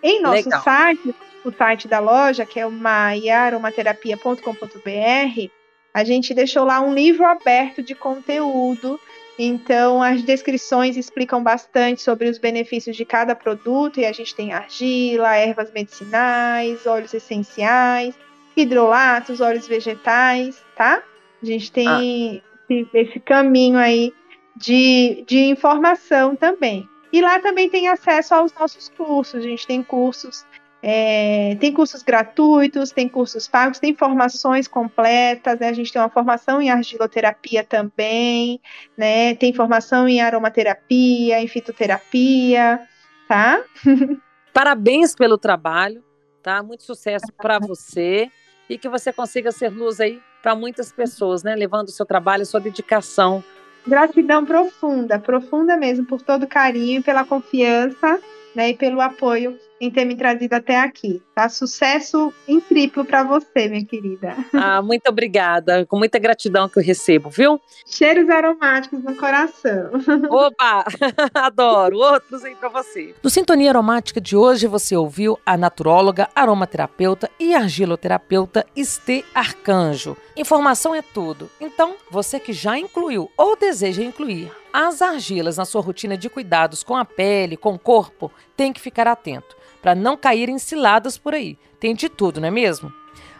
Em 0.02 0.22
nosso 0.22 0.44
Legal. 0.44 0.62
site, 0.62 1.14
o 1.44 1.50
site 1.50 1.88
da 1.88 1.98
loja, 1.98 2.46
que 2.46 2.60
é 2.60 2.66
o 2.66 2.70
maiaaromaterapia.com.br, 2.70 5.50
a 5.92 6.04
gente 6.04 6.32
deixou 6.32 6.64
lá 6.64 6.80
um 6.80 6.94
livro 6.94 7.24
aberto 7.24 7.82
de 7.82 7.96
conteúdo 7.96 9.00
então, 9.38 10.02
as 10.02 10.22
descrições 10.22 10.96
explicam 10.96 11.40
bastante 11.40 12.02
sobre 12.02 12.28
os 12.28 12.38
benefícios 12.38 12.96
de 12.96 13.04
cada 13.04 13.36
produto, 13.36 14.00
e 14.00 14.04
a 14.04 14.10
gente 14.10 14.34
tem 14.34 14.52
argila, 14.52 15.36
ervas 15.36 15.70
medicinais, 15.70 16.84
óleos 16.86 17.14
essenciais, 17.14 18.18
hidrolatos, 18.56 19.40
óleos 19.40 19.68
vegetais, 19.68 20.60
tá? 20.74 21.02
A 21.40 21.46
gente 21.46 21.70
tem 21.70 21.86
ah. 21.88 22.74
esse, 22.92 23.20
caminho 23.20 23.78
aí 23.78 24.12
de, 24.56 25.22
de 25.24 25.44
informação 25.44 26.34
também. 26.34 26.88
E 27.12 27.22
lá 27.22 27.38
também 27.38 27.70
tem 27.70 27.86
acesso 27.86 28.34
aos 28.34 28.52
nossos 28.52 28.88
cursos. 28.88 29.36
A 29.36 29.40
gente 29.40 29.66
tem 29.66 29.84
cursos, 29.84 30.44
é, 30.82 31.56
tem 31.60 31.72
cursos 31.72 32.02
gratuitos, 32.02 32.92
tem 32.92 33.08
cursos 33.08 33.48
pagos, 33.48 33.78
tem 33.78 33.94
formações 33.94 34.68
completas. 34.68 35.58
Né? 35.58 35.68
A 35.68 35.72
gente 35.72 35.92
tem 35.92 36.00
uma 36.00 36.08
formação 36.08 36.62
em 36.62 36.70
argiloterapia 36.70 37.64
também, 37.64 38.60
né? 38.96 39.34
Tem 39.34 39.52
formação 39.52 40.08
em 40.08 40.20
aromaterapia, 40.20 41.40
em 41.40 41.48
fitoterapia, 41.48 42.80
tá? 43.26 43.62
Parabéns 44.52 45.14
pelo 45.14 45.36
trabalho, 45.36 46.02
tá? 46.42 46.62
Muito 46.62 46.84
sucesso 46.84 47.32
para 47.36 47.58
você 47.58 48.30
e 48.68 48.78
que 48.78 48.88
você 48.88 49.12
consiga 49.12 49.50
ser 49.50 49.70
luz 49.70 50.00
aí 50.00 50.20
para 50.42 50.54
muitas 50.54 50.92
pessoas, 50.92 51.42
né? 51.42 51.56
Levando 51.56 51.88
o 51.88 51.92
seu 51.92 52.06
trabalho, 52.06 52.46
sua 52.46 52.60
dedicação 52.60 53.42
Gratidão 53.88 54.44
profunda, 54.44 55.18
profunda 55.18 55.74
mesmo, 55.74 56.04
por 56.04 56.20
todo 56.20 56.42
o 56.42 56.48
carinho, 56.48 57.02
pela 57.02 57.24
confiança 57.24 58.20
né, 58.54 58.70
e 58.70 58.74
pelo 58.74 59.00
apoio 59.00 59.58
em 59.80 59.90
ter 59.90 60.04
me 60.04 60.16
trazido 60.16 60.54
até 60.54 60.80
aqui. 60.80 61.22
Tá? 61.34 61.48
Sucesso 61.48 62.32
em 62.46 62.60
triplo 62.60 63.04
para 63.04 63.22
você, 63.22 63.68
minha 63.68 63.84
querida. 63.84 64.36
Ah, 64.60 64.82
muito 64.82 65.08
obrigada. 65.08 65.86
Com 65.86 65.96
muita 65.96 66.18
gratidão 66.18 66.68
que 66.68 66.78
eu 66.78 66.82
recebo, 66.82 67.30
viu? 67.30 67.60
Cheiros 67.86 68.28
aromáticos 68.28 69.02
no 69.02 69.14
coração. 69.16 69.90
Opa! 70.28 70.84
Adoro. 71.32 71.98
Outros 71.98 72.44
aí 72.44 72.54
para 72.56 72.68
você. 72.68 73.14
No 73.22 73.30
Sintonia 73.30 73.70
Aromática 73.70 74.20
de 74.20 74.36
hoje 74.36 74.66
você 74.66 74.96
ouviu 74.96 75.38
a 75.46 75.56
naturóloga, 75.56 76.28
aromaterapeuta 76.34 77.30
e 77.38 77.54
argiloterapeuta 77.54 78.66
Estê 78.74 79.24
Arcanjo. 79.34 80.16
Informação 80.36 80.94
é 80.94 81.02
tudo. 81.02 81.48
Então, 81.60 81.94
você 82.10 82.40
que 82.40 82.52
já 82.52 82.76
incluiu 82.78 83.30
ou 83.36 83.56
deseja 83.56 84.02
incluir 84.02 84.52
as 84.72 85.00
argilas 85.00 85.56
na 85.56 85.64
sua 85.64 85.80
rotina 85.80 86.16
de 86.16 86.28
cuidados 86.28 86.82
com 86.82 86.96
a 86.96 87.04
pele, 87.04 87.56
com 87.56 87.74
o 87.74 87.78
corpo, 87.78 88.30
tem 88.56 88.72
que 88.72 88.80
ficar 88.80 89.06
atento 89.06 89.56
para 89.88 89.94
não 89.94 90.18
cair 90.18 90.50
em 90.50 90.58
ciladas 90.58 91.16
por 91.16 91.32
aí. 91.32 91.56
Tem 91.80 91.94
de 91.94 92.10
tudo, 92.10 92.42
não 92.42 92.48
é 92.48 92.50
mesmo? 92.50 92.92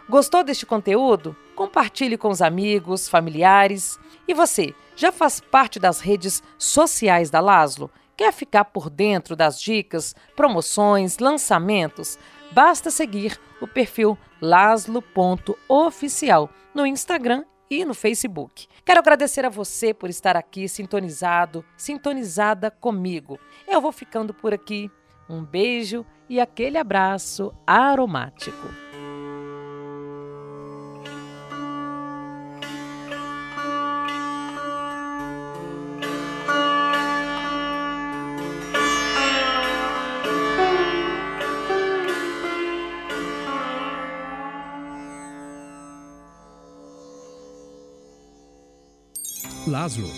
Gostou 0.09 0.43
deste 0.43 0.65
conteúdo? 0.65 1.35
Compartilhe 1.55 2.17
com 2.17 2.29
os 2.29 2.41
amigos, 2.41 3.07
familiares. 3.07 3.99
E 4.27 4.33
você, 4.33 4.73
já 4.95 5.11
faz 5.11 5.39
parte 5.39 5.79
das 5.79 5.99
redes 5.99 6.41
sociais 6.57 7.29
da 7.29 7.39
Laslo? 7.39 7.91
Quer 8.17 8.33
ficar 8.33 8.65
por 8.65 8.89
dentro 8.89 9.35
das 9.35 9.61
dicas, 9.61 10.15
promoções, 10.35 11.19
lançamentos? 11.19 12.17
Basta 12.49 12.89
seguir 12.89 13.39
o 13.61 13.67
perfil 13.67 14.17
laslo.oficial 14.41 16.49
no 16.73 16.83
Instagram 16.83 17.43
e 17.69 17.85
no 17.85 17.93
Facebook. 17.93 18.65
Quero 18.83 19.01
agradecer 19.01 19.45
a 19.45 19.49
você 19.49 19.93
por 19.93 20.09
estar 20.09 20.35
aqui 20.35 20.67
sintonizado, 20.67 21.63
sintonizada 21.77 22.71
comigo. 22.71 23.39
Eu 23.67 23.79
vou 23.79 23.91
ficando 23.91 24.33
por 24.33 24.51
aqui. 24.51 24.89
Um 25.29 25.45
beijo 25.45 26.03
e 26.27 26.39
aquele 26.39 26.77
abraço 26.77 27.53
aromático. 27.65 28.67
Laszlo, 49.67 50.09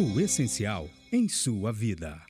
o 0.00 0.20
essencial 0.20 0.88
em 1.12 1.28
sua 1.28 1.72
vida. 1.72 2.20